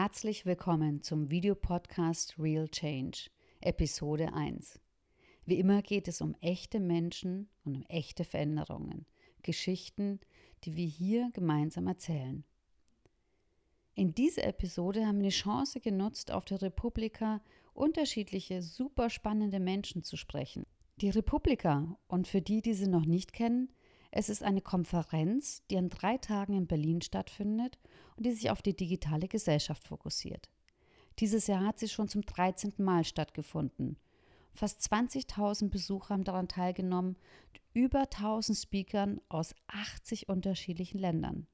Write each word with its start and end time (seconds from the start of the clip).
Herzlich 0.00 0.46
willkommen 0.46 1.02
zum 1.02 1.28
Videopodcast 1.28 2.38
Real 2.38 2.68
Change, 2.68 3.30
Episode 3.60 4.32
1. 4.32 4.78
Wie 5.44 5.58
immer 5.58 5.82
geht 5.82 6.06
es 6.06 6.20
um 6.20 6.36
echte 6.40 6.78
Menschen 6.78 7.48
und 7.64 7.74
um 7.74 7.82
echte 7.88 8.22
Veränderungen, 8.22 9.06
Geschichten, 9.42 10.20
die 10.62 10.76
wir 10.76 10.86
hier 10.86 11.30
gemeinsam 11.32 11.88
erzählen. 11.88 12.44
In 13.96 14.14
dieser 14.14 14.44
Episode 14.44 15.04
haben 15.04 15.18
wir 15.18 15.30
die 15.30 15.34
Chance 15.34 15.80
genutzt, 15.80 16.30
auf 16.30 16.44
der 16.44 16.62
Republika 16.62 17.42
unterschiedliche, 17.74 18.62
super 18.62 19.10
spannende 19.10 19.58
Menschen 19.58 20.04
zu 20.04 20.16
sprechen. 20.16 20.64
Die 21.00 21.10
Republika, 21.10 21.98
und 22.06 22.28
für 22.28 22.40
die, 22.40 22.62
die 22.62 22.74
sie 22.74 22.86
noch 22.86 23.04
nicht 23.04 23.32
kennen, 23.32 23.72
es 24.10 24.28
ist 24.28 24.42
eine 24.42 24.62
Konferenz, 24.62 25.62
die 25.70 25.76
an 25.76 25.90
drei 25.90 26.16
Tagen 26.18 26.54
in 26.54 26.66
Berlin 26.66 27.02
stattfindet 27.02 27.78
und 28.16 28.24
die 28.24 28.32
sich 28.32 28.50
auf 28.50 28.62
die 28.62 28.76
digitale 28.76 29.28
Gesellschaft 29.28 29.86
fokussiert. 29.86 30.48
Dieses 31.18 31.46
Jahr 31.46 31.64
hat 31.64 31.78
sie 31.78 31.88
schon 31.88 32.08
zum 32.08 32.22
13. 32.22 32.74
Mal 32.78 33.04
stattgefunden. 33.04 33.98
Fast 34.54 34.80
20.000 34.80 35.68
Besucher 35.68 36.14
haben 36.14 36.24
daran 36.24 36.48
teilgenommen, 36.48 37.16
über 37.74 38.02
1000 38.02 38.58
Speakern 38.58 39.20
aus 39.28 39.54
80 39.68 40.28
unterschiedlichen 40.28 40.98
Ländern. 40.98 41.46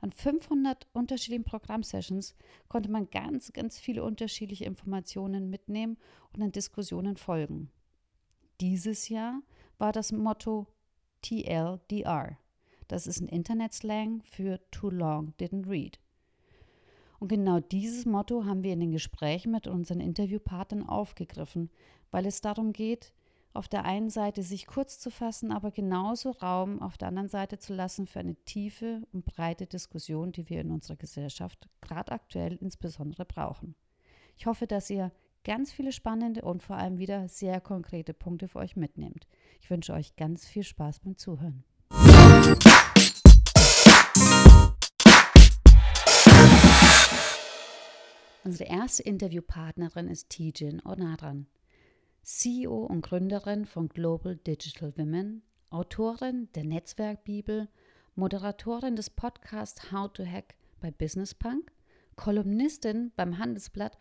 An 0.00 0.12
500 0.12 0.86
unterschiedlichen 0.92 1.44
Programmsessions 1.44 2.34
konnte 2.68 2.90
man 2.90 3.08
ganz, 3.08 3.52
ganz 3.52 3.78
viele 3.78 4.04
unterschiedliche 4.04 4.66
Informationen 4.66 5.48
mitnehmen 5.48 5.96
und 6.34 6.42
an 6.42 6.52
Diskussionen 6.52 7.16
folgen. 7.16 7.70
Dieses 8.60 9.08
Jahr 9.08 9.40
war 9.78 9.92
das 9.92 10.12
Motto 10.12 10.66
TLDR. 11.24 12.36
Das 12.86 13.06
ist 13.06 13.20
ein 13.20 13.28
Internetslang 13.28 14.22
für 14.24 14.60
Too 14.70 14.90
Long 14.90 15.32
Didn't 15.40 15.68
Read. 15.68 15.98
Und 17.18 17.28
genau 17.28 17.60
dieses 17.60 18.04
Motto 18.04 18.44
haben 18.44 18.62
wir 18.62 18.74
in 18.74 18.80
den 18.80 18.92
Gesprächen 18.92 19.52
mit 19.52 19.66
unseren 19.66 20.00
Interviewpartnern 20.00 20.86
aufgegriffen, 20.86 21.70
weil 22.10 22.26
es 22.26 22.42
darum 22.42 22.74
geht, 22.74 23.14
auf 23.54 23.68
der 23.68 23.86
einen 23.86 24.10
Seite 24.10 24.42
sich 24.42 24.66
kurz 24.66 24.98
zu 24.98 25.10
fassen, 25.10 25.50
aber 25.50 25.70
genauso 25.70 26.32
Raum 26.32 26.82
auf 26.82 26.98
der 26.98 27.08
anderen 27.08 27.28
Seite 27.28 27.58
zu 27.58 27.72
lassen 27.72 28.06
für 28.06 28.20
eine 28.20 28.34
tiefe 28.44 29.02
und 29.12 29.24
breite 29.24 29.66
Diskussion, 29.66 30.32
die 30.32 30.50
wir 30.50 30.60
in 30.60 30.72
unserer 30.72 30.96
Gesellschaft 30.96 31.68
gerade 31.80 32.12
aktuell 32.12 32.56
insbesondere 32.56 33.24
brauchen. 33.24 33.76
Ich 34.36 34.46
hoffe, 34.46 34.66
dass 34.66 34.90
ihr 34.90 35.12
ganz 35.44 35.70
viele 35.70 35.92
spannende 35.92 36.42
und 36.42 36.62
vor 36.62 36.76
allem 36.76 36.98
wieder 36.98 37.28
sehr 37.28 37.60
konkrete 37.60 38.14
Punkte 38.14 38.48
für 38.48 38.58
euch 38.58 38.76
mitnehmt. 38.76 39.26
Ich 39.60 39.70
wünsche 39.70 39.92
euch 39.92 40.16
ganz 40.16 40.46
viel 40.46 40.64
Spaß 40.64 41.00
beim 41.00 41.16
Zuhören. 41.16 41.64
Unsere 48.42 48.68
erste 48.70 49.02
Interviewpartnerin 49.02 50.08
ist 50.08 50.28
Tijin 50.30 50.82
Onadran, 50.84 51.46
CEO 52.22 52.84
und 52.84 53.02
Gründerin 53.02 53.64
von 53.64 53.88
Global 53.88 54.36
Digital 54.36 54.92
Women, 54.96 55.42
Autorin 55.70 56.48
der 56.54 56.64
Netzwerkbibel, 56.64 57.68
Moderatorin 58.14 58.96
des 58.96 59.10
Podcasts 59.10 59.92
How 59.92 60.12
to 60.12 60.24
Hack 60.24 60.54
bei 60.80 60.90
Business 60.90 61.34
Punk, 61.34 61.72
Kolumnistin 62.16 63.12
beim 63.16 63.38
Handelsblatt 63.38 63.98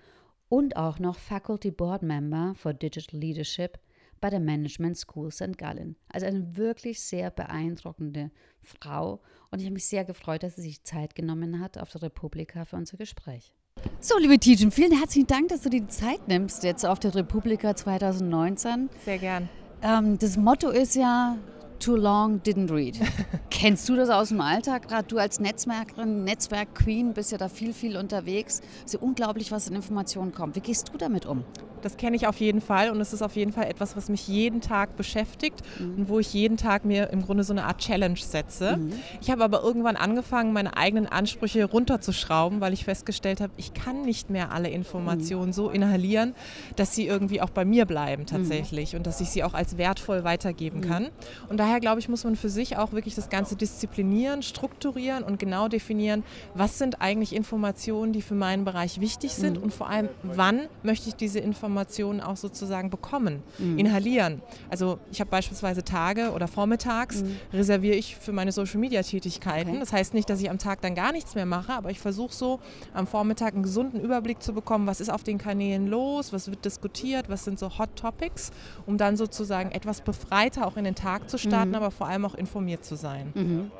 und 0.53 0.77
auch 0.77 0.99
noch 0.99 1.17
Faculty 1.17 1.71
Board 1.71 2.03
Member 2.03 2.53
for 2.53 2.75
Digital 2.75 3.19
Leadership 3.19 3.79
bei 4.21 4.29
der 4.29 4.39
Management 4.39 4.95
School 4.95 5.31
St. 5.31 5.57
Gallen. 5.57 5.95
Also 6.09 6.27
eine 6.27 6.55
wirklich 6.55 7.01
sehr 7.01 7.31
beeindruckende 7.31 8.29
Frau 8.61 9.19
und 9.49 9.61
ich 9.61 9.65
habe 9.65 9.73
mich 9.73 9.87
sehr 9.87 10.05
gefreut, 10.05 10.43
dass 10.43 10.57
sie 10.57 10.61
sich 10.61 10.83
Zeit 10.83 11.15
genommen 11.15 11.59
hat 11.59 11.79
auf 11.79 11.89
der 11.89 12.03
Republika 12.03 12.65
für 12.65 12.75
unser 12.75 12.97
Gespräch. 12.97 13.55
So, 13.99 14.19
liebe 14.19 14.37
Tijen, 14.37 14.69
vielen 14.69 14.95
herzlichen 14.95 15.25
Dank, 15.25 15.47
dass 15.47 15.61
du 15.61 15.71
dir 15.71 15.81
die 15.81 15.87
Zeit 15.87 16.27
nimmst 16.27 16.63
jetzt 16.63 16.85
auf 16.85 16.99
der 16.99 17.15
Republika 17.15 17.75
2019. 17.75 18.91
Sehr 19.03 19.17
gern. 19.17 19.49
Ähm, 19.81 20.19
das 20.19 20.37
Motto 20.37 20.69
ist 20.69 20.95
ja 20.95 21.35
Too 21.83 21.97
long 21.97 22.41
didn't 22.43 22.71
read. 22.71 22.97
Kennst 23.49 23.89
du 23.89 23.97
das 23.97 24.09
aus 24.09 24.29
dem 24.29 24.39
Alltag? 24.39 24.87
Gerade 24.87 25.05
du 25.05 25.17
als 25.17 25.41
Netzwerkerin, 25.41 26.23
Netzwerk-Queen 26.23 27.13
bist 27.13 27.33
ja 27.33 27.37
da 27.37 27.49
viel, 27.49 27.73
viel 27.73 27.97
unterwegs. 27.97 28.61
Es 28.85 28.93
ist 28.93 28.93
ja 28.93 28.99
unglaublich, 29.01 29.51
was 29.51 29.67
in 29.67 29.75
Informationen 29.75 30.33
kommt. 30.33 30.55
Wie 30.55 30.61
gehst 30.61 30.91
du 30.93 30.97
damit 30.97 31.25
um? 31.25 31.43
Das 31.83 31.97
kenne 31.97 32.15
ich 32.15 32.27
auf 32.27 32.37
jeden 32.37 32.61
Fall 32.61 32.89
und 32.89 33.01
es 33.01 33.11
ist 33.11 33.21
auf 33.21 33.35
jeden 33.35 33.51
Fall 33.51 33.65
etwas, 33.65 33.97
was 33.97 34.07
mich 34.07 34.27
jeden 34.27 34.61
Tag 34.61 34.95
beschäftigt 34.95 35.61
mhm. 35.79 35.95
und 35.95 36.09
wo 36.09 36.19
ich 36.19 36.33
jeden 36.33 36.55
Tag 36.55 36.85
mir 36.85 37.09
im 37.09 37.21
Grunde 37.21 37.43
so 37.43 37.51
eine 37.51 37.65
Art 37.65 37.79
Challenge 37.79 38.17
setze. 38.17 38.77
Mhm. 38.77 38.93
Ich 39.21 39.29
habe 39.29 39.43
aber 39.43 39.61
irgendwann 39.61 39.97
angefangen, 39.97 40.53
meine 40.53 40.77
eigenen 40.77 41.07
Ansprüche 41.07 41.65
runterzuschrauben, 41.65 42.61
weil 42.61 42.71
ich 42.71 42.85
festgestellt 42.85 43.41
habe, 43.41 43.51
ich 43.57 43.73
kann 43.73 44.03
nicht 44.03 44.29
mehr 44.29 44.53
alle 44.53 44.69
Informationen 44.69 45.47
mhm. 45.47 45.53
so 45.53 45.69
inhalieren, 45.69 46.35
dass 46.77 46.95
sie 46.95 47.05
irgendwie 47.05 47.41
auch 47.41 47.49
bei 47.49 47.65
mir 47.65 47.85
bleiben 47.85 48.23
mhm. 48.23 48.27
tatsächlich 48.27 48.95
und 48.95 49.05
dass 49.05 49.19
ich 49.19 49.29
sie 49.29 49.43
auch 49.43 49.53
als 49.53 49.77
wertvoll 49.77 50.23
weitergeben 50.23 50.79
mhm. 50.79 50.83
kann. 50.83 51.09
Und 51.49 51.57
daher 51.57 51.72
glaube 51.79 51.99
ich, 51.99 52.09
muss 52.09 52.23
man 52.23 52.35
für 52.35 52.49
sich 52.49 52.77
auch 52.77 52.91
wirklich 52.93 53.15
das 53.15 53.29
Ganze 53.29 53.55
disziplinieren, 53.55 54.43
strukturieren 54.43 55.23
und 55.23 55.39
genau 55.39 55.67
definieren, 55.67 56.23
was 56.53 56.77
sind 56.77 57.01
eigentlich 57.01 57.33
Informationen, 57.33 58.13
die 58.13 58.21
für 58.21 58.35
meinen 58.35 58.65
Bereich 58.65 58.99
wichtig 58.99 59.33
sind 59.33 59.57
mhm. 59.57 59.63
und 59.63 59.73
vor 59.73 59.89
allem, 59.89 60.09
wann 60.23 60.61
möchte 60.83 61.09
ich 61.09 61.15
diese 61.15 61.39
Informationen 61.39 61.63
Informationen 61.63 62.21
auch 62.21 62.37
sozusagen 62.37 62.89
bekommen, 62.89 63.43
mhm. 63.57 63.77
inhalieren. 63.77 64.41
Also 64.69 64.99
ich 65.11 65.19
habe 65.19 65.29
beispielsweise 65.29 65.83
Tage 65.83 66.31
oder 66.31 66.47
vormittags 66.47 67.23
mhm. 67.23 67.37
reserviere 67.53 67.95
ich 67.95 68.15
für 68.15 68.31
meine 68.31 68.51
Social-Media-Tätigkeiten. 68.51 69.69
Okay. 69.71 69.79
Das 69.79 69.93
heißt 69.93 70.13
nicht, 70.13 70.29
dass 70.29 70.41
ich 70.41 70.49
am 70.49 70.57
Tag 70.57 70.81
dann 70.81 70.95
gar 70.95 71.11
nichts 71.11 71.35
mehr 71.35 71.45
mache, 71.45 71.73
aber 71.73 71.89
ich 71.89 71.99
versuche 71.99 72.33
so 72.33 72.59
am 72.93 73.07
Vormittag 73.07 73.53
einen 73.53 73.63
gesunden 73.63 74.01
Überblick 74.01 74.41
zu 74.41 74.53
bekommen, 74.53 74.87
was 74.87 75.01
ist 75.01 75.09
auf 75.09 75.23
den 75.23 75.37
Kanälen 75.37 75.87
los, 75.87 76.33
was 76.33 76.49
wird 76.49 76.65
diskutiert, 76.65 77.29
was 77.29 77.43
sind 77.43 77.59
so 77.59 77.77
Hot 77.77 77.95
Topics, 77.95 78.51
um 78.85 78.97
dann 78.97 79.17
sozusagen 79.17 79.71
etwas 79.71 80.01
befreiter 80.01 80.67
auch 80.67 80.77
in 80.77 80.83
den 80.83 80.95
Tag 80.95 81.29
zu 81.29 81.37
starten, 81.37 81.52
mhm. 81.69 81.75
aber 81.75 81.91
vor 81.91 82.07
allem 82.07 82.25
auch 82.25 82.35
informiert 82.35 82.83
zu 82.85 82.95
sein. 82.95 83.31
Mhm. 83.33 83.71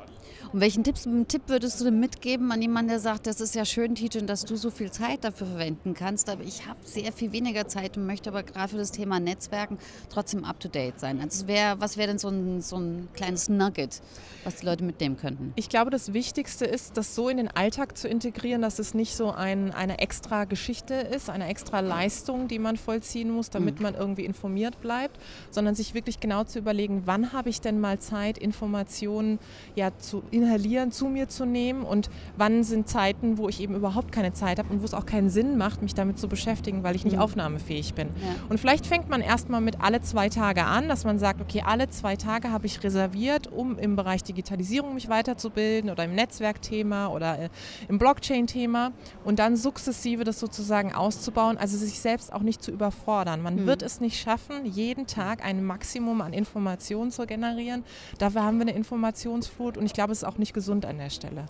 Und 0.52 0.60
welchen 0.60 0.84
Tipps, 0.84 1.08
Tipp 1.28 1.42
würdest 1.46 1.80
du 1.80 1.84
denn 1.84 2.00
mitgeben 2.00 2.52
an 2.52 2.62
jemanden, 2.62 2.90
der 2.90 3.00
sagt, 3.00 3.26
das 3.26 3.40
ist 3.40 3.54
ja 3.54 3.64
schön, 3.64 3.94
Tijen, 3.94 4.26
dass 4.26 4.44
du 4.44 4.56
so 4.56 4.70
viel 4.70 4.90
Zeit 4.90 5.24
dafür 5.24 5.46
verwenden 5.46 5.94
kannst, 5.94 6.28
aber 6.28 6.42
ich 6.44 6.66
habe 6.66 6.78
sehr 6.84 7.12
viel 7.12 7.32
weniger 7.32 7.66
Zeit 7.68 7.96
und 7.96 8.06
möchte 8.06 8.30
aber 8.30 8.42
gerade 8.42 8.68
für 8.68 8.76
das 8.76 8.92
Thema 8.92 9.20
Netzwerken 9.20 9.78
trotzdem 10.10 10.44
up-to-date 10.44 11.00
sein. 11.00 11.20
Also 11.20 11.46
wär, 11.46 11.80
was 11.80 11.96
wäre 11.96 12.08
denn 12.08 12.18
so 12.18 12.28
ein, 12.28 12.60
so 12.60 12.76
ein 12.76 13.08
kleines 13.14 13.48
Nugget, 13.48 14.00
was 14.44 14.56
die 14.56 14.66
Leute 14.66 14.84
mitnehmen 14.84 15.16
könnten? 15.16 15.52
Ich 15.56 15.68
glaube, 15.68 15.90
das 15.90 16.12
Wichtigste 16.12 16.64
ist, 16.64 16.96
das 16.96 17.14
so 17.14 17.28
in 17.28 17.36
den 17.36 17.48
Alltag 17.48 17.96
zu 17.96 18.08
integrieren, 18.08 18.62
dass 18.62 18.78
es 18.78 18.94
nicht 18.94 19.16
so 19.16 19.30
ein, 19.30 19.72
eine 19.72 19.98
extra 19.98 20.44
Geschichte 20.44 20.94
ist, 20.94 21.30
eine 21.30 21.48
extra 21.48 21.80
Leistung, 21.80 22.48
die 22.48 22.58
man 22.58 22.76
vollziehen 22.76 23.30
muss, 23.30 23.50
damit 23.50 23.76
mhm. 23.76 23.82
man 23.82 23.94
irgendwie 23.94 24.24
informiert 24.24 24.80
bleibt, 24.80 25.18
sondern 25.50 25.74
sich 25.74 25.94
wirklich 25.94 26.20
genau 26.20 26.44
zu 26.44 26.58
überlegen, 26.58 27.02
wann 27.06 27.32
habe 27.32 27.48
ich 27.48 27.60
denn 27.60 27.80
mal 27.80 27.98
Zeit, 27.98 28.38
Informationen 28.38 29.38
ja 29.74 29.96
zu 29.98 30.22
inhalieren, 30.34 30.90
zu 30.90 31.06
mir 31.06 31.28
zu 31.28 31.46
nehmen 31.46 31.84
und 31.84 32.10
wann 32.36 32.64
sind 32.64 32.88
Zeiten, 32.88 33.38
wo 33.38 33.48
ich 33.48 33.60
eben 33.60 33.74
überhaupt 33.74 34.12
keine 34.12 34.32
Zeit 34.32 34.58
habe 34.58 34.72
und 34.72 34.82
wo 34.82 34.84
es 34.84 34.94
auch 34.94 35.06
keinen 35.06 35.30
Sinn 35.30 35.56
macht, 35.56 35.82
mich 35.82 35.94
damit 35.94 36.18
zu 36.18 36.28
beschäftigen, 36.28 36.82
weil 36.82 36.96
ich 36.96 37.04
nicht 37.04 37.16
mhm. 37.16 37.22
aufnahmefähig 37.22 37.94
bin. 37.94 38.08
Ja. 38.08 38.34
Und 38.48 38.58
vielleicht 38.58 38.86
fängt 38.86 39.08
man 39.08 39.20
erstmal 39.20 39.60
mit 39.60 39.80
alle 39.80 40.00
zwei 40.02 40.28
Tage 40.28 40.64
an, 40.64 40.88
dass 40.88 41.04
man 41.04 41.18
sagt, 41.18 41.40
okay, 41.40 41.62
alle 41.64 41.88
zwei 41.88 42.16
Tage 42.16 42.50
habe 42.50 42.66
ich 42.66 42.82
reserviert, 42.82 43.50
um 43.50 43.78
im 43.78 43.96
Bereich 43.96 44.22
Digitalisierung 44.22 44.94
mich 44.94 45.08
weiterzubilden 45.08 45.90
oder 45.90 46.04
im 46.04 46.14
Netzwerkthema 46.14 47.08
oder 47.08 47.38
äh, 47.38 47.48
im 47.88 47.98
Blockchain-Thema 47.98 48.92
und 49.24 49.38
dann 49.38 49.56
sukzessive 49.56 50.24
das 50.24 50.40
sozusagen 50.40 50.92
auszubauen, 50.92 51.56
also 51.58 51.76
sich 51.76 52.00
selbst 52.00 52.32
auch 52.32 52.42
nicht 52.42 52.62
zu 52.62 52.72
überfordern. 52.72 53.42
Man 53.42 53.56
mhm. 53.56 53.66
wird 53.66 53.82
es 53.82 54.00
nicht 54.00 54.18
schaffen, 54.18 54.64
jeden 54.64 55.06
Tag 55.06 55.44
ein 55.44 55.64
Maximum 55.64 56.20
an 56.20 56.32
Informationen 56.32 57.10
zu 57.10 57.26
generieren. 57.26 57.84
Dafür 58.18 58.42
haben 58.42 58.58
wir 58.58 58.62
eine 58.62 58.76
Informationsflut 58.76 59.76
und 59.76 59.86
ich 59.86 59.92
glaube, 59.92 60.13
ist 60.18 60.24
auch 60.24 60.38
nicht 60.38 60.54
gesund 60.54 60.86
an 60.86 60.98
der 60.98 61.10
Stelle. 61.10 61.46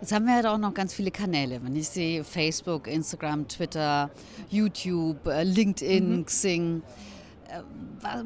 Jetzt 0.00 0.12
haben 0.12 0.24
wir 0.24 0.30
ja 0.30 0.36
halt 0.36 0.46
auch 0.46 0.58
noch 0.58 0.74
ganz 0.74 0.94
viele 0.94 1.10
Kanäle. 1.10 1.62
Wenn 1.62 1.76
ich 1.76 1.88
sehe 1.88 2.24
Facebook, 2.24 2.86
Instagram, 2.86 3.46
Twitter, 3.48 4.10
YouTube, 4.48 5.26
äh, 5.26 5.44
LinkedIn, 5.44 6.18
mhm. 6.18 6.24
Xing. 6.24 6.82
Äh, 7.48 8.22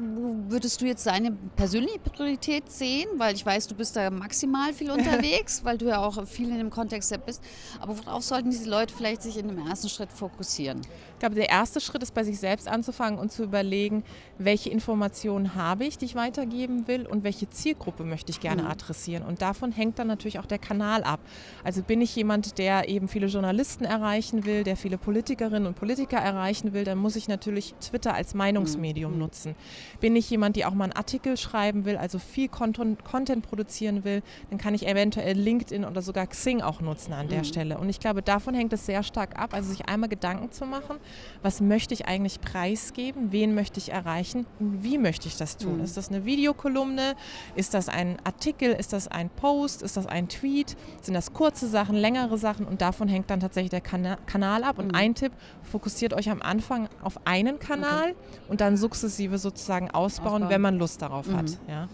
würdest 0.47 0.81
du 0.81 0.85
jetzt 0.85 1.05
deine 1.05 1.31
persönliche 1.55 1.99
Priorität 1.99 2.71
sehen? 2.71 3.07
Weil 3.17 3.35
ich 3.35 3.45
weiß, 3.45 3.67
du 3.67 3.75
bist 3.75 3.95
da 3.95 4.09
maximal 4.09 4.73
viel 4.73 4.91
unterwegs, 4.97 5.63
weil 5.63 5.77
du 5.77 5.87
ja 5.87 5.99
auch 5.99 6.25
viel 6.25 6.49
in 6.49 6.57
dem 6.57 6.69
Kontext 6.69 7.13
bist. 7.25 7.43
Aber 7.79 7.97
worauf 7.97 8.23
sollten 8.23 8.51
diese 8.51 8.69
Leute 8.69 8.93
vielleicht 8.95 9.21
sich 9.21 9.37
in 9.37 9.47
dem 9.47 9.67
ersten 9.67 9.89
Schritt 9.89 10.11
fokussieren? 10.11 10.81
Ich 11.15 11.19
glaube, 11.19 11.35
der 11.35 11.49
erste 11.49 11.79
Schritt 11.79 12.03
ist 12.03 12.13
bei 12.13 12.25
sich 12.25 12.39
selbst 12.39 12.67
anzufangen 12.67 13.17
und 13.17 13.31
zu 13.31 13.43
überlegen, 13.43 14.03
welche 14.37 14.69
Informationen 14.69 15.55
habe 15.55 15.85
ich, 15.85 15.97
die 15.97 16.05
ich 16.05 16.15
weitergeben 16.15 16.89
will 16.89 17.07
und 17.07 17.23
welche 17.23 17.49
Zielgruppe 17.49 18.03
möchte 18.03 18.31
ich 18.31 18.41
gerne 18.41 18.63
mhm. 18.63 18.67
adressieren. 18.67 19.23
Und 19.23 19.41
davon 19.41 19.71
hängt 19.71 19.97
dann 19.97 20.07
natürlich 20.07 20.39
auch 20.39 20.45
der 20.45 20.59
Kanal 20.59 21.05
ab. 21.05 21.21
Also 21.63 21.83
bin 21.83 22.01
ich 22.01 22.13
jemand, 22.17 22.57
der 22.57 22.89
eben 22.89 23.07
viele 23.07 23.27
Journalisten 23.27 23.85
erreichen 23.85 24.45
will, 24.45 24.65
der 24.65 24.75
viele 24.75 24.97
Politikerinnen 24.97 25.67
und 25.67 25.75
Politiker 25.75 26.17
erreichen 26.17 26.73
will, 26.73 26.83
dann 26.83 26.97
muss 26.97 27.15
ich 27.15 27.29
natürlich 27.29 27.75
Twitter 27.79 28.13
als 28.13 28.33
Meinungsmedium 28.33 29.13
mhm. 29.13 29.19
nutzen. 29.19 29.55
Bin 30.01 30.17
ich 30.17 30.29
jemand, 30.29 30.57
die 30.57 30.65
auch 30.65 30.73
mal 30.73 30.83
einen 30.83 30.93
Artikel 30.93 31.37
schreiben 31.37 31.85
will, 31.85 31.95
also 31.95 32.19
viel 32.19 32.49
Content, 32.49 33.05
Content 33.05 33.47
produzieren 33.47 34.03
will, 34.03 34.21
dann 34.49 34.59
kann 34.59 34.73
ich 34.73 34.85
eventuell 34.85 35.37
LinkedIn 35.37 35.85
oder 35.85 36.01
sogar 36.01 36.27
Xing 36.27 36.61
auch 36.61 36.81
nutzen 36.81 37.13
an 37.13 37.29
der 37.29 37.39
mhm. 37.39 37.45
Stelle. 37.45 37.77
Und 37.77 37.87
ich 37.87 38.01
glaube, 38.01 38.21
davon 38.21 38.53
hängt 38.53 38.73
es 38.73 38.85
sehr 38.85 39.01
stark 39.01 39.39
ab, 39.39 39.53
also 39.53 39.69
sich 39.69 39.87
einmal 39.87 40.09
Gedanken 40.09 40.51
zu 40.51 40.65
machen, 40.65 40.97
was 41.41 41.61
möchte 41.61 41.93
ich 41.93 42.07
eigentlich 42.07 42.41
preisgeben, 42.41 43.31
wen 43.31 43.53
möchte 43.55 43.79
ich 43.79 43.91
erreichen 43.91 44.45
und 44.59 44.83
wie 44.83 44.97
möchte 44.97 45.27
ich 45.27 45.37
das 45.37 45.57
tun. 45.57 45.77
Mhm. 45.77 45.83
Ist 45.83 45.97
das 45.97 46.09
eine 46.09 46.25
Videokolumne? 46.25 47.15
Ist 47.55 47.73
das 47.73 47.89
ein 47.89 48.17
Artikel? 48.23 48.71
Ist 48.71 48.93
das 48.93 49.07
ein 49.07 49.29
Post? 49.29 49.81
Ist 49.81 49.97
das 49.97 50.07
ein 50.07 50.27
Tweet? 50.27 50.75
Sind 51.01 51.13
das 51.13 51.33
kurze 51.33 51.67
Sachen, 51.67 51.95
längere 51.95 52.37
Sachen? 52.37 52.65
Und 52.65 52.81
davon 52.81 53.07
hängt 53.07 53.29
dann 53.29 53.39
tatsächlich 53.39 53.71
der 53.71 53.81
Kana 53.81 54.17
Kanal 54.25 54.63
ab. 54.63 54.79
Und 54.79 54.87
mhm. 54.87 54.95
ein 54.95 55.15
Tipp, 55.15 55.31
fokussiert 55.63 56.13
euch 56.13 56.29
am 56.29 56.41
Anfang 56.41 56.89
auf 57.01 57.25
einen 57.25 57.59
Kanal 57.59 58.11
okay. 58.11 58.15
und 58.49 58.61
dann 58.61 58.77
sukzessive 58.77 59.37
sozusagen 59.37 59.91
ausbauen, 59.91 60.05
ausbauen, 60.05 60.49
wenn 60.49 60.61
man 60.61 60.77
Lust 60.77 61.01
darauf 61.01 61.27
mhm. 61.27 61.37
hat. 61.37 61.57
Ja. 61.67 61.87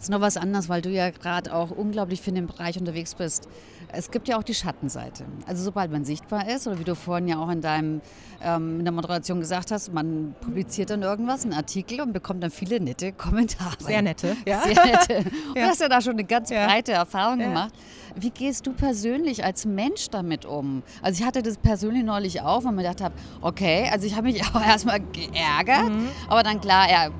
Das 0.00 0.06
ist 0.06 0.12
noch 0.12 0.22
was 0.22 0.38
anderes, 0.38 0.70
weil 0.70 0.80
du 0.80 0.88
ja 0.88 1.10
gerade 1.10 1.54
auch 1.54 1.70
unglaublich 1.70 2.22
viel 2.22 2.30
in 2.30 2.36
dem 2.36 2.46
Bereich 2.46 2.78
unterwegs 2.78 3.14
bist. 3.14 3.50
Es 3.92 4.10
gibt 4.10 4.28
ja 4.28 4.38
auch 4.38 4.42
die 4.42 4.54
Schattenseite. 4.54 5.26
Also 5.46 5.62
sobald 5.62 5.92
man 5.92 6.06
sichtbar 6.06 6.48
ist, 6.48 6.66
oder 6.66 6.78
wie 6.78 6.84
du 6.84 6.94
vorhin 6.94 7.28
ja 7.28 7.38
auch 7.38 7.50
in 7.50 7.60
deinem 7.60 8.00
ähm, 8.42 8.78
in 8.78 8.86
der 8.86 8.92
Moderation 8.92 9.40
gesagt 9.40 9.70
hast, 9.70 9.92
man 9.92 10.34
publiziert 10.40 10.88
dann 10.88 11.02
irgendwas, 11.02 11.44
einen 11.44 11.52
Artikel 11.52 12.00
und 12.00 12.14
bekommt 12.14 12.42
dann 12.42 12.50
viele 12.50 12.80
nette 12.80 13.12
Kommentare. 13.12 13.76
Sehr 13.78 14.00
nette, 14.00 14.38
ja. 14.46 14.62
Sehr 14.62 14.86
nette. 14.86 15.16
Und 15.48 15.56
ja. 15.56 15.64
du 15.64 15.68
hast 15.68 15.82
ja 15.82 15.88
da 15.90 16.00
schon 16.00 16.14
eine 16.14 16.24
ganz 16.24 16.48
ja. 16.48 16.66
breite 16.66 16.92
Erfahrung 16.92 17.40
ja. 17.40 17.48
gemacht. 17.48 17.74
Wie 18.16 18.30
gehst 18.30 18.66
du 18.66 18.72
persönlich 18.72 19.44
als 19.44 19.66
Mensch 19.66 20.08
damit 20.08 20.46
um? 20.46 20.82
Also 21.02 21.20
ich 21.20 21.26
hatte 21.26 21.42
das 21.42 21.58
persönlich 21.58 22.04
neulich 22.04 22.40
auch, 22.40 22.64
weil 22.64 22.72
mir 22.72 22.84
gedacht 22.84 23.02
habe, 23.02 23.14
okay, 23.42 23.90
also 23.92 24.06
ich 24.06 24.16
habe 24.16 24.28
mich 24.28 24.42
auch 24.54 24.64
erstmal 24.64 25.00
geärgert, 25.00 25.90
mhm. 25.90 26.08
aber 26.26 26.42
dann 26.42 26.58
klar, 26.58 26.90
ja, 26.90 27.10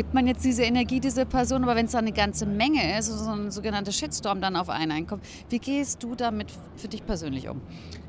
gibt 0.00 0.14
man 0.14 0.26
jetzt 0.26 0.42
diese 0.46 0.62
Energie 0.62 0.98
dieser 0.98 1.26
Person, 1.26 1.62
aber 1.62 1.76
wenn 1.76 1.84
es 1.84 1.92
dann 1.92 2.06
eine 2.06 2.12
ganze 2.12 2.46
Menge 2.46 2.98
ist, 2.98 3.08
so 3.08 3.30
ein 3.30 3.50
sogenannter 3.50 3.92
Shitstorm 3.92 4.40
dann 4.40 4.56
auf 4.56 4.70
einen 4.70 4.92
einkommt, 4.92 5.22
wie 5.50 5.58
gehst 5.58 6.02
du 6.02 6.14
damit 6.14 6.50
für 6.76 6.88
dich 6.88 7.04
persönlich 7.04 7.50
um? 7.50 7.60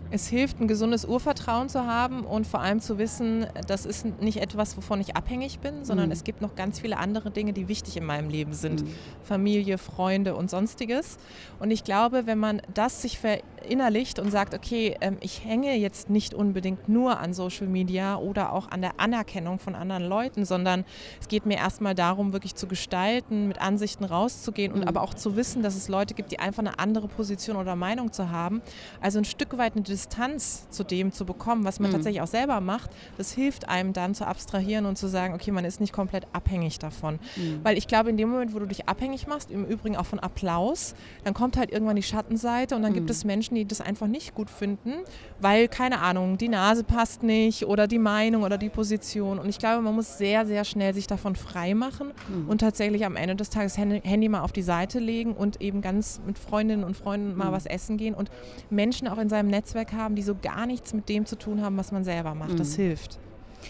Es 0.10 0.26
hilft, 0.28 0.62
ein 0.62 0.70
gesundes 0.70 1.04
Urvertrauen 1.04 1.68
zu 1.68 1.86
haben 1.86 2.22
und 2.22 2.48
vor 2.48 2.62
allem 2.62 2.80
zu 2.80 2.98
wissen, 2.98 3.46
das 3.68 3.86
ist 3.86 4.06
nicht 4.22 4.38
etwas, 4.38 4.78
wovon 4.78 5.02
ich 5.02 5.18
abhängig 5.18 5.60
bin, 5.60 5.84
sondern 5.84 6.06
mhm. 6.06 6.14
es 6.14 6.24
gibt 6.24 6.42
noch 6.42 6.56
ganz 6.56 6.80
viele 6.80 6.96
andere 6.96 7.30
Dinge, 7.30 7.52
die 7.52 7.68
wichtig 7.68 7.98
in 7.98 8.06
meinem 8.06 8.30
Leben 8.30 8.54
sind. 8.54 8.86
Mhm. 8.86 8.94
Familie, 9.24 9.78
Freunde 9.78 10.38
und 10.38 10.50
sonstiges. 10.50 11.18
Und 11.60 11.72
ich 11.72 11.84
glaube, 11.84 12.26
wenn 12.26 12.38
man 12.38 12.62
das 12.74 13.02
sich 13.02 13.20
verinnerlicht 13.62 14.20
und 14.20 14.32
sagt, 14.32 14.54
okay, 14.54 14.96
ähm, 15.02 15.18
ich 15.22 15.46
hänge 15.46 15.76
jetzt 15.78 16.10
nicht 16.10 16.34
unbedingt 16.34 16.90
nur 16.90 17.20
an 17.20 17.34
Social 17.34 17.68
Media 17.68 18.18
oder 18.18 18.54
auch 18.54 18.72
an 18.72 18.82
der 18.82 19.00
Anerkennung 19.00 19.60
von 19.60 19.76
anderen 19.76 20.04
Leuten, 20.04 20.46
sondern 20.46 20.84
es 21.20 21.28
geht 21.28 21.46
mir 21.46 21.58
erstmal 21.58 21.96
darum, 21.96 22.34
wirklich 22.34 22.56
zu 22.56 22.68
gestalten, 22.68 23.48
mit 23.48 23.62
Ansichten 23.62 24.04
rauszugehen 24.04 24.72
und 24.72 24.82
mhm. 24.82 24.88
aber 24.88 25.02
auch 25.02 25.14
zu 25.14 25.36
wissen, 25.36 25.64
dass 25.64 25.76
es 25.76 25.88
Leute 25.88 26.14
gibt, 26.14 26.32
die 26.32 26.40
einfach 26.40 26.60
eine 26.60 26.80
andere 26.80 27.08
Position 27.08 27.56
oder 27.56 27.76
Meinung 27.76 28.12
zu 28.12 28.30
haben. 28.30 28.62
Also 29.00 29.20
ein 29.20 29.26
Stück 29.26 29.58
weit 29.58 29.74
eine 29.74 29.84
Distanz 29.84 30.68
zu 30.70 30.84
dem 30.84 31.12
zu 31.12 31.26
bekommen, 31.26 31.64
was 31.64 31.80
man 31.80 31.90
mhm. 31.90 31.96
tatsächlich 31.96 32.22
auch 32.22 32.28
selber 32.28 32.62
macht, 32.62 32.90
das 33.18 33.32
hilft 33.32 33.70
einem 33.70 33.94
dann 33.94 34.16
zu 34.16 34.26
abstrahieren 34.26 34.86
und 34.86 34.98
zu 34.98 35.08
sagen, 35.08 35.34
okay, 35.34 35.52
man 35.52 35.66
ist 35.66 35.80
nicht 35.80 35.94
komplett 35.94 36.26
abhängig 36.34 36.80
davon. 36.80 37.20
Mhm. 37.36 37.60
Weil 37.64 37.78
ich 37.78 37.88
glaube, 37.88 38.10
in 38.10 38.18
dem 38.18 38.30
Moment, 38.30 38.54
wo 38.54 38.60
du 38.60 38.66
dich 38.66 38.88
abhängig 38.88 39.28
machst, 39.28 39.52
im 39.52 39.66
Übrigen 39.66 39.96
auch 39.96 40.06
von 40.06 40.20
Applaus, 40.20 40.96
dann 41.24 41.34
kommt 41.34 41.58
halt 41.58 41.72
irgendwann 41.72 41.96
die 41.96 42.04
Schattenseite 42.04 42.76
und 42.76 42.82
dann 42.82 42.92
mhm. 42.92 42.96
gibt 42.96 43.10
es 43.10 43.24
Menschen, 43.24 43.51
die 43.56 43.66
das 43.66 43.82
einfach 43.82 44.08
nicht 44.08 44.36
gut 44.36 44.50
finden, 44.50 44.94
weil, 45.40 45.68
keine 45.68 46.00
Ahnung, 46.00 46.38
die 46.38 46.50
Nase 46.50 46.84
passt 46.84 47.24
nicht 47.24 47.66
oder 47.66 47.88
die 47.88 48.00
Meinung 48.00 48.44
oder 48.44 48.58
die 48.58 48.70
Position. 48.70 49.40
Und 49.40 49.50
ich 49.50 49.60
glaube, 49.60 49.82
man 49.82 49.96
muss 49.96 50.18
sehr, 50.18 50.46
sehr 50.46 50.64
schnell 50.64 50.94
sich 50.94 51.08
davon 51.08 51.36
frei 51.36 51.74
machen 51.74 52.12
mhm. 52.30 52.50
und 52.50 52.60
tatsächlich 52.60 53.06
am 53.06 53.16
Ende 53.16 53.36
des 53.36 53.50
Tages 53.50 53.78
Handy 53.78 54.30
mal 54.30 54.42
auf 54.42 54.52
die 54.52 54.62
Seite 54.62 55.00
legen 55.00 55.34
und 55.34 55.62
eben 55.62 55.82
ganz 55.82 56.22
mit 56.26 56.38
Freundinnen 56.38 56.84
und 56.84 56.96
Freunden 56.96 57.36
mal 57.36 57.50
mhm. 57.50 57.54
was 57.54 57.66
essen 57.66 57.98
gehen 57.98 58.14
und 58.14 58.30
Menschen 58.70 59.08
auch 59.08 59.18
in 59.18 59.30
seinem 59.30 59.50
Netzwerk 59.50 59.94
haben, 59.94 60.16
die 60.16 60.24
so 60.24 60.36
gar 60.36 60.66
nichts 60.66 60.94
mit 60.94 61.10
dem 61.10 61.26
zu 61.26 61.38
tun 61.38 61.62
haben, 61.62 61.78
was 61.78 61.92
man 61.92 62.04
selber 62.04 62.36
macht. 62.36 62.54
Mhm. 62.54 62.58
Das 62.58 62.76
hilft. 62.76 63.20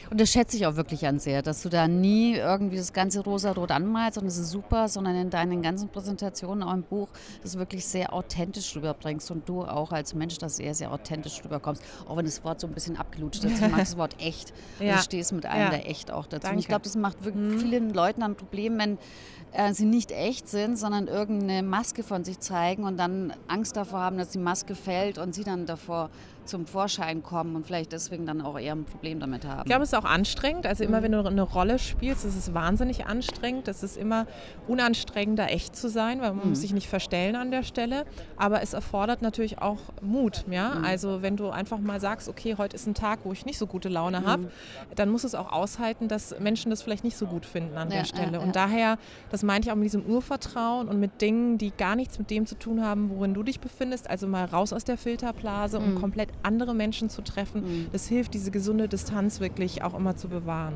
Und 0.10 0.20
das 0.20 0.32
schätze 0.32 0.58
ich 0.58 0.66
auch 0.66 0.76
wirklich 0.76 1.08
an 1.08 1.20
sehr, 1.20 1.42
dass 1.42 1.62
du 1.62 1.70
da 1.70 1.88
nie 1.88 2.36
irgendwie 2.36 2.78
das 2.78 2.94
ganze 2.94 3.22
rosa-rot 3.22 3.72
anmalst 3.72 4.18
und 4.18 4.26
das 4.26 4.38
ist 4.38 4.52
super, 4.52 4.88
sondern 4.88 5.16
in 5.16 5.30
deinen 5.30 5.62
ganzen 5.62 5.90
Präsentationen, 5.90 6.64
auch 6.64 6.74
im 6.74 6.84
Buch, 6.84 7.08
das 7.44 7.58
wirklich 7.58 7.86
sehr 7.86 8.14
authentisch 8.14 8.76
rüberbringst 8.76 9.32
und 9.32 9.48
du 9.48 9.64
auch 9.64 9.92
als 9.92 10.14
Mensch 10.14 10.38
das 10.38 10.58
sehr, 10.58 10.74
sehr 10.74 10.92
authentisch 10.92 11.44
rüberkommst. 11.44 11.84
Auch 12.08 12.18
wenn 12.18 12.26
das 12.26 12.44
Wort 12.44 12.60
so 12.60 12.68
ein 12.68 12.74
bisschen 12.74 12.98
abgelutscht 12.98 13.44
ist. 13.44 13.62
Ich 13.62 13.62
mag 13.62 13.80
das 13.80 13.98
Wort 13.98 14.16
echt. 14.20 14.54
Ja. 14.80 14.96
Du 14.96 15.02
stehst 15.02 15.34
mit 15.34 15.46
einem 15.46 15.64
ja. 15.64 15.70
der 15.70 15.90
echt 15.90 16.12
auch 16.12 16.28
dazu. 16.28 16.52
Und 16.52 16.60
ich 16.60 16.68
glaube, 16.68 16.84
das 16.84 16.96
macht 16.96 17.24
wirklich 17.24 17.44
mhm. 17.44 17.60
vielen 17.60 17.94
Leuten 17.94 18.24
ein 18.24 18.36
Problem, 18.36 18.78
wenn 18.78 18.98
äh, 19.54 19.74
sie 19.74 19.86
nicht 19.86 20.12
echt 20.12 20.48
sind, 20.48 20.78
sondern 20.78 21.08
irgendeine 21.08 21.64
Maske 21.64 22.04
von 22.04 22.24
sich 22.24 22.40
zeigen 22.40 22.84
und 22.84 22.98
dann 22.98 23.34
Angst 23.48 23.76
davor 23.76 24.00
haben, 24.00 24.18
dass 24.18 24.30
die 24.30 24.40
Maske 24.40 24.76
fällt 24.76 25.18
und 25.18 25.36
sie 25.36 25.44
dann 25.44 25.66
davor 25.66 26.10
zum 26.52 26.68
Vorschein 26.68 27.24
kommen 27.24 27.56
und 27.56 27.66
vielleicht 27.66 27.94
deswegen 27.94 28.26
dann 28.26 28.42
auch 28.42 28.60
eher 28.60 28.74
ein 28.74 28.84
Problem 28.84 29.20
damit 29.20 29.46
haben. 29.46 29.62
Ich 29.62 29.66
glaube, 29.66 29.84
es 29.84 29.94
ist 29.94 29.98
auch 29.98 30.06
anstrengend. 30.06 30.68
Also 30.68 30.84
immer, 30.84 31.00
mhm. 31.00 31.04
wenn 31.04 31.12
du 31.14 31.26
eine 31.26 31.42
Rolle 31.42 31.80
spielst, 31.80 32.26
ist 32.26 32.36
es 32.36 32.54
wahnsinnig 32.54 33.06
anstrengend. 33.06 33.68
Es 33.68 33.84
ist 33.84 33.98
immer 33.98 34.28
unanstrengender, 34.68 35.50
echt 35.50 35.76
zu 35.76 35.90
sein, 35.90 36.22
weil 36.22 36.34
man 36.34 36.44
mhm. 36.44 36.50
muss 36.50 36.62
sich 36.62 36.74
nicht 36.74 36.90
verstellen 36.90 37.36
an 37.36 37.52
der 37.52 37.64
Stelle. 37.64 38.06
Aber 38.36 38.62
es 38.62 38.74
erfordert 38.74 39.22
natürlich 39.22 39.60
auch 39.60 39.80
Mut. 40.02 40.44
Ja? 40.52 40.76
Mhm. 40.76 40.86
Also 40.86 41.22
wenn 41.22 41.38
du 41.38 41.50
einfach 41.50 41.80
mal 41.80 42.00
sagst, 42.02 42.28
okay, 42.28 42.56
heute 42.58 42.76
ist 42.76 42.86
ein 42.86 42.94
Tag, 42.94 43.20
wo 43.24 43.32
ich 43.32 43.46
nicht 43.46 43.58
so 43.58 43.66
gute 43.66 43.88
Laune 43.88 44.22
mhm. 44.22 44.26
habe, 44.26 44.52
dann 44.96 45.10
muss 45.10 45.24
es 45.24 45.34
auch 45.34 45.52
aushalten, 45.52 46.10
dass 46.10 46.38
Menschen 46.40 46.70
das 46.70 46.82
vielleicht 46.82 47.06
nicht 47.06 47.16
so 47.16 47.28
gut 47.28 47.46
finden 47.46 47.78
an 47.78 47.90
ja, 47.90 48.00
der 48.00 48.06
Stelle. 48.06 48.34
Ja, 48.34 48.40
ja. 48.40 48.40
Und 48.40 48.56
daher, 48.58 48.98
das 49.30 49.42
meinte 49.42 49.70
ich 49.70 49.72
auch 49.72 49.78
mit 49.78 49.86
diesem 49.86 50.06
Urvertrauen 50.06 50.90
und 50.90 51.00
mit 51.00 51.22
Dingen, 51.22 51.58
die 51.58 51.72
gar 51.72 51.96
nichts 51.96 52.20
mit 52.20 52.30
dem 52.30 52.46
zu 52.46 52.56
tun 52.56 52.84
haben, 52.84 53.10
worin 53.10 53.34
du 53.34 53.42
dich 53.42 53.62
befindest. 53.62 54.10
Also 54.10 54.28
mal 54.28 54.44
raus 54.44 54.74
aus 54.74 54.84
der 54.84 54.98
Filterblase 54.98 55.80
und 55.80 55.96
mhm. 55.96 56.02
komplett 56.02 56.30
andere 56.44 56.74
Menschen 56.74 57.10
zu 57.10 57.22
treffen. 57.22 57.62
Mhm. 57.62 57.88
Das 57.92 58.08
hilft, 58.08 58.34
diese 58.34 58.52
gesunde 58.52 58.88
Distanz 58.88 59.40
wirklich 59.40 59.84
auch 59.84 59.94
immer 59.94 60.16
zu 60.16 60.28
bewahren. 60.28 60.76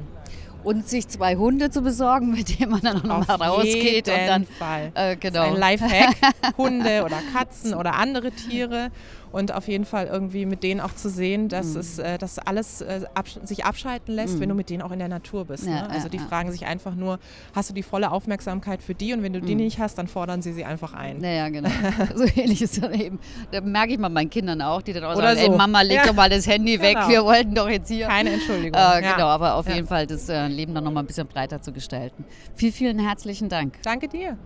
Und 0.63 0.89
sich 0.89 1.07
zwei 1.07 1.35
Hunde 1.35 1.69
zu 1.69 1.81
besorgen, 1.81 2.31
mit 2.31 2.59
denen 2.59 2.71
man 2.71 2.81
dann 2.81 2.97
auch 2.97 3.19
nochmal 3.19 3.49
rausgeht. 3.49 4.09
Auf 4.09 4.15
jeden 4.15 4.27
dann, 4.27 4.45
Fall. 4.47 4.91
Äh, 4.95 5.15
genau. 5.15 5.43
ein 5.43 5.57
Lifehack. 5.57 6.15
Hunde 6.57 7.03
oder 7.05 7.19
Katzen 7.33 7.75
oder 7.75 7.93
andere 7.95 8.31
Tiere 8.31 8.89
und 9.35 9.53
auf 9.53 9.67
jeden 9.67 9.83
Fall 9.83 10.07
irgendwie 10.07 10.45
mit 10.45 10.63
denen 10.63 10.79
auch 10.79 10.95
zu 10.95 11.09
sehen, 11.09 11.49
dass 11.49 11.73
mhm. 11.73 11.79
es 11.81 11.99
äh, 11.99 12.17
dass 12.17 12.39
alles 12.39 12.79
äh, 12.79 13.01
absch 13.15 13.37
sich 13.43 13.65
abschalten 13.65 14.15
lässt, 14.15 14.35
mhm. 14.35 14.39
wenn 14.39 14.49
du 14.49 14.55
mit 14.55 14.69
denen 14.69 14.81
auch 14.81 14.91
in 14.91 14.99
der 14.99 15.09
Natur 15.09 15.43
bist. 15.43 15.65
Ja, 15.65 15.81
ne? 15.81 15.89
Also 15.89 16.07
die 16.07 16.17
ja, 16.17 16.23
fragen 16.23 16.53
sich 16.53 16.65
einfach 16.65 16.95
nur, 16.95 17.19
hast 17.53 17.69
du 17.69 17.73
die 17.73 17.83
volle 17.83 18.11
Aufmerksamkeit 18.11 18.81
für 18.81 18.95
die 18.95 19.11
und 19.11 19.23
wenn 19.23 19.33
du 19.33 19.41
die 19.41 19.55
mhm. 19.55 19.63
nicht 19.63 19.79
hast, 19.79 19.97
dann 19.97 20.07
fordern 20.07 20.41
sie 20.41 20.53
sie 20.53 20.63
einfach 20.63 20.93
ein. 20.93 21.17
Naja, 21.17 21.49
genau. 21.49 21.69
so 22.15 22.23
ähnlich 22.23 22.61
ist 22.61 22.81
das 22.81 22.93
eben. 22.93 23.19
Da 23.51 23.59
merke 23.59 23.91
ich 23.91 23.99
mal 23.99 24.07
meinen 24.07 24.29
Kindern 24.29 24.61
auch, 24.61 24.81
die 24.81 24.93
dann 24.93 25.03
auch 25.03 25.17
Oder 25.17 25.35
sagen, 25.35 25.47
so. 25.47 25.51
ey 25.51 25.57
Mama, 25.57 25.81
leg 25.81 26.01
doch 26.03 26.13
mal 26.13 26.29
das 26.29 26.47
Handy 26.47 26.79
weg, 26.79 26.95
genau. 26.95 27.09
wir 27.09 27.25
wollten 27.25 27.55
doch 27.55 27.67
jetzt 27.67 27.89
hier. 27.89 28.07
Keine 28.07 28.29
Entschuldigung. 28.29 28.79
Äh, 28.81 29.01
genau, 29.01 29.27
aber 29.27 29.55
auf 29.55 29.67
jeden 29.67 29.85
Fall 29.85 30.07
das 30.07 30.29
äh, 30.29 30.47
Leben 30.47 30.73
dann 30.73 30.85
nochmal 30.85 31.03
ein 31.03 31.07
bisschen 31.07 31.27
breiter 31.27 31.61
zu 31.61 31.73
gestalten. 31.73 32.23
Vielen, 32.55 32.71
vielen 32.71 32.99
herzlichen 32.99 33.49
Dank. 33.49 33.81
Danke 33.83 34.07
dir. 34.07 34.37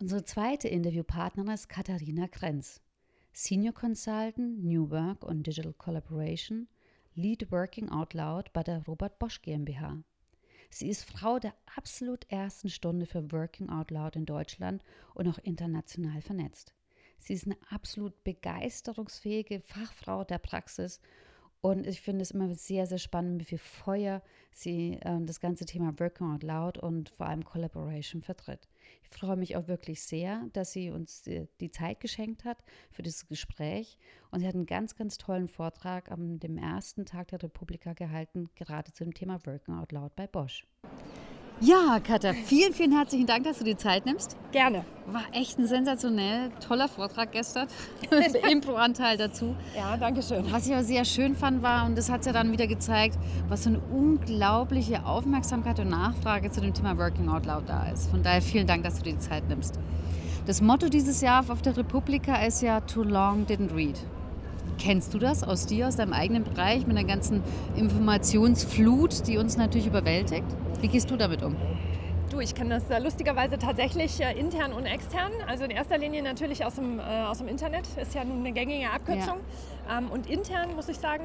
Unsere 0.00 0.22
zweite 0.22 0.68
Interviewpartnerin 0.68 1.50
ist 1.50 1.68
Katharina 1.68 2.28
Krenz. 2.28 2.80
Senior 3.32 3.72
Consultant, 3.72 4.64
New 4.64 4.90
Work 4.90 5.24
und 5.24 5.46
Digital 5.46 5.72
Collaboration, 5.72 6.68
Lead 7.14 7.50
Working 7.52 7.88
Out 7.88 8.12
Loud 8.14 8.52
bei 8.52 8.62
der 8.62 8.84
Robert 8.86 9.18
Bosch 9.18 9.40
GmbH. 9.40 10.02
Sie 10.68 10.88
ist 10.88 11.04
Frau 11.04 11.38
der 11.38 11.54
absolut 11.76 12.30
ersten 12.30 12.68
Stunde 12.68 13.06
für 13.06 13.30
Working 13.32 13.68
Out 13.70 13.90
Loud 13.90 14.16
in 14.16 14.26
Deutschland 14.26 14.82
und 15.14 15.28
auch 15.28 15.38
international 15.38 16.20
vernetzt. 16.22 16.74
Sie 17.18 17.34
ist 17.34 17.46
eine 17.46 17.58
absolut 17.70 18.24
begeisterungsfähige 18.24 19.60
Fachfrau 19.60 20.24
der 20.24 20.38
Praxis 20.38 21.00
und 21.60 21.86
ich 21.86 22.00
finde 22.00 22.22
es 22.22 22.30
immer 22.30 22.54
sehr, 22.54 22.86
sehr 22.86 22.98
spannend, 22.98 23.40
wie 23.42 23.46
viel 23.46 23.58
Feuer 23.58 24.22
sie 24.52 24.98
äh, 25.02 25.20
das 25.20 25.40
ganze 25.40 25.66
Thema 25.66 25.98
Working 25.98 26.32
Out 26.32 26.42
Loud 26.42 26.78
und 26.78 27.10
vor 27.10 27.26
allem 27.26 27.44
Collaboration 27.44 28.22
vertritt. 28.22 28.68
Ich 29.02 29.08
freue 29.10 29.36
mich 29.36 29.56
auch 29.56 29.68
wirklich 29.68 30.02
sehr, 30.02 30.46
dass 30.52 30.72
sie 30.72 30.90
uns 30.90 31.22
die, 31.22 31.48
die 31.60 31.70
Zeit 31.70 32.00
geschenkt 32.00 32.44
hat 32.44 32.62
für 32.90 33.02
dieses 33.02 33.26
Gespräch. 33.26 33.98
Und 34.30 34.40
sie 34.40 34.46
hat 34.46 34.54
einen 34.54 34.66
ganz, 34.66 34.94
ganz 34.96 35.18
tollen 35.18 35.48
Vortrag 35.48 36.10
am 36.10 36.38
dem 36.38 36.56
ersten 36.56 37.06
Tag 37.06 37.28
der 37.28 37.42
Republika 37.42 37.92
gehalten, 37.92 38.48
gerade 38.54 38.92
zu 38.92 39.04
dem 39.04 39.14
Thema 39.14 39.44
Working 39.46 39.74
Out 39.74 39.92
Loud 39.92 40.14
bei 40.16 40.26
Bosch. 40.26 40.66
Ja, 41.62 42.00
Katja, 42.00 42.32
vielen, 42.32 42.72
vielen 42.72 42.92
herzlichen 42.92 43.26
Dank, 43.26 43.44
dass 43.44 43.58
du 43.58 43.64
die 43.64 43.76
Zeit 43.76 44.06
nimmst. 44.06 44.34
Gerne. 44.50 44.82
War 45.06 45.24
echt 45.32 45.58
ein 45.58 45.66
sensationell 45.66 46.50
toller 46.66 46.88
Vortrag 46.88 47.32
gestern. 47.32 47.68
Impro-Anteil 48.50 49.18
dazu. 49.18 49.54
Ja, 49.76 49.98
danke 49.98 50.22
schön. 50.22 50.50
Was 50.50 50.66
ich 50.66 50.72
aber 50.72 50.84
sehr 50.84 51.04
schön 51.04 51.36
fand, 51.36 51.62
war, 51.62 51.84
und 51.84 51.98
das 51.98 52.10
hat 52.10 52.20
es 52.20 52.26
ja 52.26 52.32
dann 52.32 52.50
wieder 52.50 52.66
gezeigt, 52.66 53.18
was 53.48 53.64
für 53.64 53.70
eine 53.70 53.80
unglaubliche 53.92 55.04
Aufmerksamkeit 55.04 55.78
und 55.80 55.90
Nachfrage 55.90 56.50
zu 56.50 56.62
dem 56.62 56.72
Thema 56.72 56.96
Working 56.96 57.28
Out 57.28 57.44
Loud 57.44 57.64
da 57.66 57.90
ist. 57.90 58.10
Von 58.10 58.22
daher 58.22 58.40
vielen 58.40 58.66
Dank, 58.66 58.82
dass 58.82 58.96
du 58.96 59.02
dir 59.02 59.12
die 59.12 59.18
Zeit 59.18 59.46
nimmst. 59.48 59.78
Das 60.46 60.62
Motto 60.62 60.88
dieses 60.88 61.20
Jahr 61.20 61.44
auf 61.46 61.60
der 61.60 61.76
Republika 61.76 62.42
ist 62.42 62.62
ja 62.62 62.80
Too 62.80 63.02
Long 63.02 63.44
Didn't 63.44 63.74
Read. 63.76 63.98
Kennst 64.80 65.12
du 65.12 65.18
das 65.18 65.44
aus 65.44 65.66
dir, 65.66 65.88
aus 65.88 65.96
deinem 65.96 66.14
eigenen 66.14 66.42
Bereich, 66.42 66.86
mit 66.86 66.96
der 66.96 67.04
ganzen 67.04 67.42
Informationsflut, 67.76 69.26
die 69.26 69.36
uns 69.36 69.58
natürlich 69.58 69.86
überwältigt? 69.86 70.46
Wie 70.80 70.88
gehst 70.88 71.10
du 71.10 71.16
damit 71.16 71.42
um? 71.42 71.54
Du, 72.30 72.40
ich 72.40 72.54
kenne 72.54 72.70
das 72.70 72.88
äh, 72.88 72.98
lustigerweise 72.98 73.58
tatsächlich 73.58 74.20
äh, 74.20 74.38
intern 74.38 74.72
und 74.72 74.86
extern. 74.86 75.32
Also 75.46 75.64
in 75.64 75.70
erster 75.70 75.98
Linie 75.98 76.22
natürlich 76.22 76.64
aus 76.64 76.76
dem, 76.76 76.98
äh, 76.98 77.02
aus 77.02 77.38
dem 77.38 77.48
Internet, 77.48 77.86
ist 78.00 78.14
ja 78.14 78.24
nun 78.24 78.38
eine 78.38 78.52
gängige 78.52 78.88
Abkürzung. 78.88 79.36
Ja. 79.86 79.98
Ähm, 79.98 80.10
und 80.10 80.30
intern 80.30 80.74
muss 80.74 80.88
ich 80.88 80.96
sagen, 80.96 81.24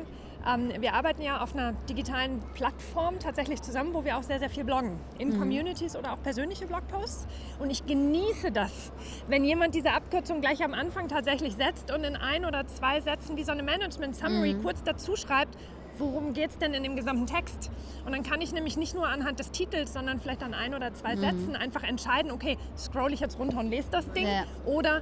wir 0.80 0.94
arbeiten 0.94 1.24
ja 1.24 1.42
auf 1.42 1.56
einer 1.56 1.74
digitalen 1.90 2.40
Plattform 2.54 3.20
tatsächlich 3.20 3.62
zusammen, 3.64 3.94
wo 3.94 4.06
wir 4.06 4.18
auch 4.18 4.24
sehr, 4.24 4.38
sehr 4.38 4.50
viel 4.50 4.64
bloggen. 4.64 5.00
In 5.18 5.30
mhm. 5.30 5.40
Communities 5.40 5.96
oder 5.96 6.14
auch 6.14 6.22
persönliche 6.22 6.68
Blogposts. 6.68 7.28
Und 7.60 7.72
ich 7.72 7.86
genieße 7.86 8.52
das, 8.52 8.92
wenn 9.28 9.44
jemand 9.44 9.74
diese 9.74 9.92
Abkürzung 9.92 10.42
gleich 10.42 10.64
am 10.64 10.74
Anfang 10.74 11.08
tatsächlich 11.08 11.56
setzt 11.56 11.92
und 11.92 12.04
in 12.04 12.16
ein 12.16 12.46
oder 12.46 12.68
zwei 12.68 13.02
Sätzen 13.02 13.38
wie 13.38 13.44
so 13.44 13.52
eine 13.52 13.64
Management-Summary 13.64 14.54
mhm. 14.54 14.64
kurz 14.64 14.84
dazu 14.84 15.16
schreibt, 15.16 15.58
worum 15.98 16.34
geht 16.34 16.52
es 16.52 16.58
denn 16.58 16.74
in 16.74 16.84
dem 16.84 16.96
gesamten 16.96 17.26
Text? 17.26 17.72
Und 18.06 18.12
dann 18.12 18.24
kann 18.24 18.42
ich 18.42 18.54
nämlich 18.54 18.78
nicht 18.78 18.94
nur 18.94 19.08
anhand 19.08 19.40
des 19.40 19.52
Titels, 19.52 19.94
sondern 19.94 20.20
vielleicht 20.20 20.44
an 20.44 20.54
ein 20.54 20.76
oder 20.76 20.94
zwei 20.94 21.16
mhm. 21.16 21.22
Sätzen 21.22 21.56
einfach 21.56 21.84
entscheiden, 21.84 22.32
okay, 22.32 22.58
scroll 22.78 23.14
ich 23.14 23.20
jetzt 23.20 23.40
runter 23.40 23.60
und 23.60 23.70
lese 23.70 23.90
das 23.92 24.12
Ding 24.12 24.28
ja. 24.28 24.44
oder 24.66 25.02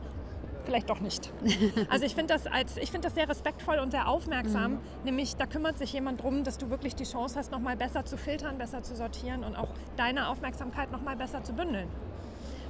vielleicht 0.65 0.89
doch 0.89 0.99
nicht. 0.99 1.31
Also 1.89 2.05
ich 2.05 2.15
finde 2.15 2.33
das, 2.33 2.43
find 2.89 3.05
das 3.05 3.13
sehr 3.13 3.27
respektvoll 3.29 3.79
und 3.79 3.91
sehr 3.91 4.07
aufmerksam. 4.07 4.73
Mhm. 4.73 4.79
Nämlich, 5.05 5.35
da 5.35 5.45
kümmert 5.45 5.77
sich 5.77 5.93
jemand 5.93 6.19
darum, 6.19 6.43
dass 6.43 6.57
du 6.57 6.69
wirklich 6.69 6.95
die 6.95 7.03
Chance 7.03 7.37
hast, 7.37 7.51
nochmal 7.51 7.75
besser 7.75 8.05
zu 8.05 8.17
filtern, 8.17 8.57
besser 8.57 8.81
zu 8.81 8.95
sortieren 8.95 9.43
und 9.43 9.55
auch 9.55 9.69
deine 9.97 10.27
Aufmerksamkeit 10.29 10.91
nochmal 10.91 11.15
besser 11.15 11.43
zu 11.43 11.53
bündeln. 11.53 11.87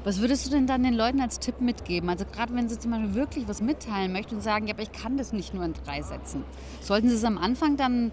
Was 0.03 0.19
würdest 0.19 0.45
du 0.45 0.49
denn 0.49 0.67
dann 0.67 0.83
den 0.83 0.93
Leuten 0.93 1.21
als 1.21 1.39
Tipp 1.39 1.61
mitgeben? 1.61 2.09
Also 2.09 2.25
gerade 2.25 2.53
wenn 2.53 2.67
sie 2.67 2.77
zum 2.77 2.91
Beispiel 2.91 3.15
wirklich 3.15 3.47
was 3.47 3.61
mitteilen 3.61 4.11
möchten 4.11 4.35
und 4.35 4.41
sagen, 4.41 4.67
ja, 4.67 4.73
aber 4.73 4.83
ich 4.83 4.91
kann 4.91 5.17
das 5.17 5.31
nicht 5.31 5.53
nur 5.53 5.63
in 5.63 5.73
drei 5.73 6.01
Sätzen. 6.01 6.43
Sollten 6.81 7.07
sie 7.07 7.15
es 7.15 7.23
am 7.23 7.37
Anfang 7.37 7.77
dann 7.77 8.11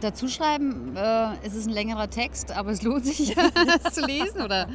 dazu 0.00 0.28
schreiben, 0.28 0.94
äh, 0.94 1.28
es 1.42 1.54
ist 1.54 1.68
ein 1.68 1.72
längerer 1.72 2.10
Text, 2.10 2.52
aber 2.52 2.70
es 2.70 2.82
lohnt 2.82 3.06
sich, 3.06 3.34
es 3.84 3.94
zu 3.94 4.04
lesen? 4.04 4.42
Oder? 4.42 4.68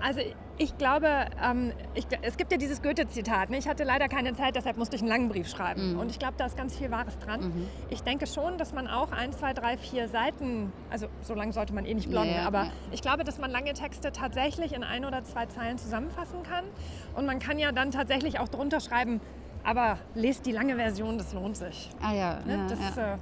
Also 0.00 0.20
ich 0.58 0.76
glaube, 0.76 1.26
ähm, 1.42 1.72
ich, 1.94 2.06
es 2.22 2.36
gibt 2.36 2.50
ja 2.50 2.58
dieses 2.58 2.82
Goethe-Zitat, 2.82 3.50
ne? 3.50 3.58
ich 3.58 3.68
hatte 3.68 3.84
leider 3.84 4.08
keine 4.08 4.34
Zeit, 4.34 4.56
deshalb 4.56 4.76
musste 4.76 4.96
ich 4.96 5.02
einen 5.02 5.08
langen 5.08 5.28
Brief 5.28 5.48
schreiben. 5.48 5.92
Mhm. 5.92 6.00
Und 6.00 6.10
ich 6.10 6.18
glaube, 6.18 6.34
da 6.36 6.46
ist 6.46 6.56
ganz 6.56 6.76
viel 6.76 6.90
Wahres 6.90 7.18
dran. 7.18 7.40
Mhm. 7.40 7.68
Ich 7.90 8.02
denke 8.02 8.26
schon, 8.26 8.58
dass 8.58 8.72
man 8.72 8.88
auch 8.88 9.12
ein, 9.12 9.32
zwei, 9.32 9.52
drei, 9.52 9.78
vier 9.78 10.08
Seiten, 10.08 10.72
also 10.90 11.06
so 11.22 11.34
lange 11.34 11.52
sollte 11.52 11.72
man 11.72 11.86
eh 11.86 11.94
nicht 11.94 12.10
bloggen, 12.10 12.34
ja, 12.34 12.46
aber 12.46 12.64
ja. 12.64 12.72
ich 12.90 13.02
glaube, 13.02 13.24
dass 13.24 13.38
man 13.38 13.50
lange 13.50 13.72
Texte 13.72 14.10
tatsächlich 14.10 14.72
in 14.72 14.82
ein 14.82 15.04
oder 15.04 15.22
zwei 15.24 15.46
Zeilen 15.46 15.78
zusammenfassen 15.78 16.42
kann. 16.42 16.64
Und 17.14 17.24
man 17.24 17.38
kann 17.38 17.58
ja 17.58 17.70
dann 17.70 17.90
tatsächlich 17.90 18.40
auch 18.40 18.48
drunter 18.48 18.80
schreiben, 18.80 19.20
aber 19.64 19.98
lest 20.14 20.44
die 20.46 20.52
lange 20.52 20.76
Version, 20.76 21.18
das 21.18 21.32
lohnt 21.32 21.56
sich. 21.56 21.90
Ah 22.00 22.14
ja. 22.14 22.40
Ne? 22.44 22.66
das, 22.68 22.96
äh, 22.96 23.16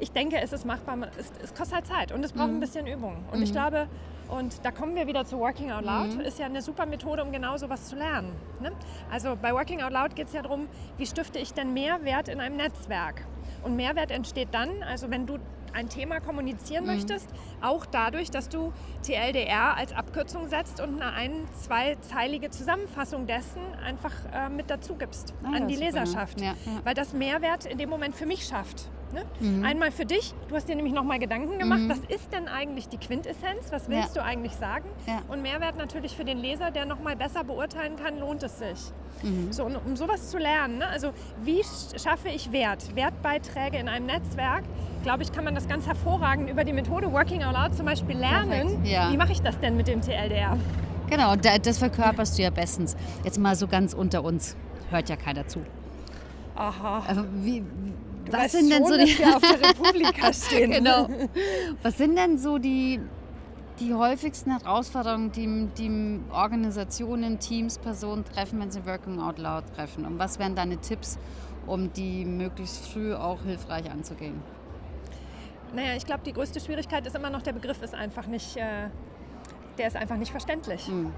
ich 0.00 0.12
denke, 0.12 0.40
es 0.40 0.52
ist 0.52 0.64
machbar, 0.64 0.96
es, 1.18 1.32
es, 1.42 1.54
kostet 1.54 1.74
halt 1.74 1.86
Zeit 1.86 2.12
und 2.12 2.24
es 2.24 2.32
braucht 2.32 2.48
mhm. 2.48 2.56
ein 2.56 2.60
bisschen 2.60 2.86
Übung. 2.86 3.24
Und 3.30 3.42
ich 3.42 3.50
mhm. 3.50 3.54
glaube, 3.54 3.88
und 4.28 4.64
da 4.64 4.70
kommen 4.70 4.94
wir 4.94 5.06
wieder 5.06 5.24
zu 5.24 5.38
Working 5.38 5.70
Out 5.70 5.84
Loud. 5.84 6.14
Mhm. 6.14 6.20
Ist 6.20 6.38
ja 6.38 6.46
eine 6.46 6.62
super 6.62 6.86
Methode, 6.86 7.22
um 7.22 7.32
genau 7.32 7.56
sowas 7.56 7.88
zu 7.88 7.96
lernen. 7.96 8.32
Ne? 8.60 8.72
Also 9.10 9.36
bei 9.40 9.52
Working 9.52 9.82
Out 9.82 9.92
Loud 9.92 10.14
geht 10.14 10.28
es 10.28 10.32
ja 10.32 10.42
darum, 10.42 10.68
wie 10.96 11.06
stifte 11.06 11.38
ich 11.38 11.52
denn 11.54 11.72
Mehrwert 11.72 12.28
in 12.28 12.40
einem 12.40 12.56
Netzwerk? 12.56 13.26
Und 13.62 13.76
Mehrwert 13.76 14.10
entsteht 14.10 14.48
dann, 14.52 14.82
also 14.82 15.10
wenn 15.10 15.26
du 15.26 15.38
ein 15.72 15.88
Thema 15.88 16.20
kommunizieren 16.20 16.84
mhm. 16.84 16.94
möchtest, 16.94 17.28
auch 17.60 17.86
dadurch, 17.86 18.30
dass 18.30 18.48
du 18.48 18.72
TLDR 19.02 19.76
als 19.76 19.92
Abkürzung 19.92 20.48
setzt 20.48 20.80
und 20.80 21.00
eine 21.00 21.12
ein-, 21.12 21.46
zweizeilige 21.54 22.50
Zusammenfassung 22.50 23.26
dessen 23.26 23.60
einfach 23.84 24.12
äh, 24.32 24.48
mit 24.48 24.70
dazu 24.70 24.94
gibst 24.94 25.34
ah, 25.44 25.56
an 25.56 25.68
die 25.68 25.76
Leserschaft. 25.76 26.40
Ja, 26.40 26.48
ja. 26.48 26.80
Weil 26.84 26.94
das 26.94 27.12
Mehrwert 27.12 27.66
in 27.66 27.78
dem 27.78 27.90
Moment 27.90 28.14
für 28.14 28.26
mich 28.26 28.44
schafft. 28.44 28.90
Ne? 29.12 29.24
Mhm. 29.40 29.64
Einmal 29.64 29.90
für 29.90 30.04
dich, 30.04 30.34
du 30.48 30.54
hast 30.54 30.68
dir 30.68 30.76
nämlich 30.76 30.94
nochmal 30.94 31.18
Gedanken 31.18 31.58
gemacht, 31.58 31.80
mhm. 31.80 31.90
was 31.90 31.98
ist 32.08 32.32
denn 32.32 32.48
eigentlich 32.48 32.88
die 32.88 32.98
Quintessenz, 32.98 33.70
was 33.70 33.88
willst 33.88 34.14
ja. 34.14 34.22
du 34.22 34.26
eigentlich 34.26 34.52
sagen? 34.54 34.88
Ja. 35.06 35.22
Und 35.28 35.42
Mehrwert 35.42 35.76
natürlich 35.76 36.16
für 36.16 36.24
den 36.24 36.38
Leser, 36.38 36.70
der 36.70 36.86
nochmal 36.86 37.16
besser 37.16 37.44
beurteilen 37.44 37.96
kann, 37.96 38.18
lohnt 38.18 38.42
es 38.42 38.58
sich. 38.58 38.92
Mhm. 39.22 39.52
So, 39.52 39.64
und 39.64 39.76
um 39.76 39.96
sowas 39.96 40.30
zu 40.30 40.38
lernen, 40.38 40.78
ne? 40.78 40.86
also 40.86 41.12
wie 41.42 41.62
schaffe 41.96 42.28
ich 42.28 42.52
Wert, 42.52 42.94
Wertbeiträge 42.94 43.78
in 43.78 43.88
einem 43.88 44.06
Netzwerk, 44.06 44.64
glaube 45.02 45.22
ich, 45.22 45.32
kann 45.32 45.44
man 45.44 45.54
das 45.54 45.68
ganz 45.68 45.86
hervorragend 45.86 46.50
über 46.50 46.64
die 46.64 46.72
Methode 46.72 47.10
Working 47.12 47.42
Out 47.42 47.54
Loud 47.54 47.74
zum 47.74 47.86
Beispiel 47.86 48.16
lernen. 48.16 48.84
Ja. 48.84 49.10
Wie 49.10 49.16
mache 49.16 49.32
ich 49.32 49.40
das 49.40 49.58
denn 49.58 49.76
mit 49.76 49.88
dem 49.88 50.00
TLDR? 50.00 50.56
Genau, 51.08 51.34
das 51.36 51.78
verkörperst 51.78 52.38
du 52.38 52.42
ja 52.42 52.50
bestens. 52.50 52.96
Jetzt 53.24 53.38
mal 53.38 53.54
so 53.54 53.66
ganz 53.66 53.94
unter 53.94 54.22
uns, 54.22 54.56
hört 54.90 55.08
ja 55.08 55.16
keiner 55.16 55.46
zu. 55.46 55.60
Aha. 56.54 57.02
Wie, 57.34 57.64
Du 58.30 58.36
was 58.36 58.52
sind 58.52 58.70
denn 58.70 58.86
schon, 58.86 58.98
so 58.98 59.04
die 59.04 59.24
auf 59.24 59.42
der 59.42 59.68
Republika 59.70 60.32
stehen? 60.32 60.70
genau. 60.70 61.08
Was 61.82 61.98
sind 61.98 62.16
denn 62.16 62.38
so 62.38 62.58
die, 62.58 63.00
die 63.80 63.94
häufigsten 63.94 64.50
Herausforderungen, 64.50 65.32
die, 65.32 65.68
die 65.78 66.20
Organisationen, 66.30 67.38
Teams, 67.38 67.78
Personen 67.78 68.24
treffen, 68.24 68.60
wenn 68.60 68.70
sie 68.70 68.84
Working 68.86 69.20
Out 69.20 69.38
Loud 69.38 69.64
treffen? 69.74 70.04
Und 70.04 70.18
was 70.18 70.38
wären 70.38 70.54
deine 70.54 70.78
Tipps, 70.78 71.18
um 71.66 71.92
die 71.92 72.24
möglichst 72.24 72.86
früh 72.88 73.14
auch 73.14 73.42
hilfreich 73.42 73.90
anzugehen? 73.90 74.42
Naja, 75.74 75.94
ich 75.96 76.06
glaube, 76.06 76.22
die 76.24 76.32
größte 76.32 76.60
Schwierigkeit 76.60 77.06
ist 77.06 77.14
immer 77.14 77.30
noch, 77.30 77.42
der 77.42 77.52
Begriff 77.52 77.82
ist 77.82 77.94
einfach 77.94 78.26
nicht, 78.26 78.56
äh, 78.56 78.88
der 79.76 79.86
ist 79.86 79.96
einfach 79.96 80.16
nicht 80.16 80.30
verständlich. 80.30 80.88
Mhm. 80.88 81.12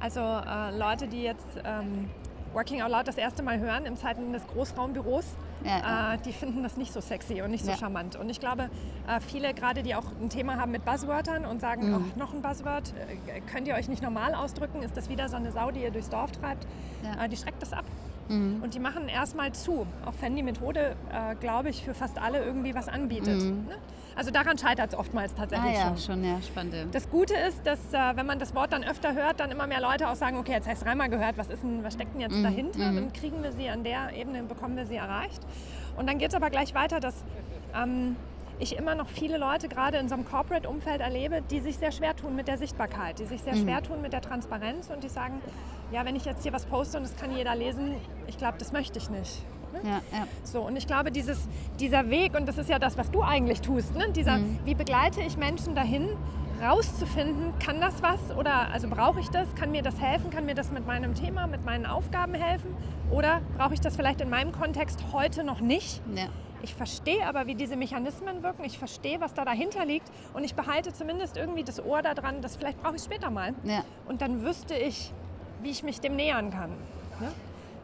Also 0.00 0.20
äh, 0.20 0.76
Leute, 0.76 1.06
die 1.06 1.22
jetzt 1.22 1.46
ähm, 1.64 2.10
Working 2.54 2.82
Out 2.82 2.90
Loud 2.90 3.08
das 3.08 3.16
erste 3.16 3.42
Mal 3.42 3.58
hören 3.58 3.86
in 3.86 3.96
Zeiten 3.96 4.32
des 4.32 4.46
Großraumbüros, 4.48 5.24
ja, 5.64 6.14
äh, 6.14 6.18
die 6.18 6.32
finden 6.32 6.62
das 6.62 6.76
nicht 6.76 6.92
so 6.92 7.00
sexy 7.00 7.42
und 7.42 7.50
nicht 7.50 7.64
so 7.64 7.70
ja. 7.70 7.76
charmant. 7.76 8.16
Und 8.16 8.28
ich 8.28 8.40
glaube, 8.40 8.64
äh, 9.08 9.20
viele 9.20 9.54
gerade, 9.54 9.82
die 9.82 9.94
auch 9.94 10.04
ein 10.20 10.28
Thema 10.28 10.56
haben 10.56 10.72
mit 10.72 10.84
Buzzwörtern 10.84 11.46
und 11.46 11.60
sagen, 11.60 11.88
mhm. 11.88 11.94
oh, 11.94 12.18
noch 12.18 12.34
ein 12.34 12.42
Buzzword, 12.42 12.92
äh, 13.26 13.40
könnt 13.52 13.68
ihr 13.68 13.74
euch 13.74 13.88
nicht 13.88 14.02
normal 14.02 14.34
ausdrücken, 14.34 14.82
ist 14.82 14.96
das 14.96 15.08
wieder 15.08 15.28
so 15.28 15.36
eine 15.36 15.52
Sau, 15.52 15.70
die 15.70 15.82
ihr 15.82 15.90
durchs 15.90 16.10
Dorf 16.10 16.32
treibt, 16.32 16.66
äh, 17.20 17.28
die 17.28 17.36
schreckt 17.36 17.62
das 17.62 17.72
ab. 17.72 17.84
Mhm. 18.28 18.60
Und 18.62 18.74
die 18.74 18.80
machen 18.80 19.08
erstmal 19.08 19.52
zu, 19.52 19.86
auch 20.04 20.14
wenn 20.20 20.36
die 20.36 20.42
Methode, 20.42 20.96
äh, 21.12 21.34
glaube 21.36 21.70
ich, 21.70 21.84
für 21.84 21.94
fast 21.94 22.20
alle 22.20 22.44
irgendwie 22.44 22.74
was 22.74 22.88
anbietet. 22.88 23.42
Mhm. 23.42 23.66
Ne? 23.68 23.76
Also 24.16 24.30
daran 24.30 24.58
scheitert 24.58 24.92
es 24.92 24.98
oftmals 24.98 25.34
tatsächlich 25.34 25.76
ah, 25.76 25.90
ja, 25.90 25.96
schon. 25.96 25.98
schon. 25.98 26.24
Ja, 26.24 26.40
spannend. 26.42 26.94
Das 26.94 27.08
Gute 27.10 27.34
ist, 27.34 27.66
dass 27.66 27.92
äh, 27.92 28.16
wenn 28.16 28.26
man 28.26 28.38
das 28.38 28.54
Wort 28.54 28.72
dann 28.72 28.84
öfter 28.84 29.14
hört, 29.14 29.40
dann 29.40 29.50
immer 29.50 29.66
mehr 29.66 29.80
Leute 29.80 30.08
auch 30.08 30.16
sagen, 30.16 30.38
okay, 30.38 30.52
jetzt 30.52 30.68
hast 30.68 30.82
du 30.82 30.86
dreimal 30.86 31.08
gehört, 31.08 31.38
was, 31.38 31.48
ist 31.48 31.62
denn, 31.62 31.82
was 31.82 31.94
steckt 31.94 32.14
denn 32.14 32.20
jetzt 32.20 32.36
mhm. 32.36 32.42
dahinter? 32.42 32.90
Mhm. 32.90 32.96
Dann 32.96 33.12
kriegen 33.12 33.42
wir 33.42 33.52
sie 33.52 33.68
an 33.68 33.84
der 33.84 34.14
Ebene, 34.14 34.42
bekommen 34.42 34.76
wir 34.76 34.86
sie 34.86 34.96
erreicht. 34.96 35.40
Und 35.96 36.08
dann 36.08 36.18
geht 36.18 36.30
es 36.30 36.34
aber 36.34 36.50
gleich 36.50 36.74
weiter, 36.74 37.00
dass 37.00 37.24
ähm, 37.74 38.16
ich 38.58 38.76
immer 38.76 38.94
noch 38.94 39.08
viele 39.08 39.38
Leute 39.38 39.68
gerade 39.68 39.98
in 39.98 40.08
so 40.08 40.14
einem 40.14 40.24
Corporate-Umfeld 40.24 41.00
erlebe, 41.00 41.42
die 41.50 41.60
sich 41.60 41.78
sehr 41.78 41.92
schwer 41.92 42.14
tun 42.14 42.36
mit 42.36 42.48
der 42.48 42.58
Sichtbarkeit, 42.58 43.18
die 43.18 43.26
sich 43.26 43.42
sehr 43.42 43.54
mhm. 43.54 43.62
schwer 43.62 43.82
tun 43.82 44.02
mit 44.02 44.12
der 44.12 44.20
Transparenz 44.20 44.88
und 44.88 45.02
die 45.02 45.08
sagen, 45.08 45.40
ja, 45.90 46.04
wenn 46.04 46.16
ich 46.16 46.24
jetzt 46.24 46.42
hier 46.42 46.52
was 46.52 46.64
poste 46.66 46.96
und 46.98 47.04
das 47.04 47.16
kann 47.16 47.34
jeder 47.36 47.54
lesen, 47.54 47.96
ich 48.26 48.38
glaube, 48.38 48.58
das 48.58 48.72
möchte 48.72 48.98
ich 48.98 49.10
nicht. 49.10 49.42
Ne? 49.72 49.80
Ja, 49.84 50.00
ja. 50.12 50.26
So, 50.44 50.60
und 50.60 50.76
ich 50.76 50.86
glaube, 50.86 51.10
dieses, 51.10 51.48
dieser 51.80 52.10
Weg, 52.10 52.34
und 52.34 52.46
das 52.46 52.58
ist 52.58 52.68
ja 52.68 52.78
das, 52.78 52.96
was 52.98 53.10
du 53.10 53.22
eigentlich 53.22 53.60
tust, 53.60 53.94
ne? 53.96 54.10
dieser, 54.10 54.38
mhm. 54.38 54.58
wie 54.64 54.74
begleite 54.74 55.20
ich 55.22 55.36
Menschen 55.36 55.74
dahin, 55.74 56.08
rauszufinden, 56.62 57.52
kann 57.58 57.80
das 57.80 58.02
was 58.02 58.36
oder 58.36 58.70
also 58.72 58.88
brauche 58.88 59.18
ich 59.18 59.28
das, 59.30 59.52
kann 59.56 59.72
mir 59.72 59.82
das 59.82 60.00
helfen, 60.00 60.30
kann 60.30 60.46
mir 60.46 60.54
das 60.54 60.70
mit 60.70 60.86
meinem 60.86 61.14
Thema, 61.14 61.46
mit 61.48 61.64
meinen 61.64 61.86
Aufgaben 61.86 62.34
helfen 62.34 62.74
oder 63.10 63.40
brauche 63.58 63.74
ich 63.74 63.80
das 63.80 63.96
vielleicht 63.96 64.20
in 64.20 64.30
meinem 64.30 64.52
Kontext 64.52 65.04
heute 65.12 65.42
noch 65.42 65.60
nicht? 65.60 66.00
Ja. 66.14 66.26
Ich 66.62 66.76
verstehe 66.76 67.26
aber, 67.26 67.48
wie 67.48 67.56
diese 67.56 67.74
Mechanismen 67.74 68.44
wirken, 68.44 68.64
ich 68.64 68.78
verstehe, 68.78 69.20
was 69.20 69.34
da 69.34 69.44
dahinter 69.44 69.84
liegt 69.84 70.08
und 70.32 70.44
ich 70.44 70.54
behalte 70.54 70.92
zumindest 70.92 71.36
irgendwie 71.36 71.64
das 71.64 71.84
Ohr 71.84 72.02
daran, 72.02 72.40
das 72.40 72.54
vielleicht 72.54 72.80
brauche 72.80 72.94
ich 72.94 73.02
später 73.02 73.30
mal. 73.30 73.54
Ja. 73.64 73.84
Und 74.06 74.22
dann 74.22 74.42
wüsste 74.42 74.74
ich, 74.74 75.12
wie 75.62 75.70
ich 75.70 75.82
mich 75.82 76.00
dem 76.00 76.14
nähern 76.14 76.50
kann. 76.50 76.70
Ne? 77.20 77.32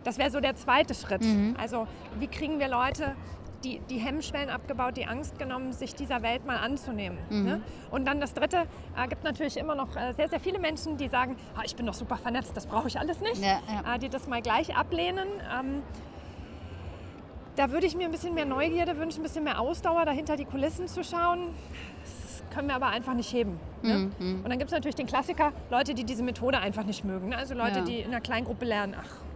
Das 0.08 0.16
wäre 0.16 0.30
so 0.30 0.40
der 0.40 0.56
zweite 0.56 0.94
Schritt. 0.94 1.20
Mhm. 1.20 1.54
Also 1.60 1.86
wie 2.18 2.28
kriegen 2.28 2.58
wir 2.58 2.68
Leute 2.68 3.14
die, 3.62 3.78
die 3.90 3.98
Hemmschwellen 3.98 4.48
abgebaut, 4.48 4.96
die 4.96 5.04
Angst 5.04 5.38
genommen, 5.38 5.74
sich 5.74 5.94
dieser 5.94 6.22
Welt 6.22 6.46
mal 6.46 6.56
anzunehmen. 6.56 7.18
Mhm. 7.28 7.44
Ne? 7.44 7.60
Und 7.90 8.06
dann 8.06 8.18
das 8.18 8.32
Dritte, 8.32 8.62
äh, 8.96 9.06
gibt 9.06 9.22
natürlich 9.24 9.58
immer 9.58 9.74
noch 9.74 9.96
äh, 9.96 10.14
sehr, 10.14 10.30
sehr 10.30 10.40
viele 10.40 10.58
Menschen, 10.60 10.96
die 10.96 11.08
sagen, 11.08 11.36
ah, 11.54 11.60
ich 11.62 11.76
bin 11.76 11.84
doch 11.84 11.92
super 11.92 12.16
vernetzt, 12.16 12.56
das 12.56 12.64
brauche 12.64 12.88
ich 12.88 12.98
alles 12.98 13.20
nicht. 13.20 13.42
Ja, 13.42 13.60
ja. 13.68 13.96
Äh, 13.96 13.98
die 13.98 14.08
das 14.08 14.26
mal 14.28 14.40
gleich 14.40 14.74
ablehnen. 14.74 15.28
Ähm, 15.52 15.82
da 17.56 17.70
würde 17.70 17.86
ich 17.86 17.94
mir 17.94 18.06
ein 18.06 18.10
bisschen 18.10 18.32
mehr 18.32 18.46
Neugierde 18.46 18.96
wünschen, 18.96 19.20
ein 19.20 19.24
bisschen 19.24 19.44
mehr 19.44 19.60
Ausdauer, 19.60 20.06
dahinter 20.06 20.36
die 20.36 20.46
Kulissen 20.46 20.88
zu 20.88 21.04
schauen. 21.04 21.48
Das 22.02 22.44
können 22.54 22.68
wir 22.68 22.76
aber 22.76 22.86
einfach 22.86 23.12
nicht 23.12 23.30
heben. 23.30 23.60
Ne? 23.82 24.10
Mhm. 24.18 24.36
Und 24.36 24.48
dann 24.48 24.58
gibt 24.58 24.70
es 24.70 24.72
natürlich 24.72 24.94
den 24.94 25.06
Klassiker, 25.06 25.52
Leute, 25.68 25.92
die 25.92 26.04
diese 26.04 26.22
Methode 26.22 26.60
einfach 26.60 26.84
nicht 26.84 27.04
mögen. 27.04 27.28
Ne? 27.28 27.36
Also 27.36 27.52
Leute, 27.52 27.80
ja. 27.80 27.84
die 27.84 27.98
in 27.98 28.06
einer 28.08 28.22
Kleingruppe 28.22 28.64
lernen, 28.64 28.94
ach, 28.98 29.27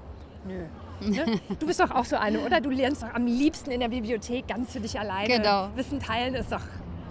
nö. 0.46 0.64
Ne? 1.08 1.40
Du 1.58 1.66
bist 1.66 1.80
doch 1.80 1.90
auch 1.90 2.04
so 2.04 2.16
eine, 2.16 2.40
oder? 2.40 2.60
Du 2.60 2.70
lernst 2.70 3.02
doch 3.02 3.12
am 3.12 3.26
liebsten 3.26 3.70
in 3.70 3.80
der 3.80 3.88
Bibliothek 3.88 4.46
ganz 4.46 4.72
für 4.72 4.80
dich 4.80 4.98
alleine. 4.98 5.28
Genau. 5.28 5.68
Wissen 5.74 5.98
teilen 5.98 6.34
ist 6.34 6.52
doch 6.52 6.62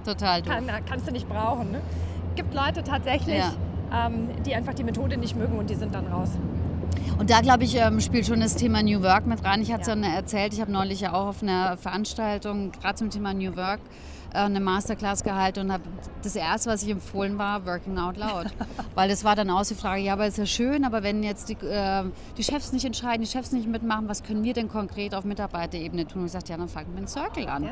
total 0.06 0.42
doof. 0.42 0.54
Kann, 0.54 0.68
kannst 0.88 1.08
du 1.08 1.12
nicht 1.12 1.28
brauchen. 1.28 1.72
Ne? 1.72 1.82
Gibt 2.36 2.54
Leute 2.54 2.84
tatsächlich, 2.84 3.40
ja. 3.40 4.08
ähm, 4.08 4.30
die 4.46 4.56
einfach 4.56 4.74
die 4.74 4.84
Methode 4.84 5.18
nicht 5.18 5.36
mögen 5.36 5.58
und 5.58 5.70
die 5.70 5.76
sind 5.76 5.94
dann 5.94 6.08
raus. 6.08 6.30
Und 7.18 7.30
da, 7.30 7.42
glaube 7.42 7.64
ich, 7.64 7.76
ähm, 7.76 8.00
spielt 8.00 8.26
schon 8.26 8.40
das 8.40 8.56
Thema 8.56 8.82
New 8.82 9.04
Work 9.04 9.26
mit 9.26 9.44
rein. 9.44 9.62
Ich 9.62 9.72
hatte 9.72 9.82
es 9.82 9.88
ja. 9.88 9.96
ja 9.96 10.16
erzählt, 10.16 10.54
ich 10.54 10.62
habe 10.62 10.72
neulich 10.72 11.02
ja 11.02 11.14
auch 11.14 11.28
auf 11.28 11.44
einer 11.44 11.78
Veranstaltung 11.78 12.72
gerade 12.72 12.96
zum 12.96 13.10
Thema 13.10 13.34
New 13.34 13.56
Work 13.56 13.80
eine 14.34 14.60
Masterclass 14.60 15.24
gehalten 15.24 15.62
und 15.62 15.72
habe 15.72 15.84
das 16.24 16.36
erste, 16.36 16.70
was 16.70 16.84
ich 16.84 16.90
empfohlen 16.90 17.38
war, 17.38 17.66
Working 17.66 17.98
Out 17.98 18.18
Loud. 18.18 18.48
Weil 18.96 19.10
es 19.10 19.24
war 19.24 19.36
dann 19.36 19.50
auch 19.50 19.66
die 19.66 19.76
Frage, 19.76 20.02
ja, 20.02 20.14
aber 20.14 20.28
ist 20.28 20.38
ja 20.38 20.46
schön, 20.46 20.86
aber 20.86 21.04
wenn 21.04 21.24
jetzt 21.24 21.50
die, 21.50 21.58
äh, 21.66 22.04
die 22.38 22.44
Chefs 22.44 22.72
nicht 22.72 22.86
entscheiden, 22.86 23.22
die 23.22 23.30
Chefs 23.30 23.52
nicht 23.52 23.68
mitmachen, 23.68 24.08
was 24.08 24.24
können 24.24 24.44
wir 24.44 24.54
denn 24.54 24.70
konkret 24.70 25.14
auf 25.14 25.26
Mitarbeiterebene 25.26 26.08
tun? 26.08 26.22
Und 26.22 26.26
ich 26.28 26.32
sagte, 26.32 26.52
ja, 26.52 26.58
dann 26.58 26.70
fangen 26.70 26.92
wir 26.92 26.98
einen 26.98 27.08
Circle 27.08 27.48
an. 27.48 27.70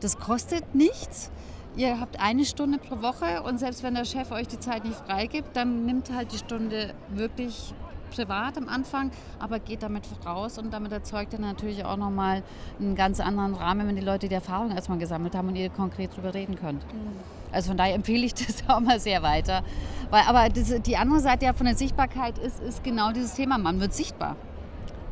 Das 0.00 0.18
kostet 0.18 0.74
nichts. 0.74 1.30
Ihr 1.76 2.00
habt 2.00 2.20
eine 2.20 2.44
Stunde 2.44 2.78
pro 2.78 3.02
Woche 3.02 3.42
und 3.42 3.58
selbst 3.58 3.82
wenn 3.82 3.94
der 3.94 4.04
Chef 4.04 4.32
euch 4.32 4.48
die 4.48 4.58
Zeit 4.58 4.84
nicht 4.84 4.96
freigibt, 4.96 5.54
dann 5.54 5.86
nimmt 5.86 6.12
halt 6.12 6.32
die 6.32 6.38
Stunde 6.38 6.94
wirklich 7.10 7.72
privat 8.08 8.56
am 8.56 8.68
Anfang, 8.68 9.10
aber 9.38 9.58
geht 9.58 9.82
damit 9.82 10.04
raus 10.24 10.58
und 10.58 10.72
damit 10.72 10.92
erzeugt 10.92 11.32
er 11.32 11.40
natürlich 11.40 11.84
auch 11.84 11.96
nochmal 11.96 12.42
einen 12.78 12.94
ganz 12.94 13.20
anderen 13.20 13.54
Rahmen, 13.54 13.88
wenn 13.88 13.96
die 13.96 14.02
Leute 14.02 14.28
die 14.28 14.34
Erfahrung 14.34 14.70
erstmal 14.70 14.98
gesammelt 14.98 15.34
haben 15.34 15.48
und 15.48 15.56
ihr 15.56 15.70
konkret 15.70 16.12
darüber 16.12 16.34
reden 16.34 16.56
könnt. 16.56 16.84
Mhm. 16.92 17.38
Also 17.52 17.68
von 17.68 17.76
daher 17.76 17.94
empfehle 17.94 18.26
ich 18.26 18.34
das 18.34 18.64
auch 18.68 18.80
mal 18.80 19.00
sehr 19.00 19.22
weiter. 19.22 19.62
Weil, 20.10 20.22
aber 20.26 20.48
das, 20.48 20.74
die 20.82 20.96
andere 20.96 21.20
Seite 21.20 21.46
ja 21.46 21.52
von 21.52 21.66
der 21.66 21.76
Sichtbarkeit 21.76 22.38
ist, 22.38 22.60
ist 22.60 22.84
genau 22.84 23.12
dieses 23.12 23.34
Thema, 23.34 23.58
man 23.58 23.80
wird 23.80 23.92
sichtbar. 23.92 24.36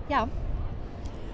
Ja, 0.09 0.29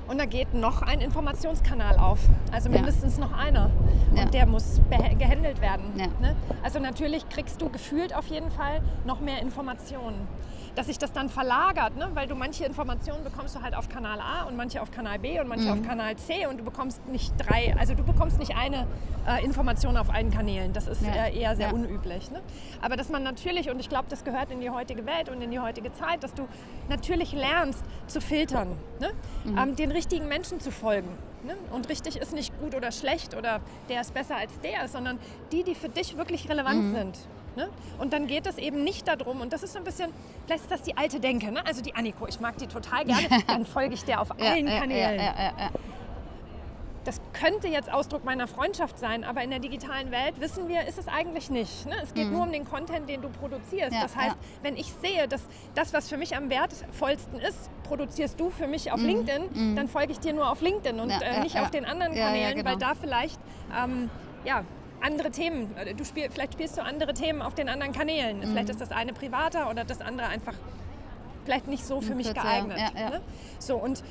und 0.09 0.19
da 0.19 0.27
geht 0.27 0.53
noch 0.53 0.83
ein 0.83 1.01
Informationskanal 1.01 1.97
auf. 1.97 2.19
Also 2.53 2.69
mindestens 2.69 3.17
ja. 3.17 3.25
noch 3.25 3.33
einer. 3.33 3.71
Und 4.11 4.19
ja. 4.19 4.25
der 4.27 4.47
muss 4.47 4.81
gehandelt 5.19 5.61
werden. 5.61 5.85
Ja. 5.97 6.07
Ne? 6.21 6.37
Also 6.63 6.81
natürlich 6.81 7.29
kriegst 7.29 7.63
du 7.63 7.71
gefühlt 7.71 8.15
auf 8.15 8.27
jeden 8.27 8.51
Fall 8.51 8.83
noch 9.07 9.21
mehr 9.21 9.41
Informationen 9.41 10.29
dass 10.75 10.87
sich 10.87 10.99
das 10.99 11.13
dann 11.13 11.29
verlagert, 11.29 11.97
ne? 11.97 12.09
weil 12.15 12.27
du 12.27 12.35
manche 12.35 12.65
Informationen 12.65 13.25
bekommst 13.25 13.57
du 13.57 13.63
halt 13.63 13.75
auf 13.75 13.89
Kanal 13.89 14.21
A 14.21 14.45
und 14.45 14.57
manche 14.57 14.81
auf 14.81 14.91
Kanal 14.91 15.19
B 15.19 15.41
und 15.41 15.49
manche 15.49 15.67
mhm. 15.67 15.73
auf 15.73 15.83
Kanal 15.87 16.17
C 16.17 16.47
und 16.47 16.59
du 16.59 16.65
bekommst 16.65 17.07
nicht 17.09 17.33
drei, 17.39 17.75
also 17.79 17.95
du 17.95 18.03
bekommst 18.03 18.39
nicht 18.39 18.57
eine 18.57 18.87
äh, 19.27 19.45
Information 19.45 19.97
auf 19.97 20.11
allen 20.11 20.31
Kanälen. 20.31 20.73
Das 20.73 20.87
ist 20.87 21.03
ja. 21.03 21.27
äh, 21.27 21.39
eher 21.39 21.57
sehr 21.57 21.69
ja. 21.69 21.73
unüblich. 21.73 22.31
Ne? 22.31 22.41
Aber 22.81 22.97
dass 22.97 23.09
man 23.09 23.23
natürlich, 23.23 23.71
und 23.71 23.81
ich 23.81 23.89
glaube, 23.89 24.07
das 24.09 24.25
gehört 24.25 24.51
in 24.51 24.61
die 24.61 24.71
heutige 24.71 25.07
Welt 25.07 25.29
und 25.29 25.43
in 25.43 25.51
die 25.51 25.61
heutige 25.61 25.93
Zeit, 25.93 26.23
dass 26.23 26.35
du 26.35 26.49
natürlich 26.89 27.33
lernst 27.33 27.85
zu 28.07 28.21
filtern, 28.21 28.77
ne? 29.01 29.11
Mhm. 29.45 29.59
Ähm, 29.59 29.77
den 29.77 29.93
richtigen 29.93 30.29
Menschen 30.29 30.61
zu 30.61 30.71
folgen. 30.71 31.09
Ne? 31.45 31.57
Und 31.73 31.89
richtig 31.89 32.17
ist 32.17 32.33
nicht 32.33 32.57
gut 32.61 32.75
oder 32.75 32.93
schlecht 32.93 33.37
oder 33.37 33.61
der 33.89 34.01
ist 34.01 34.15
besser 34.15 34.37
als 34.37 34.53
der, 34.61 34.87
sondern 34.89 35.19
die, 35.51 35.65
die 35.65 35.75
für 35.75 35.89
dich 35.89 36.17
wirklich 36.17 36.49
relevant 36.49 36.85
mhm. 36.85 36.95
sind. 36.95 37.19
Ne? 37.57 37.69
Und 37.99 38.13
dann 38.13 38.27
geht 38.27 38.47
es 38.47 38.59
eben 38.59 38.83
nicht 38.85 39.07
darum, 39.09 39.41
und 39.41 39.53
das 39.53 39.63
ist 39.63 39.73
so 39.73 39.79
ein 39.79 39.85
bisschen, 39.85 40.11
vielleicht 40.47 40.65
ist 40.65 40.71
das 40.71 40.83
die 40.83 40.97
alte 40.97 41.21
Denke, 41.21 41.53
ne? 41.53 41.65
also 41.67 41.83
die 41.83 41.95
Anniko, 41.95 42.27
ich 42.27 42.41
mag 42.41 42.57
die 42.59 42.67
total 42.67 43.05
gerne, 43.05 43.29
dann 43.47 43.67
folge 43.67 43.95
ich 43.95 44.05
der 44.05 44.21
auf 44.21 44.31
allen 44.41 44.67
ja, 44.67 44.81
Kanälen. 44.81 45.19
Ja, 45.19 45.35
ja, 45.59 45.71
das 47.05 47.21
könnte 47.33 47.69
jetzt 47.69 47.93
Ausdruck 47.93 48.25
meiner 48.25 48.47
Freundschaft 48.47 48.99
sein, 48.99 49.25
aber 49.25 49.43
in 49.43 49.51
der 49.51 49.59
digitalen 49.59 50.11
Welt 50.11 50.41
wissen 50.41 50.69
wir, 50.69 50.87
ist 50.87 50.99
es 50.99 51.09
eigentlich 51.09 51.51
nicht. 51.51 51.87
Ne? 51.87 51.97
Es 52.03 52.15
geht 52.15 52.27
mhm. 52.27 52.33
nur 52.33 52.43
um 52.43 52.53
den 52.53 52.65
Content, 52.65 53.09
den 53.09 53.23
du 53.23 53.29
produzierst. 53.29 53.93
das 54.01 54.15
heißt, 54.15 54.37
wenn 54.63 54.77
ich 54.77 54.93
sehe, 55.03 55.27
dass 55.27 55.43
das, 55.75 55.93
was 55.93 56.09
für 56.09 56.17
mich 56.17 56.37
am 56.37 56.49
wertvollsten 56.51 57.41
ist, 57.41 57.71
produzierst 57.83 58.39
du 58.39 58.51
für 58.51 58.67
mich 58.67 58.93
auf 58.93 59.01
mhm. 59.01 59.07
LinkedIn, 59.07 59.43
mhm. 59.53 59.77
dann 59.77 59.89
folge 59.89 60.13
ich 60.13 60.21
dir 60.21 60.33
nur 60.33 60.51
auf 60.51 60.61
LinkedIn 60.61 61.01
und 61.01 61.11
äh, 61.11 61.41
nicht 61.41 61.59
auf 61.59 61.71
den 61.71 61.85
anderen 61.85 62.15
Kanälen, 62.15 62.57
genau. 62.57 62.71
weil 62.71 62.77
da 62.77 62.95
vielleicht 62.95 63.41
ähm, 63.77 64.09
ja, 64.45 64.65
andere 65.03 65.31
Themen. 65.31 65.75
Du 65.97 66.05
spiel, 66.05 66.29
vielleicht 66.31 66.55
spielst 66.55 66.77
du 66.77 66.83
andere 66.83 67.15
Themen 67.15 67.43
auf 67.43 67.55
den 67.55 67.69
anderen 67.69 67.93
Kanälen. 67.93 68.39
Mhm. 68.39 68.53
Vielleicht 68.53 68.71
ist 68.71 68.81
das 68.81 68.93
eine 68.93 69.13
privater 69.13 69.71
oder 69.71 69.85
das 69.85 70.01
andere 70.01 70.29
einfach 70.29 70.55
vielleicht 71.45 71.67
nicht 71.67 71.85
so 71.85 72.01
für 72.01 72.15
mich 72.15 72.33
geeignet. 72.33 72.79
Ja, 72.79 73.01
ja. 73.01 73.11
Ne? 73.11 73.21
So, 73.59 73.77
und 73.77 74.03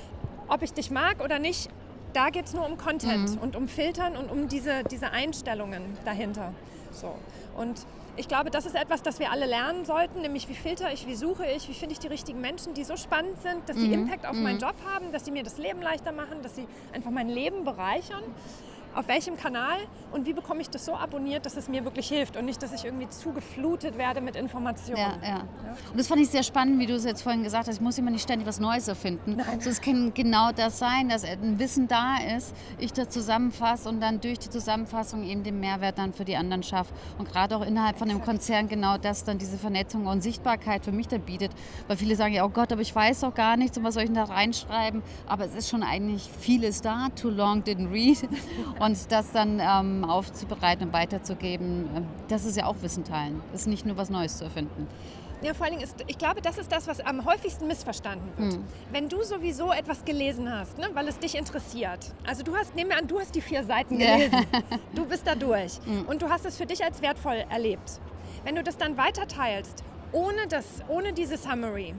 ob 0.47 0.61
ich 0.63 0.73
dich 0.73 0.91
mag 0.91 1.23
oder 1.23 1.39
nicht, 1.39 1.69
da 2.13 2.29
geht 2.29 2.45
es 2.45 2.53
nur 2.53 2.65
um 2.65 2.77
Content 2.77 3.35
mhm. 3.35 3.41
und 3.41 3.55
um 3.55 3.67
Filtern 3.67 4.17
und 4.17 4.29
um 4.29 4.47
diese, 4.49 4.83
diese 4.83 5.11
Einstellungen 5.11 5.81
dahinter. 6.03 6.53
So. 6.91 7.15
Und 7.55 7.85
ich 8.17 8.27
glaube, 8.27 8.51
das 8.51 8.65
ist 8.65 8.75
etwas, 8.75 9.01
das 9.01 9.19
wir 9.19 9.31
alle 9.31 9.45
lernen 9.45 9.85
sollten, 9.85 10.21
nämlich 10.21 10.49
wie 10.49 10.53
filter 10.53 10.91
ich, 10.91 11.07
wie 11.07 11.15
suche 11.15 11.45
ich, 11.45 11.69
wie 11.69 11.73
finde 11.73 11.93
ich 11.93 11.99
die 11.99 12.07
richtigen 12.07 12.41
Menschen, 12.41 12.73
die 12.73 12.83
so 12.83 12.97
spannend 12.97 13.41
sind, 13.41 13.67
dass 13.69 13.77
sie 13.77 13.87
mhm. 13.87 13.93
Impact 13.93 14.25
auf 14.25 14.35
mhm. 14.35 14.43
meinen 14.43 14.59
Job 14.59 14.75
haben, 14.93 15.13
dass 15.13 15.23
sie 15.23 15.31
mir 15.31 15.43
das 15.43 15.57
Leben 15.57 15.81
leichter 15.81 16.11
machen, 16.11 16.41
dass 16.43 16.55
sie 16.55 16.67
einfach 16.91 17.11
mein 17.11 17.29
Leben 17.29 17.63
bereichern 17.63 18.23
auf 18.95 19.07
welchem 19.07 19.37
Kanal 19.37 19.79
und 20.11 20.25
wie 20.25 20.33
bekomme 20.33 20.61
ich 20.61 20.69
das 20.69 20.85
so 20.85 20.95
abonniert, 20.95 21.45
dass 21.45 21.55
es 21.55 21.69
mir 21.69 21.83
wirklich 21.85 22.07
hilft 22.09 22.37
und 22.37 22.45
nicht, 22.45 22.61
dass 22.61 22.73
ich 22.73 22.85
irgendwie 22.85 23.07
zu 23.09 23.31
geflutet 23.31 23.97
werde 23.97 24.21
mit 24.21 24.35
Informationen. 24.35 24.97
Ja, 24.97 25.17
ja. 25.23 25.47
Und 25.89 25.97
das 25.97 26.07
fand 26.07 26.21
ich 26.21 26.29
sehr 26.29 26.43
spannend, 26.43 26.79
wie 26.79 26.85
du 26.85 26.95
es 26.95 27.05
jetzt 27.05 27.21
vorhin 27.21 27.43
gesagt 27.43 27.67
hast, 27.67 27.75
ich 27.75 27.81
muss 27.81 27.97
immer 27.97 28.11
nicht 28.11 28.23
ständig 28.23 28.47
was 28.47 28.59
Neues 28.59 28.87
erfinden. 28.87 29.37
Nein. 29.37 29.61
So, 29.61 29.69
es 29.69 29.81
kann 29.81 30.13
genau 30.13 30.51
das 30.51 30.79
sein, 30.79 31.09
dass 31.09 31.23
ein 31.23 31.59
Wissen 31.59 31.87
da 31.87 32.17
ist, 32.35 32.55
ich 32.77 32.91
das 32.93 33.09
zusammenfasse 33.09 33.87
und 33.87 34.01
dann 34.01 34.19
durch 34.19 34.39
die 34.39 34.49
Zusammenfassung 34.49 35.23
eben 35.23 35.43
den 35.43 35.59
Mehrwert 35.59 35.97
dann 35.97 36.13
für 36.13 36.25
die 36.25 36.35
anderen 36.35 36.63
schaffe. 36.63 36.93
Und 37.17 37.29
gerade 37.29 37.55
auch 37.55 37.65
innerhalb 37.65 37.97
von 37.97 38.09
dem 38.09 38.21
Konzern 38.21 38.67
genau 38.67 38.97
das 38.97 39.23
dann 39.23 39.37
diese 39.37 39.57
Vernetzung 39.57 40.07
und 40.07 40.21
Sichtbarkeit 40.21 40.83
für 40.83 40.91
mich 40.91 41.07
da 41.07 41.17
bietet. 41.17 41.51
Weil 41.87 41.97
viele 41.97 42.15
sagen 42.15 42.33
ja, 42.33 42.45
oh 42.45 42.49
Gott, 42.49 42.71
aber 42.71 42.81
ich 42.81 42.93
weiß 42.93 43.21
doch 43.21 43.33
gar 43.33 43.57
nichts 43.57 43.77
und 43.77 43.83
was 43.83 43.93
soll 43.93 44.03
ich 44.03 44.09
denn 44.09 44.15
da 44.15 44.25
reinschreiben? 44.25 45.01
Aber 45.27 45.45
es 45.45 45.55
ist 45.55 45.69
schon 45.69 45.83
eigentlich 45.83 46.29
vieles 46.39 46.81
da, 46.81 47.09
too 47.15 47.29
long 47.29 47.61
didn't 47.63 47.91
read. 47.91 48.17
Und 48.81 49.11
das 49.11 49.31
dann 49.31 49.59
ähm, 49.59 50.03
aufzubereiten 50.03 50.87
und 50.87 50.93
weiterzugeben, 50.93 51.85
äh, 51.95 52.01
das 52.29 52.45
ist 52.45 52.57
ja 52.57 52.65
auch 52.65 52.75
Wissen 52.81 53.03
teilen. 53.03 53.39
Das 53.51 53.61
ist 53.61 53.67
nicht 53.67 53.85
nur 53.85 53.95
was 53.95 54.09
Neues 54.09 54.37
zu 54.37 54.45
erfinden. 54.45 54.87
Ja, 55.43 55.53
vor 55.53 55.65
allen 55.65 55.73
Dingen 55.73 55.83
ist, 55.83 55.95
ich 56.07 56.17
glaube, 56.17 56.41
das 56.41 56.57
ist 56.57 56.71
das, 56.71 56.87
was 56.87 56.99
am 56.99 57.25
häufigsten 57.25 57.67
missverstanden 57.67 58.27
wird. 58.37 58.53
Mhm. 58.57 58.63
Wenn 58.91 59.07
du 59.07 59.23
sowieso 59.23 59.71
etwas 59.71 60.03
gelesen 60.03 60.51
hast, 60.51 60.79
ne, 60.79 60.87
weil 60.93 61.07
es 61.07 61.19
dich 61.19 61.35
interessiert. 61.35 62.13
Also 62.27 62.43
du 62.43 62.55
hast, 62.55 62.75
nehmen 62.75 62.89
wir 62.89 62.97
an, 62.97 63.07
du 63.07 63.19
hast 63.19 63.35
die 63.35 63.41
vier 63.41 63.63
Seiten 63.63 63.99
gelesen. 63.99 64.45
Ja. 64.51 64.61
Du 64.95 65.05
bist 65.05 65.25
da 65.25 65.35
durch. 65.35 65.79
Mhm. 65.85 66.05
Und 66.07 66.21
du 66.21 66.29
hast 66.29 66.45
es 66.45 66.57
für 66.57 66.65
dich 66.65 66.83
als 66.83 67.01
wertvoll 67.01 67.43
erlebt. 67.49 67.99
Wenn 68.43 68.55
du 68.55 68.63
das 68.63 68.77
dann 68.77 68.97
weiterteilst, 68.97 69.83
ohne, 70.11 70.47
das, 70.49 70.65
ohne 70.87 71.13
diese 71.13 71.37
Summary, 71.37 71.93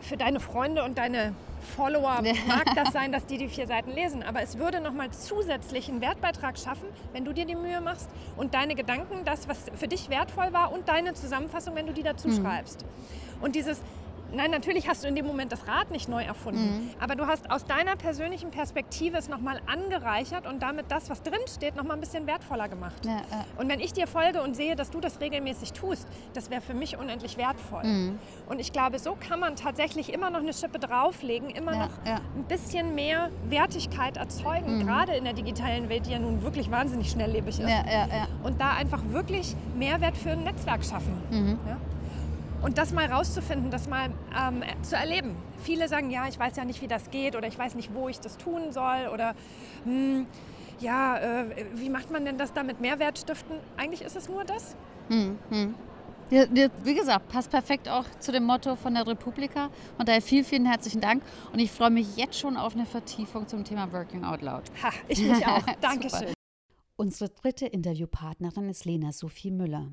für 0.00 0.16
deine 0.16 0.40
Freunde 0.40 0.84
und 0.84 0.98
deine 0.98 1.34
Follower 1.60 2.22
mag 2.46 2.74
das 2.74 2.92
sein, 2.92 3.12
dass 3.12 3.26
die 3.26 3.38
die 3.38 3.48
vier 3.48 3.66
Seiten 3.66 3.90
lesen, 3.90 4.22
aber 4.22 4.42
es 4.42 4.58
würde 4.58 4.80
nochmal 4.80 5.10
zusätzlich 5.10 5.88
einen 5.88 6.00
Wertbeitrag 6.00 6.58
schaffen, 6.58 6.88
wenn 7.12 7.24
du 7.24 7.32
dir 7.32 7.44
die 7.44 7.56
Mühe 7.56 7.80
machst 7.80 8.08
und 8.36 8.54
deine 8.54 8.74
Gedanken, 8.74 9.24
das, 9.24 9.48
was 9.48 9.58
für 9.74 9.88
dich 9.88 10.10
wertvoll 10.10 10.52
war 10.52 10.72
und 10.72 10.88
deine 10.88 11.14
Zusammenfassung, 11.14 11.74
wenn 11.74 11.86
du 11.86 11.92
die 11.92 12.02
dazu 12.02 12.28
mhm. 12.28 12.42
schreibst. 12.42 12.84
Und 13.40 13.54
dieses 13.54 13.80
Nein, 14.32 14.50
natürlich 14.50 14.88
hast 14.88 15.04
du 15.04 15.08
in 15.08 15.14
dem 15.14 15.26
Moment 15.26 15.52
das 15.52 15.66
Rad 15.66 15.90
nicht 15.90 16.08
neu 16.08 16.22
erfunden, 16.22 16.60
mhm. 16.62 16.90
aber 17.00 17.16
du 17.16 17.26
hast 17.26 17.50
aus 17.50 17.64
deiner 17.64 17.96
persönlichen 17.96 18.50
Perspektive 18.50 19.16
es 19.16 19.28
nochmal 19.28 19.60
angereichert 19.66 20.46
und 20.46 20.62
damit 20.62 20.86
das, 20.90 21.10
was 21.10 21.22
drin 21.22 21.40
steht, 21.48 21.76
nochmal 21.76 21.96
ein 21.96 22.00
bisschen 22.00 22.26
wertvoller 22.26 22.68
gemacht. 22.68 23.04
Ja, 23.04 23.22
ja. 23.30 23.44
Und 23.58 23.68
wenn 23.68 23.80
ich 23.80 23.92
dir 23.92 24.06
folge 24.06 24.42
und 24.42 24.54
sehe, 24.54 24.76
dass 24.76 24.90
du 24.90 25.00
das 25.00 25.20
regelmäßig 25.20 25.72
tust, 25.72 26.06
das 26.34 26.50
wäre 26.50 26.60
für 26.60 26.74
mich 26.74 26.98
unendlich 26.98 27.36
wertvoll. 27.36 27.84
Mhm. 27.84 28.18
Und 28.48 28.60
ich 28.60 28.72
glaube, 28.72 28.98
so 28.98 29.16
kann 29.18 29.40
man 29.40 29.56
tatsächlich 29.56 30.12
immer 30.12 30.30
noch 30.30 30.40
eine 30.40 30.52
Schippe 30.52 30.78
drauflegen, 30.78 31.50
immer 31.50 31.72
ja, 31.72 31.78
noch 31.86 31.90
ein 32.04 32.44
bisschen 32.48 32.94
mehr 32.94 33.30
Wertigkeit 33.48 34.16
erzeugen, 34.16 34.78
mhm. 34.78 34.86
gerade 34.86 35.12
in 35.12 35.24
der 35.24 35.32
digitalen 35.32 35.88
Welt, 35.88 36.06
die 36.06 36.12
ja 36.12 36.18
nun 36.18 36.42
wirklich 36.42 36.70
wahnsinnig 36.70 37.10
schnelllebig 37.10 37.60
ist. 37.60 37.68
Und 38.42 38.60
da 38.60 38.72
einfach 38.72 39.02
wirklich 39.08 39.54
Mehrwert 39.76 40.16
für 40.16 40.30
ein 40.30 40.44
Netzwerk 40.44 40.84
schaffen. 40.84 41.20
Und 42.62 42.78
das 42.78 42.92
mal 42.92 43.06
rauszufinden, 43.06 43.70
das 43.70 43.88
mal 43.88 44.10
ähm, 44.38 44.62
zu 44.82 44.96
erleben. 44.96 45.34
Viele 45.62 45.88
sagen, 45.88 46.10
ja, 46.10 46.28
ich 46.28 46.38
weiß 46.38 46.56
ja 46.56 46.64
nicht, 46.64 46.82
wie 46.82 46.88
das 46.88 47.10
geht 47.10 47.36
oder 47.36 47.48
ich 47.48 47.58
weiß 47.58 47.74
nicht, 47.74 47.94
wo 47.94 48.08
ich 48.08 48.20
das 48.20 48.36
tun 48.36 48.72
soll 48.72 49.08
oder 49.12 49.34
hm, 49.84 50.26
ja, 50.80 51.18
äh, 51.18 51.66
wie 51.74 51.90
macht 51.90 52.10
man 52.10 52.24
denn 52.24 52.38
das 52.38 52.52
da 52.52 52.62
mit 52.62 52.80
Mehrwert 52.80 53.18
stiften? 53.18 53.56
Eigentlich 53.76 54.02
ist 54.02 54.16
es 54.16 54.28
nur 54.28 54.44
das. 54.44 54.76
Hm, 55.08 55.38
hm. 55.50 55.74
Ja, 56.30 56.44
wie 56.84 56.94
gesagt, 56.94 57.28
passt 57.28 57.50
perfekt 57.50 57.88
auch 57.88 58.04
zu 58.20 58.30
dem 58.30 58.44
Motto 58.44 58.76
von 58.76 58.94
der 58.94 59.04
Republika. 59.04 59.68
Und 59.98 60.08
daher 60.08 60.22
vielen, 60.22 60.44
vielen 60.44 60.64
herzlichen 60.64 61.00
Dank. 61.00 61.24
Und 61.52 61.58
ich 61.58 61.72
freue 61.72 61.90
mich 61.90 62.16
jetzt 62.16 62.38
schon 62.38 62.56
auf 62.56 62.74
eine 62.74 62.86
Vertiefung 62.86 63.48
zum 63.48 63.64
Thema 63.64 63.92
Working 63.92 64.22
Out 64.22 64.40
Loud. 64.40 64.62
Ha, 64.82 64.92
ich 65.08 65.20
mich 65.20 65.44
auch. 65.44 65.62
Dankeschön. 65.80 66.32
Unsere 66.94 67.30
dritte 67.30 67.66
Interviewpartnerin 67.66 68.68
ist 68.68 68.84
Lena 68.84 69.10
Sophie 69.10 69.50
Müller. 69.50 69.88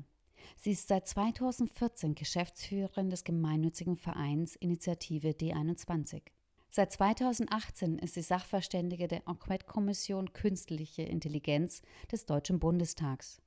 Sie 0.60 0.72
ist 0.72 0.88
seit 0.88 1.06
2014 1.06 2.16
Geschäftsführerin 2.16 3.10
des 3.10 3.22
gemeinnützigen 3.22 3.96
Vereins 3.96 4.56
Initiative 4.56 5.28
D21. 5.28 6.22
Seit 6.68 6.90
2018 6.90 7.96
ist 8.00 8.14
sie 8.14 8.22
Sachverständige 8.22 9.06
der 9.06 9.28
Enquete-Kommission 9.28 10.32
Künstliche 10.32 11.02
Intelligenz 11.02 11.80
des 12.10 12.26
Deutschen 12.26 12.58
Bundestags. 12.58 13.40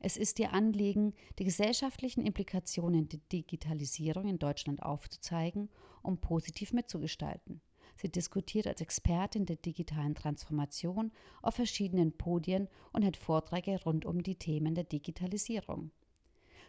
Es 0.00 0.16
ist 0.16 0.38
ihr 0.38 0.54
Anliegen, 0.54 1.12
die 1.38 1.44
gesellschaftlichen 1.44 2.22
Implikationen 2.22 3.10
der 3.10 3.20
Digitalisierung 3.30 4.26
in 4.26 4.38
Deutschland 4.38 4.82
aufzuzeigen, 4.82 5.68
um 6.00 6.16
positiv 6.16 6.72
mitzugestalten. 6.72 7.60
Sie 7.96 8.08
diskutiert 8.08 8.66
als 8.66 8.80
Expertin 8.80 9.44
der 9.44 9.56
digitalen 9.56 10.14
Transformation 10.14 11.12
auf 11.42 11.56
verschiedenen 11.56 12.16
Podien 12.16 12.68
und 12.94 13.02
hält 13.02 13.18
Vorträge 13.18 13.78
rund 13.84 14.06
um 14.06 14.22
die 14.22 14.36
Themen 14.36 14.74
der 14.74 14.84
Digitalisierung. 14.84 15.90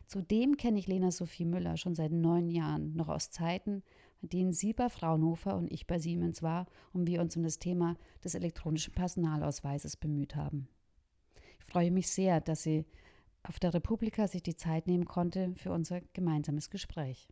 Zudem 0.07 0.57
kenne 0.57 0.79
ich 0.79 0.87
Lena 0.87 1.11
Sophie 1.11 1.45
Müller 1.45 1.77
schon 1.77 1.95
seit 1.95 2.11
neun 2.11 2.49
Jahren, 2.49 2.95
noch 2.95 3.09
aus 3.09 3.31
Zeiten, 3.31 3.83
denen 4.21 4.53
sie 4.53 4.73
bei 4.73 4.89
Fraunhofer 4.89 5.55
und 5.55 5.71
ich 5.71 5.87
bei 5.87 5.99
Siemens 5.99 6.41
war 6.41 6.67
und 6.93 7.07
wir 7.07 7.21
uns 7.21 7.35
um 7.35 7.43
das 7.43 7.59
Thema 7.59 7.95
des 8.23 8.35
elektronischen 8.35 8.93
Personalausweises 8.93 9.97
bemüht 9.97 10.35
haben. 10.35 10.67
Ich 11.59 11.65
freue 11.65 11.91
mich 11.91 12.09
sehr, 12.09 12.41
dass 12.41 12.63
sie 12.63 12.85
auf 13.43 13.59
der 13.59 13.73
Republika 13.73 14.27
sich 14.27 14.43
die 14.43 14.55
Zeit 14.55 14.87
nehmen 14.87 15.05
konnte 15.05 15.53
für 15.55 15.71
unser 15.71 16.01
gemeinsames 16.13 16.69
Gespräch. 16.69 17.27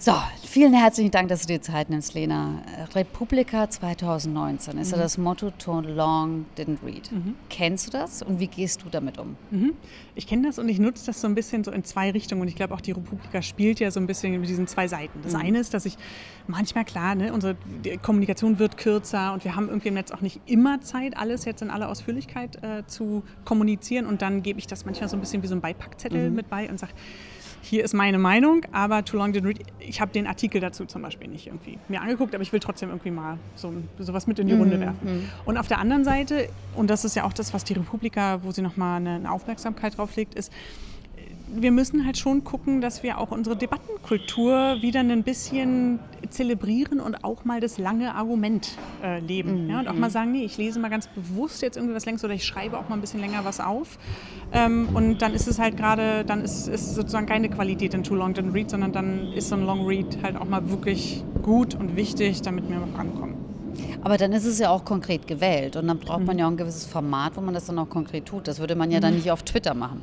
So, 0.00 0.12
vielen 0.44 0.74
herzlichen 0.74 1.10
Dank, 1.10 1.28
dass 1.28 1.40
du 1.40 1.48
dir 1.48 1.60
Zeit 1.60 1.90
nimmst, 1.90 2.14
Lena. 2.14 2.62
Republika 2.94 3.68
2019 3.68 4.78
ist 4.78 4.92
mhm. 4.92 4.94
ja 4.94 5.02
das 5.02 5.18
Motto 5.18 5.50
Too 5.50 5.80
Long 5.80 6.46
Didn't 6.56 6.78
Read. 6.86 7.10
Mhm. 7.10 7.34
Kennst 7.50 7.88
du 7.88 7.90
das 7.90 8.22
und 8.22 8.38
wie 8.38 8.46
gehst 8.46 8.84
du 8.84 8.90
damit 8.92 9.18
um? 9.18 9.36
Mhm. 9.50 9.72
Ich 10.14 10.28
kenne 10.28 10.46
das 10.46 10.60
und 10.60 10.68
ich 10.68 10.78
nutze 10.78 11.06
das 11.06 11.20
so 11.20 11.26
ein 11.26 11.34
bisschen 11.34 11.64
so 11.64 11.72
in 11.72 11.82
zwei 11.82 12.12
Richtungen 12.12 12.42
und 12.42 12.46
ich 12.46 12.54
glaube 12.54 12.74
auch 12.74 12.80
die 12.80 12.92
Republika 12.92 13.42
spielt 13.42 13.80
ja 13.80 13.90
so 13.90 13.98
ein 13.98 14.06
bisschen 14.06 14.40
mit 14.40 14.48
diesen 14.48 14.68
zwei 14.68 14.86
Seiten. 14.86 15.18
Das 15.24 15.32
mhm. 15.32 15.40
eine 15.40 15.58
ist, 15.58 15.74
dass 15.74 15.84
ich 15.84 15.96
manchmal, 16.46 16.84
klar, 16.84 17.16
ne, 17.16 17.32
unsere 17.32 17.56
Kommunikation 18.00 18.60
wird 18.60 18.76
kürzer 18.76 19.32
und 19.32 19.42
wir 19.42 19.56
haben 19.56 19.66
irgendwie 19.66 19.88
im 19.88 19.94
Netz 19.94 20.12
auch 20.12 20.20
nicht 20.20 20.40
immer 20.46 20.80
Zeit, 20.80 21.16
alles 21.16 21.44
jetzt 21.44 21.60
in 21.60 21.70
aller 21.70 21.88
Ausführlichkeit 21.88 22.62
äh, 22.62 22.86
zu 22.86 23.24
kommunizieren 23.44 24.06
und 24.06 24.22
dann 24.22 24.44
gebe 24.44 24.60
ich 24.60 24.68
das 24.68 24.84
manchmal 24.84 25.08
so 25.08 25.16
ein 25.16 25.20
bisschen 25.20 25.42
wie 25.42 25.48
so 25.48 25.56
ein 25.56 25.60
Beipackzettel 25.60 26.30
mhm. 26.30 26.36
mit 26.36 26.48
bei 26.48 26.70
und 26.70 26.78
sage, 26.78 26.92
hier 27.62 27.84
ist 27.84 27.94
meine 27.94 28.18
Meinung, 28.18 28.62
aber 28.72 29.04
Too 29.04 29.16
Long 29.16 29.32
Didn't 29.32 29.46
Read, 29.46 29.60
ich 29.78 30.00
habe 30.00 30.12
den 30.12 30.26
Artikel 30.26 30.60
dazu 30.60 30.86
zum 30.86 31.02
Beispiel 31.02 31.28
nicht 31.28 31.46
irgendwie 31.46 31.78
mir 31.88 32.00
angeguckt, 32.00 32.34
aber 32.34 32.42
ich 32.42 32.52
will 32.52 32.60
trotzdem 32.60 32.90
irgendwie 32.90 33.10
mal 33.10 33.38
so 33.56 33.72
sowas 33.98 34.26
mit 34.26 34.38
in 34.38 34.46
die 34.46 34.54
Runde 34.54 34.76
mhm. 34.76 34.80
werfen. 34.80 34.98
Mhm. 35.04 35.28
Und 35.44 35.58
auf 35.58 35.68
der 35.68 35.78
anderen 35.78 36.04
Seite, 36.04 36.48
und 36.74 36.88
das 36.88 37.04
ist 37.04 37.16
ja 37.16 37.24
auch 37.24 37.32
das, 37.32 37.52
was 37.54 37.64
die 37.64 37.74
Republika, 37.74 38.42
wo 38.42 38.50
sie 38.50 38.62
nochmal 38.62 38.96
eine, 38.96 39.16
eine 39.16 39.30
Aufmerksamkeit 39.30 39.98
drauf 39.98 40.16
legt, 40.16 40.34
ist, 40.34 40.52
wir 41.54 41.72
müssen 41.72 42.04
halt 42.04 42.18
schon 42.18 42.44
gucken, 42.44 42.80
dass 42.80 43.02
wir 43.02 43.18
auch 43.18 43.30
unsere 43.30 43.56
Debattenkultur 43.56 44.78
wieder 44.80 45.00
ein 45.00 45.22
bisschen 45.22 45.98
zelebrieren 46.30 47.00
und 47.00 47.24
auch 47.24 47.44
mal 47.44 47.60
das 47.60 47.78
lange 47.78 48.14
Argument 48.14 48.76
äh, 49.02 49.20
leben. 49.20 49.64
Mhm. 49.64 49.70
Ja, 49.70 49.80
und 49.80 49.88
auch 49.88 49.94
mal 49.94 50.10
sagen, 50.10 50.32
nee, 50.32 50.44
ich 50.44 50.58
lese 50.58 50.78
mal 50.78 50.88
ganz 50.88 51.08
bewusst 51.08 51.62
jetzt 51.62 51.76
irgendwie 51.76 51.94
was 51.94 52.06
längst 52.06 52.24
oder 52.24 52.34
ich 52.34 52.44
schreibe 52.44 52.78
auch 52.78 52.88
mal 52.88 52.96
ein 52.96 53.00
bisschen 53.00 53.20
länger 53.20 53.44
was 53.44 53.60
auf. 53.60 53.98
Ähm, 54.52 54.88
und 54.94 55.22
dann 55.22 55.34
ist 55.34 55.48
es 55.48 55.58
halt 55.58 55.76
gerade, 55.76 56.24
dann 56.24 56.42
ist, 56.42 56.68
es 56.68 56.94
sozusagen 56.94 57.26
keine 57.26 57.48
Qualität 57.48 57.94
in 57.94 58.02
Too 58.02 58.14
Long 58.14 58.32
Didn't 58.32 58.54
Read, 58.54 58.70
sondern 58.70 58.92
dann 58.92 59.32
ist 59.32 59.48
so 59.48 59.56
ein 59.56 59.64
Long 59.64 59.86
Read 59.86 60.18
halt 60.22 60.36
auch 60.36 60.48
mal 60.48 60.70
wirklich 60.70 61.22
gut 61.42 61.74
und 61.74 61.96
wichtig, 61.96 62.42
damit 62.42 62.68
wir 62.68 62.78
mal 62.78 62.88
vorankommen. 62.88 63.34
Aber 64.02 64.16
dann 64.16 64.32
ist 64.32 64.44
es 64.44 64.58
ja 64.58 64.70
auch 64.70 64.84
konkret 64.84 65.26
gewählt 65.26 65.76
und 65.76 65.86
dann 65.86 65.98
braucht 65.98 66.24
man 66.24 66.36
mhm. 66.36 66.40
ja 66.40 66.46
auch 66.46 66.50
ein 66.50 66.56
gewisses 66.56 66.86
Format, 66.86 67.36
wo 67.36 67.40
man 67.40 67.54
das 67.54 67.66
dann 67.66 67.78
auch 67.78 67.88
konkret 67.88 68.26
tut. 68.26 68.48
Das 68.48 68.58
würde 68.58 68.74
man 68.74 68.90
ja 68.90 69.00
dann 69.00 69.12
mhm. 69.12 69.18
nicht 69.18 69.30
auf 69.30 69.42
Twitter 69.42 69.74
machen. 69.74 70.00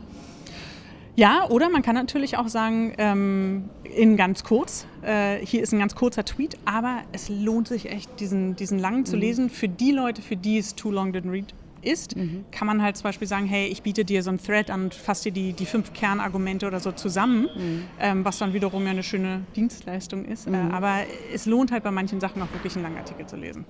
Ja, 1.16 1.48
oder 1.50 1.70
man 1.70 1.82
kann 1.82 1.96
natürlich 1.96 2.38
auch 2.38 2.50
sagen, 2.50 2.94
ähm, 2.98 3.70
in 3.84 4.18
ganz 4.18 4.44
kurz, 4.44 4.86
äh, 5.02 5.38
hier 5.38 5.64
ist 5.64 5.72
ein 5.74 5.80
ganz 5.80 5.96
kurzer 5.96 6.26
Tweet, 6.26 6.58
aber 6.66 7.02
es 7.14 7.30
lohnt 7.30 7.70
sich 7.70 7.90
echt, 7.90 8.20
diesen, 8.20 8.56
diesen 8.56 8.80
langen 8.80 9.00
mhm. 9.00 9.06
zu 9.06 9.16
lesen. 9.16 9.50
Für 9.50 9.70
die 9.70 9.92
Leute, 9.92 10.22
für 10.22 10.36
die 10.36 10.58
es 10.58 10.76
Too 10.76 10.92
Long 10.92 11.12
Didn't 11.14 11.32
Read 11.32 11.54
ist, 11.82 12.18
mhm. 12.18 12.44
kann 12.52 12.68
man 12.68 12.82
halt 12.82 12.98
zum 12.98 13.06
Beispiel 13.06 13.28
sagen, 13.28 13.46
hey, 13.46 13.68
ich 13.68 13.82
biete 13.82 14.04
dir 14.04 14.24
so 14.24 14.32
ein 14.32 14.42
Thread 14.42 14.70
an 14.70 14.86
und 14.86 14.96
fasse 14.96 15.26
dir 15.26 15.32
die, 15.32 15.54
die 15.54 15.66
fünf 15.66 15.94
Kernargumente 15.94 16.68
oder 16.68 16.80
so 16.80 16.92
zusammen, 16.92 17.48
mhm. 17.56 17.84
ähm, 18.00 18.26
was 18.26 18.40
dann 18.40 18.54
wiederum 18.54 18.84
ja 18.84 18.92
eine 18.92 19.04
schöne 19.04 19.42
Dienstleistung 19.56 20.26
ist. 20.26 20.48
Äh, 20.48 20.52
mhm. 20.52 20.72
aber 20.72 20.98
es 21.34 21.46
lohnt 21.46 21.72
halt 21.72 21.84
bei 21.84 21.92
manchen 21.92 22.20
Sachen 22.20 22.42
auch 22.42 22.52
wirklich 22.52 22.76
einen 22.76 22.84
langen 22.84 22.98
Artikel 22.98 23.26
zu 23.26 23.38
lesen. 23.38 23.66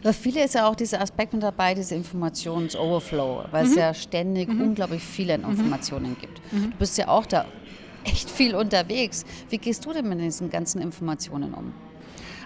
Aber 0.00 0.12
viele 0.12 0.44
ist 0.44 0.54
ja 0.54 0.68
auch 0.68 0.74
dieser 0.74 1.00
Aspekt 1.00 1.32
mit 1.32 1.42
dabei, 1.42 1.74
diese 1.74 1.94
Informations-Overflow, 1.94 3.44
weil 3.50 3.64
mhm. 3.64 3.70
es 3.70 3.76
ja 3.76 3.94
ständig 3.94 4.48
mhm. 4.48 4.62
unglaublich 4.62 5.02
viele 5.02 5.36
mhm. 5.38 5.50
Informationen 5.50 6.16
gibt. 6.20 6.40
Mhm. 6.52 6.70
Du 6.70 6.76
bist 6.78 6.96
ja 6.98 7.08
auch 7.08 7.26
da 7.26 7.44
echt 8.04 8.30
viel 8.30 8.54
unterwegs. 8.54 9.24
Wie 9.50 9.58
gehst 9.58 9.84
du 9.84 9.92
denn 9.92 10.08
mit 10.08 10.20
diesen 10.20 10.50
ganzen 10.50 10.80
Informationen 10.80 11.54
um? 11.54 11.74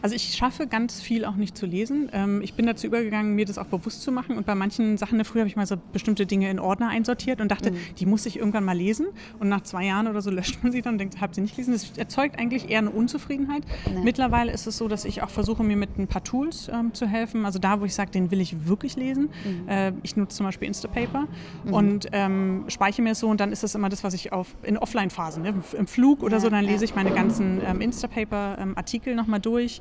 Also 0.04 0.16
ich 0.16 0.34
schaffe 0.34 0.66
ganz 0.66 1.00
viel 1.00 1.24
auch 1.24 1.36
nicht 1.36 1.56
zu 1.56 1.64
lesen. 1.64 2.10
Ähm, 2.12 2.42
ich 2.42 2.52
bin 2.52 2.66
dazu 2.66 2.86
übergegangen, 2.86 3.34
mir 3.34 3.46
das 3.46 3.56
auch 3.56 3.64
bewusst 3.64 4.02
zu 4.02 4.12
machen. 4.12 4.36
Und 4.36 4.44
bei 4.44 4.54
manchen 4.54 4.98
Sachen, 4.98 5.16
ne, 5.16 5.24
früher 5.24 5.40
habe 5.40 5.48
ich 5.48 5.56
mal 5.56 5.64
so 5.64 5.76
bestimmte 5.94 6.26
Dinge 6.26 6.50
in 6.50 6.58
Ordner 6.58 6.90
einsortiert 6.90 7.40
und 7.40 7.50
dachte, 7.50 7.70
mhm. 7.70 7.76
die 7.98 8.04
muss 8.04 8.26
ich 8.26 8.38
irgendwann 8.38 8.66
mal 8.66 8.76
lesen. 8.76 9.06
Und 9.40 9.48
nach 9.48 9.62
zwei 9.62 9.86
Jahren 9.86 10.06
oder 10.06 10.20
so 10.20 10.30
löscht 10.30 10.62
man 10.62 10.72
sie 10.72 10.82
dann 10.82 10.96
und 10.96 10.98
denkt, 10.98 11.22
habt 11.22 11.34
sie 11.34 11.40
nicht 11.40 11.56
gelesen. 11.56 11.72
Das 11.72 11.96
erzeugt 11.96 12.38
eigentlich 12.38 12.68
eher 12.68 12.80
eine 12.80 12.90
Unzufriedenheit. 12.90 13.62
Nee. 13.86 14.02
Mittlerweile 14.04 14.52
ist 14.52 14.66
es 14.66 14.76
so, 14.76 14.88
dass 14.88 15.06
ich 15.06 15.22
auch 15.22 15.30
versuche, 15.30 15.64
mir 15.64 15.78
mit 15.78 15.96
ein 15.96 16.06
paar 16.06 16.22
Tools 16.22 16.68
ähm, 16.70 16.92
zu 16.92 17.06
helfen. 17.06 17.46
Also 17.46 17.58
da, 17.58 17.80
wo 17.80 17.86
ich 17.86 17.94
sage, 17.94 18.10
den 18.10 18.30
will 18.30 18.42
ich 18.42 18.66
wirklich 18.68 18.96
lesen. 18.96 19.30
Mhm. 19.42 19.68
Äh, 19.70 19.92
ich 20.02 20.16
nutze 20.16 20.36
zum 20.36 20.44
Beispiel 20.44 20.68
Instapaper 20.68 21.28
mhm. 21.64 21.72
und 21.72 22.08
ähm, 22.12 22.64
speichere 22.68 23.00
mir 23.00 23.12
es 23.12 23.20
so 23.20 23.28
und 23.28 23.40
dann 23.40 23.52
ist 23.52 23.62
das 23.62 23.74
immer 23.74 23.88
das, 23.88 24.04
was 24.04 24.12
ich 24.12 24.34
auf, 24.34 24.54
in 24.64 24.76
Offline-Phasen, 24.76 25.42
ne, 25.44 25.54
im 25.78 25.86
Flug 25.86 26.22
oder 26.22 26.36
ja, 26.36 26.40
so, 26.40 26.50
dann 26.50 26.66
lese 26.66 26.84
ich 26.84 26.94
meine 26.94 27.10
ganzen 27.12 27.62
ähm, 27.66 27.80
Instapaper-Artikel 27.80 29.12
ähm, 29.12 29.16
nochmal 29.16 29.40
durch. 29.40 29.80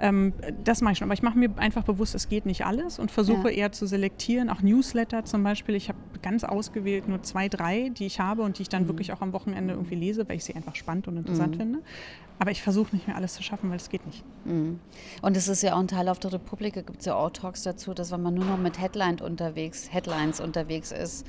Ähm, 0.00 0.32
das 0.64 0.80
mache 0.80 0.92
ich 0.92 0.98
schon. 0.98 1.06
Aber 1.06 1.14
ich 1.14 1.22
mache 1.22 1.38
mir 1.38 1.50
einfach 1.56 1.84
bewusst, 1.84 2.14
es 2.14 2.28
geht 2.28 2.46
nicht 2.46 2.64
alles 2.64 2.98
und 2.98 3.10
versuche 3.10 3.50
ja. 3.50 3.56
eher 3.56 3.72
zu 3.72 3.86
selektieren. 3.86 4.48
Auch 4.48 4.62
Newsletter 4.62 5.24
zum 5.24 5.42
Beispiel. 5.42 5.74
Ich 5.74 5.88
habe 5.88 5.98
ganz 6.22 6.44
ausgewählt 6.44 7.08
nur 7.08 7.22
zwei, 7.22 7.48
drei, 7.48 7.90
die 7.90 8.06
ich 8.06 8.20
habe 8.20 8.42
und 8.42 8.58
die 8.58 8.62
ich 8.62 8.68
dann 8.68 8.84
mhm. 8.84 8.88
wirklich 8.88 9.12
auch 9.12 9.20
am 9.20 9.32
Wochenende 9.32 9.74
irgendwie 9.74 9.94
lese, 9.96 10.28
weil 10.28 10.36
ich 10.36 10.44
sie 10.44 10.54
einfach 10.54 10.74
spannend 10.74 11.08
und 11.08 11.16
interessant 11.18 11.54
mhm. 11.54 11.60
finde. 11.60 11.78
Aber 12.38 12.50
ich 12.50 12.62
versuche 12.62 12.96
nicht 12.96 13.06
mehr 13.06 13.16
alles 13.16 13.34
zu 13.34 13.42
schaffen, 13.42 13.68
weil 13.68 13.76
es 13.76 13.90
geht 13.90 14.06
nicht. 14.06 14.24
Mhm. 14.46 14.80
Und 15.20 15.36
es 15.36 15.46
ist 15.46 15.62
ja 15.62 15.74
auch 15.74 15.78
ein 15.78 15.88
Teil 15.88 16.08
auf 16.08 16.18
der 16.18 16.32
Republik, 16.32 16.72
da 16.72 16.80
gibt 16.80 17.00
es 17.00 17.04
ja 17.04 17.14
auch 17.14 17.28
Talks 17.30 17.62
dazu, 17.64 17.92
dass 17.92 18.10
wenn 18.12 18.22
man 18.22 18.32
nur 18.32 18.46
noch 18.46 18.56
mit 18.56 18.80
Headline 18.80 19.20
unterwegs, 19.20 19.92
Headlines 19.92 20.40
unterwegs 20.40 20.90
ist, 20.90 21.26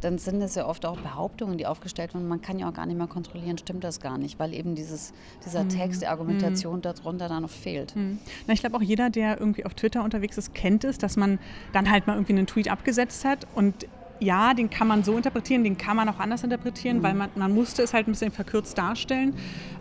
dann 0.00 0.18
sind 0.18 0.42
es 0.42 0.54
ja 0.54 0.66
oft 0.66 0.84
auch 0.84 0.98
Behauptungen, 0.98 1.58
die 1.58 1.66
aufgestellt 1.66 2.14
werden. 2.14 2.28
Man 2.28 2.40
kann 2.40 2.58
ja 2.58 2.68
auch 2.68 2.74
gar 2.74 2.86
nicht 2.86 2.96
mehr 2.96 3.06
kontrollieren, 3.06 3.58
stimmt 3.58 3.84
das 3.84 4.00
gar 4.00 4.18
nicht, 4.18 4.38
weil 4.38 4.52
eben 4.52 4.74
dieses, 4.74 5.12
dieser 5.44 5.64
mhm. 5.64 5.70
Text, 5.70 6.02
die 6.02 6.06
Argumentation 6.06 6.76
mhm. 6.76 6.82
darunter 6.82 7.28
dann 7.28 7.42
noch 7.42 7.50
fehlt. 7.50 7.96
Mhm. 7.96 8.18
Na, 8.46 8.54
ich 8.54 8.60
glaube 8.60 8.76
auch 8.76 8.82
jeder, 8.82 9.10
der 9.10 9.38
irgendwie 9.40 9.64
auf 9.64 9.74
Twitter 9.74 10.04
unterwegs 10.04 10.36
ist, 10.38 10.54
kennt 10.54 10.84
es, 10.84 10.98
dass 10.98 11.16
man 11.16 11.38
dann 11.72 11.90
halt 11.90 12.06
mal 12.06 12.14
irgendwie 12.14 12.34
einen 12.34 12.46
Tweet 12.46 12.70
abgesetzt 12.70 13.24
hat 13.24 13.46
und 13.54 13.86
ja, 14.20 14.54
den 14.54 14.70
kann 14.70 14.88
man 14.88 15.04
so 15.04 15.16
interpretieren, 15.16 15.64
den 15.64 15.76
kann 15.76 15.96
man 15.96 16.08
auch 16.08 16.18
anders 16.18 16.42
interpretieren, 16.42 16.98
mhm. 16.98 17.02
weil 17.02 17.14
man, 17.14 17.30
man 17.34 17.54
musste 17.54 17.82
es 17.82 17.94
halt 17.94 18.08
ein 18.08 18.12
bisschen 18.12 18.32
verkürzt 18.32 18.78
darstellen. 18.78 19.34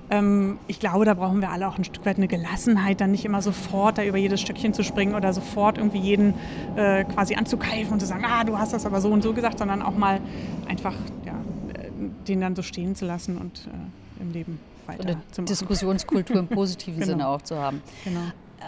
Ähm, 0.09 0.59
ich 0.67 0.79
glaube, 0.79 1.05
da 1.05 1.13
brauchen 1.13 1.41
wir 1.41 1.49
alle 1.49 1.67
auch 1.67 1.77
ein 1.77 1.83
Stück 1.83 2.05
weit 2.05 2.17
eine 2.17 2.27
Gelassenheit, 2.27 3.01
dann 3.01 3.11
nicht 3.11 3.25
immer 3.25 3.41
sofort 3.41 3.97
da 3.97 4.03
über 4.03 4.17
jedes 4.17 4.41
Stückchen 4.41 4.73
zu 4.73 4.83
springen 4.83 5.15
oder 5.15 5.33
sofort 5.33 5.77
irgendwie 5.77 5.99
jeden 5.99 6.35
äh, 6.75 7.03
quasi 7.05 7.35
anzukeifen 7.35 7.93
und 7.93 7.99
zu 7.99 8.05
sagen, 8.05 8.23
ah, 8.25 8.43
du 8.43 8.57
hast 8.57 8.73
das 8.73 8.85
aber 8.85 9.01
so 9.01 9.09
und 9.09 9.23
so 9.23 9.33
gesagt, 9.33 9.59
sondern 9.59 9.81
auch 9.81 9.95
mal 9.95 10.21
einfach 10.67 10.93
ja, 11.25 11.33
äh, 11.73 11.89
den 12.27 12.41
dann 12.41 12.55
so 12.55 12.61
stehen 12.61 12.95
zu 12.95 13.05
lassen 13.05 13.37
und 13.37 13.67
äh, 13.67 14.21
im 14.21 14.31
Leben 14.31 14.59
weiter 14.85 15.03
oder 15.03 15.13
zu 15.31 15.41
machen. 15.41 15.45
Diskussionskultur 15.47 16.37
im 16.37 16.47
positiven 16.49 16.99
genau. 16.99 17.11
Sinne 17.11 17.27
auch 17.27 17.41
zu 17.41 17.57
haben. 17.57 17.81
Genau. 18.03 18.21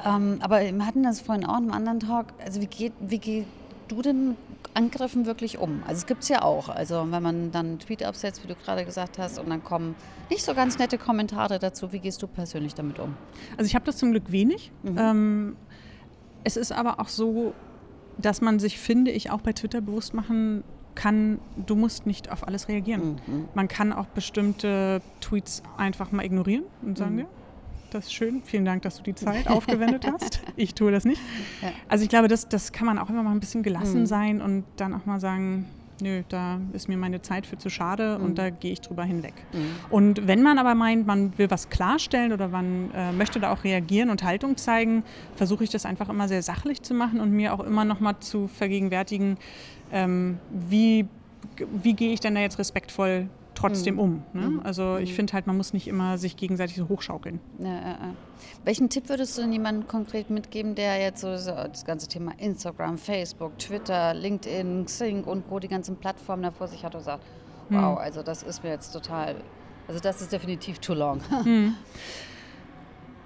Ähm, 0.05 0.39
aber 0.41 0.61
wir 0.61 0.85
hatten 0.85 1.03
das 1.03 1.21
vorhin 1.21 1.45
auch 1.45 1.57
in 1.57 1.63
einem 1.65 1.73
anderen 1.73 1.99
Talk. 1.99 2.27
Also 2.43 2.61
wie 2.61 2.67
geht, 2.67 2.93
wie 2.99 3.19
geht 3.19 3.45
du 3.87 4.01
denn 4.01 4.35
Angriffen 4.73 5.25
wirklich 5.25 5.57
um? 5.57 5.81
Also 5.87 5.99
es 5.99 6.05
gibt 6.05 6.23
es 6.23 6.29
ja 6.29 6.41
auch. 6.41 6.69
Also 6.69 7.07
wenn 7.09 7.23
man 7.23 7.51
dann 7.51 7.65
einen 7.65 7.79
Tweet 7.79 8.03
absetzt, 8.03 8.43
wie 8.43 8.47
du 8.47 8.55
gerade 8.55 8.85
gesagt 8.85 9.17
hast, 9.17 9.39
und 9.39 9.49
dann 9.49 9.63
kommen 9.63 9.95
nicht 10.29 10.43
so 10.43 10.53
ganz 10.53 10.77
nette 10.77 10.97
Kommentare 10.97 11.59
dazu. 11.59 11.91
Wie 11.91 11.99
gehst 11.99 12.21
du 12.21 12.27
persönlich 12.27 12.75
damit 12.75 12.99
um? 12.99 13.15
Also 13.57 13.67
ich 13.67 13.75
habe 13.75 13.85
das 13.85 13.97
zum 13.97 14.11
Glück 14.11 14.31
wenig. 14.31 14.71
Mhm. 14.83 14.97
Ähm, 14.97 15.55
es 16.43 16.57
ist 16.57 16.71
aber 16.71 16.99
auch 16.99 17.09
so, 17.09 17.53
dass 18.17 18.41
man 18.41 18.59
sich, 18.59 18.79
finde 18.79 19.11
ich, 19.11 19.31
auch 19.31 19.41
bei 19.41 19.53
Twitter 19.53 19.81
bewusst 19.81 20.13
machen 20.13 20.63
kann, 20.95 21.39
du 21.55 21.75
musst 21.75 22.07
nicht 22.07 22.31
auf 22.31 22.47
alles 22.47 22.67
reagieren. 22.67 23.21
Mhm. 23.27 23.49
Man 23.53 23.67
kann 23.67 23.93
auch 23.93 24.07
bestimmte 24.07 25.01
Tweets 25.21 25.61
einfach 25.77 26.11
mal 26.11 26.25
ignorieren 26.25 26.63
und 26.81 26.97
sagen, 26.97 27.13
mhm. 27.13 27.19
ja, 27.19 27.25
das 27.91 28.05
ist 28.05 28.13
schön. 28.13 28.41
Vielen 28.43 28.65
Dank, 28.65 28.81
dass 28.83 28.97
du 28.97 29.03
die 29.03 29.15
Zeit 29.15 29.47
aufgewendet 29.49 30.05
hast. 30.11 30.41
Ich 30.55 30.73
tue 30.73 30.91
das 30.91 31.05
nicht. 31.05 31.21
Ja. 31.61 31.71
Also 31.87 32.03
ich 32.03 32.09
glaube, 32.09 32.27
das, 32.27 32.47
das 32.49 32.71
kann 32.71 32.85
man 32.85 32.97
auch 32.97 33.09
immer 33.09 33.23
mal 33.23 33.31
ein 33.31 33.39
bisschen 33.39 33.63
gelassen 33.63 34.01
mhm. 34.01 34.05
sein 34.05 34.41
und 34.41 34.65
dann 34.77 34.93
auch 34.93 35.05
mal 35.05 35.19
sagen, 35.19 35.65
nö, 36.01 36.23
da 36.29 36.59
ist 36.73 36.87
mir 36.87 36.97
meine 36.97 37.21
Zeit 37.21 37.45
für 37.45 37.57
zu 37.57 37.69
schade 37.69 38.17
mhm. 38.17 38.25
und 38.25 38.37
da 38.37 38.49
gehe 38.49 38.71
ich 38.71 38.81
drüber 38.81 39.03
hinweg. 39.03 39.33
Mhm. 39.53 39.59
Und 39.89 40.27
wenn 40.27 40.41
man 40.43 40.59
aber 40.59 40.75
meint, 40.75 41.07
man 41.07 41.37
will 41.37 41.49
was 41.49 41.69
klarstellen 41.69 42.33
oder 42.33 42.47
man 42.47 42.91
äh, 42.93 43.11
möchte 43.11 43.39
da 43.39 43.51
auch 43.51 43.63
reagieren 43.63 44.09
und 44.09 44.23
Haltung 44.23 44.57
zeigen, 44.57 45.03
versuche 45.35 45.63
ich 45.63 45.69
das 45.69 45.85
einfach 45.85 46.09
immer 46.09 46.27
sehr 46.27 46.43
sachlich 46.43 46.81
zu 46.81 46.93
machen 46.93 47.19
und 47.19 47.31
mir 47.31 47.53
auch 47.53 47.61
immer 47.61 47.85
noch 47.85 47.99
mal 47.99 48.19
zu 48.19 48.47
vergegenwärtigen, 48.47 49.37
ähm, 49.91 50.37
wie, 50.51 51.07
wie 51.81 51.93
gehe 51.93 52.13
ich 52.13 52.19
denn 52.19 52.35
da 52.35 52.41
jetzt 52.41 52.59
respektvoll 52.59 53.29
trotzdem 53.57 53.95
mhm. 53.95 53.99
um. 53.99 54.23
Ne? 54.33 54.47
Mhm. 54.49 54.61
Also 54.63 54.97
ich 54.97 55.11
mhm. 55.11 55.15
finde 55.15 55.33
halt, 55.33 55.47
man 55.47 55.57
muss 55.57 55.73
nicht 55.73 55.87
immer 55.87 56.17
sich 56.17 56.37
gegenseitig 56.37 56.75
so 56.75 56.87
hochschaukeln. 56.89 57.39
Ja, 57.59 57.67
ja, 57.67 57.87
ja. 57.87 58.13
Welchen 58.63 58.89
Tipp 58.89 59.09
würdest 59.09 59.37
du 59.37 59.41
denn 59.41 59.51
jemandem 59.51 59.87
konkret 59.87 60.29
mitgeben, 60.29 60.75
der 60.75 61.01
jetzt 61.01 61.21
so 61.21 61.29
das 61.29 61.83
ganze 61.85 62.07
Thema 62.07 62.33
Instagram, 62.37 62.97
Facebook, 62.97 63.57
Twitter, 63.57 64.13
LinkedIn, 64.13 64.85
Xing 64.85 65.23
und 65.23 65.47
Co. 65.49 65.59
die 65.59 65.67
ganzen 65.67 65.95
Plattformen 65.95 66.43
da 66.43 66.51
vor 66.51 66.67
sich 66.67 66.85
hat 66.85 66.93
und 66.93 67.01
sagt, 67.01 67.23
wow, 67.69 67.97
also 67.97 68.23
das 68.23 68.43
ist 68.43 68.63
mir 68.63 68.69
jetzt 68.69 68.91
total, 68.91 69.35
also 69.87 69.99
das 69.99 70.21
ist 70.21 70.31
definitiv 70.31 70.79
too 70.79 70.93
long. 70.93 71.21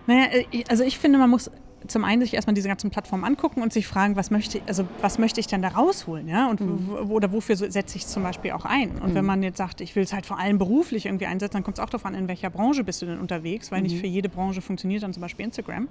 Naja, 0.08 0.30
äh, 0.32 0.64
also 0.68 0.84
ich 0.84 0.98
finde, 0.98 1.20
man 1.20 1.30
muss 1.30 1.52
zum 1.88 2.04
einen 2.04 2.22
sich 2.22 2.34
erstmal 2.34 2.54
diese 2.54 2.68
ganzen 2.68 2.90
Plattformen 2.90 3.24
angucken 3.24 3.62
und 3.62 3.74
sich 3.74 3.88
fragen, 3.88 4.16
was 4.16 4.32
möchte, 4.32 4.62
also 4.68 4.88
was 5.02 5.18
möchte 5.18 5.40
ich 5.40 5.48
denn 5.48 5.62
da 5.62 5.70
rausholen, 5.70 6.28
ja? 6.28 6.50
Und 6.50 6.62
mhm. 6.62 6.88
wo, 6.88 7.16
oder 7.16 7.32
wofür 7.32 7.56
setze 7.56 7.98
ich 7.98 8.04
es 8.04 8.08
zum 8.10 8.24
Beispiel 8.24 8.52
auch 8.52 8.66
ein? 8.66 8.92
Und 9.00 9.12
mhm. 9.12 9.16
wenn 9.16 9.26
man 9.26 9.44
jetzt 9.44 9.58
sagt, 9.58 9.82
ich 9.82 9.96
will 9.96 10.04
es 10.04 10.14
halt 10.14 10.26
vor 10.26 10.40
allem 10.40 10.58
beruflich 10.58 11.06
irgendwie 11.06 11.26
einsetzen, 11.26 11.54
dann 11.54 11.64
kommt 11.64 11.78
es 11.78 11.84
auch 11.84 11.90
darauf 11.90 12.06
an, 12.06 12.14
in 12.14 12.28
welcher 12.28 12.50
Branche 12.50 12.84
bist 12.84 13.02
du 13.02 13.06
denn 13.06 13.20
unterwegs, 13.20 13.72
weil 13.72 13.80
mhm. 13.80 13.88
nicht 13.88 14.00
für 14.00 14.08
jede 14.08 14.30
Branche 14.30 14.62
funktioniert 14.62 15.04
dann 15.04 15.14
zum 15.14 15.22
Beispiel 15.22 15.46
Instagram. 15.46 15.88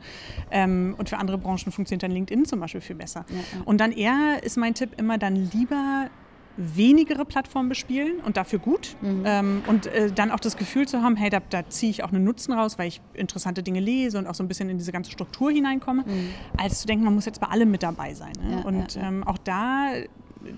Ähm, 0.50 0.94
und 0.98 1.08
für 1.08 1.18
andere 1.18 1.38
Branchen 1.38 1.72
funktioniert 1.72 2.02
dann 2.02 2.12
LinkedIn 2.12 2.44
zum 2.44 2.60
Beispiel 2.60 2.80
viel 2.80 2.96
besser. 2.96 3.24
Ja, 3.28 3.36
ja. 3.36 3.42
Und 3.64 3.80
dann 3.80 3.92
eher 3.92 4.42
ist 4.42 4.56
mein 4.56 4.74
Tipp 4.74 4.90
immer 4.98 5.18
dann 5.18 5.50
lieber 5.52 6.08
wenigere 6.56 7.24
Plattformen 7.24 7.68
bespielen 7.68 8.20
und 8.20 8.36
dafür 8.36 8.58
gut. 8.58 8.96
Mhm. 9.00 9.22
Ähm, 9.24 9.62
und 9.66 9.86
äh, 9.86 10.10
dann 10.12 10.30
auch 10.30 10.40
das 10.40 10.56
Gefühl 10.56 10.86
zu 10.86 11.02
haben, 11.02 11.16
hey, 11.16 11.30
da, 11.30 11.40
da 11.48 11.68
ziehe 11.68 11.90
ich 11.90 12.02
auch 12.04 12.12
einen 12.12 12.24
Nutzen 12.24 12.52
raus, 12.52 12.78
weil 12.78 12.88
ich 12.88 13.00
interessante 13.14 13.62
Dinge 13.62 13.80
lese 13.80 14.18
und 14.18 14.26
auch 14.26 14.34
so 14.34 14.42
ein 14.42 14.48
bisschen 14.48 14.68
in 14.68 14.78
diese 14.78 14.92
ganze 14.92 15.10
Struktur 15.10 15.50
hineinkomme, 15.50 16.02
mhm. 16.06 16.30
als 16.56 16.80
zu 16.80 16.86
denken, 16.86 17.04
man 17.04 17.14
muss 17.14 17.24
jetzt 17.24 17.40
bei 17.40 17.48
allem 17.48 17.70
mit 17.70 17.82
dabei 17.82 18.14
sein. 18.14 18.32
Ne? 18.42 18.52
Ja, 18.52 18.58
und 18.62 18.94
ja. 18.94 19.08
Ähm, 19.08 19.24
auch 19.24 19.38
da, 19.38 19.92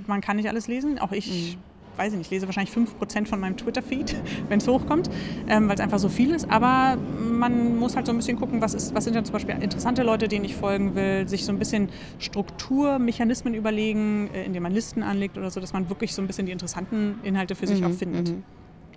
man 0.07 0.21
kann 0.21 0.37
nicht 0.37 0.49
alles 0.49 0.67
lesen, 0.67 0.99
auch 0.99 1.13
ich. 1.13 1.55
Mhm 1.55 1.72
weiß 1.97 2.13
ich 2.13 2.19
nicht, 2.19 2.31
lese 2.31 2.47
wahrscheinlich 2.47 2.75
5% 2.75 3.27
von 3.27 3.41
meinem 3.41 3.57
Twitter-Feed, 3.57 4.17
wenn 4.49 4.59
es 4.59 4.69
hochkommt, 4.69 5.11
ähm, 5.49 5.69
weil 5.69 5.75
es 5.75 5.81
einfach 5.81 5.99
so 5.99 6.09
viel 6.09 6.31
ist. 6.33 6.51
Aber 6.51 6.97
man 7.19 7.77
muss 7.79 7.97
halt 7.97 8.07
so 8.07 8.13
ein 8.13 8.17
bisschen 8.17 8.39
gucken, 8.39 8.61
was, 8.61 8.75
ist, 8.75 8.95
was 8.95 9.05
sind 9.05 9.15
denn 9.15 9.25
zum 9.25 9.33
Beispiel 9.35 9.57
interessante 9.61 10.03
Leute, 10.03 10.29
denen 10.29 10.45
ich 10.45 10.57
folgen 10.57 10.95
will, 10.95 11.29
sich 11.29 11.45
so 11.45 11.53
ein 11.53 11.59
bisschen 11.59 11.89
Strukturmechanismen 12.19 13.55
überlegen, 13.55 14.31
äh, 14.35 14.45
indem 14.45 14.63
man 14.63 14.73
Listen 14.73 15.03
anlegt 15.03 15.37
oder 15.39 15.51
so, 15.51 15.61
dass 15.61 15.73
man 15.73 15.89
wirklich 15.89 16.15
so 16.15 16.23
ein 16.23 16.27
bisschen 16.27 16.47
die 16.47 16.53
interessanten 16.53 17.19
Inhalte 17.23 17.55
für 17.55 17.67
sich 17.67 17.81
mhm, 17.81 17.87
auch 17.87 17.93
findet. 17.93 18.29
Mhm. 18.31 18.43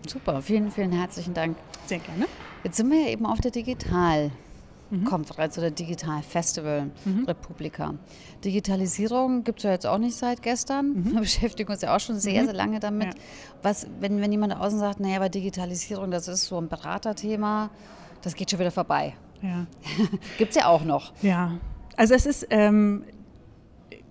Super, 0.08 0.42
vielen, 0.42 0.72
vielen 0.72 0.92
herzlichen 0.92 1.34
Dank. 1.34 1.58
Sehr 1.88 2.00
gerne. 2.00 2.26
Jetzt 2.64 2.78
sind 2.78 2.90
wir 2.92 3.02
ja 3.02 3.10
eben 3.10 3.26
auf 3.26 3.42
der 3.42 3.52
Digital- 3.52 4.32
mhm. 4.90 5.06
Konferenz 5.06 5.58
oder 5.58 5.72
Digital 5.72 6.22
Festival 6.22 6.92
mhm. 7.06 7.26
Republika. 7.26 7.96
Digitalisierung 8.44 9.44
gibt 9.44 9.60
es 9.60 9.64
ja 9.64 9.72
jetzt 9.72 9.86
auch 9.86 9.98
nicht 9.98 10.16
seit 10.16 10.42
gestern. 10.42 10.94
Mhm. 10.94 11.14
Wir 11.14 11.20
beschäftigen 11.22 11.72
uns 11.72 11.82
ja 11.82 11.96
auch 11.96 12.00
schon 12.00 12.20
sehr, 12.20 12.42
mhm. 12.42 12.46
sehr 12.46 12.56
lange 12.56 12.80
damit. 12.80 13.14
Ja. 13.14 13.22
Was, 13.62 13.88
wenn, 14.00 14.22
wenn 14.22 14.32
jemand 14.32 14.56
außen 14.56 14.80
sagt, 14.80 15.00
naja, 15.00 15.18
aber 15.18 15.30
Digitalisierung, 15.30 16.12
das 16.12 16.28
ist 16.28 16.46
so 16.46 16.58
ein 16.58 16.68
Beraterthema, 16.68 17.70
das 18.22 18.36
geht 18.36 18.52
schon 18.52 18.60
wieder 18.60 18.72
vorbei. 18.72 19.14
Ja. 19.42 19.68
gibt 20.38 20.52
es 20.52 20.56
ja 20.56 20.68
auch 20.68 20.84
noch. 20.84 21.14
Ja, 21.22 21.60
also 21.98 22.14
es 22.14 22.26
ist, 22.26 22.48
ähm, 22.50 23.04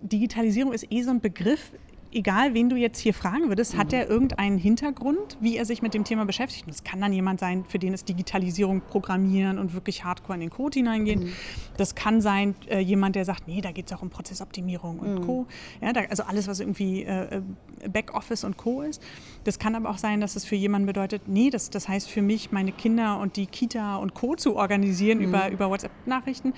Digitalisierung 0.02 0.72
ist 0.72 0.90
eh 0.90 1.02
so 1.02 1.10
ein 1.10 1.20
Begriff, 1.20 1.72
egal 2.14 2.54
wen 2.54 2.68
du 2.68 2.76
jetzt 2.76 2.98
hier 2.98 3.12
fragen 3.12 3.48
würdest, 3.48 3.76
hat 3.76 3.92
er 3.92 4.08
irgendeinen 4.08 4.58
Hintergrund, 4.58 5.36
wie 5.40 5.56
er 5.56 5.64
sich 5.64 5.82
mit 5.82 5.94
dem 5.94 6.04
Thema 6.04 6.24
beschäftigt? 6.24 6.66
Und 6.66 6.72
das 6.72 6.84
kann 6.84 7.00
dann 7.00 7.12
jemand 7.12 7.40
sein, 7.40 7.64
für 7.68 7.78
den 7.78 7.92
ist 7.92 8.08
Digitalisierung, 8.08 8.80
Programmieren 8.80 9.58
und 9.58 9.74
wirklich 9.74 10.04
hardcore 10.04 10.34
in 10.34 10.40
den 10.40 10.50
Code 10.50 10.78
hineingehen. 10.78 11.24
Mhm. 11.24 11.32
Das 11.76 11.94
kann 11.94 12.20
sein 12.20 12.54
äh, 12.68 12.78
jemand, 12.78 13.16
der 13.16 13.24
sagt, 13.24 13.48
nee, 13.48 13.60
da 13.60 13.72
geht 13.72 13.86
es 13.86 13.92
auch 13.92 14.02
um 14.02 14.10
Prozessoptimierung 14.10 14.98
und 15.00 15.14
mhm. 15.14 15.26
Co. 15.26 15.46
Ja, 15.80 15.92
da, 15.92 16.02
also 16.08 16.22
alles, 16.22 16.46
was 16.46 16.60
irgendwie 16.60 17.02
äh, 17.02 17.36
äh, 17.36 17.88
Backoffice 17.88 18.44
und 18.44 18.56
Co. 18.56 18.82
ist. 18.82 19.02
Das 19.42 19.58
kann 19.58 19.74
aber 19.74 19.90
auch 19.90 19.98
sein, 19.98 20.20
dass 20.20 20.36
es 20.36 20.44
für 20.44 20.56
jemanden 20.56 20.86
bedeutet, 20.86 21.22
nee, 21.26 21.50
das, 21.50 21.70
das 21.70 21.88
heißt 21.88 22.08
für 22.08 22.22
mich, 22.22 22.52
meine 22.52 22.72
Kinder 22.72 23.18
und 23.18 23.36
die 23.36 23.46
Kita 23.46 23.96
und 23.96 24.14
Co. 24.14 24.36
zu 24.36 24.56
organisieren 24.56 25.18
mhm. 25.18 25.24
über, 25.24 25.50
über 25.50 25.70
WhatsApp-Nachrichten. 25.70 26.54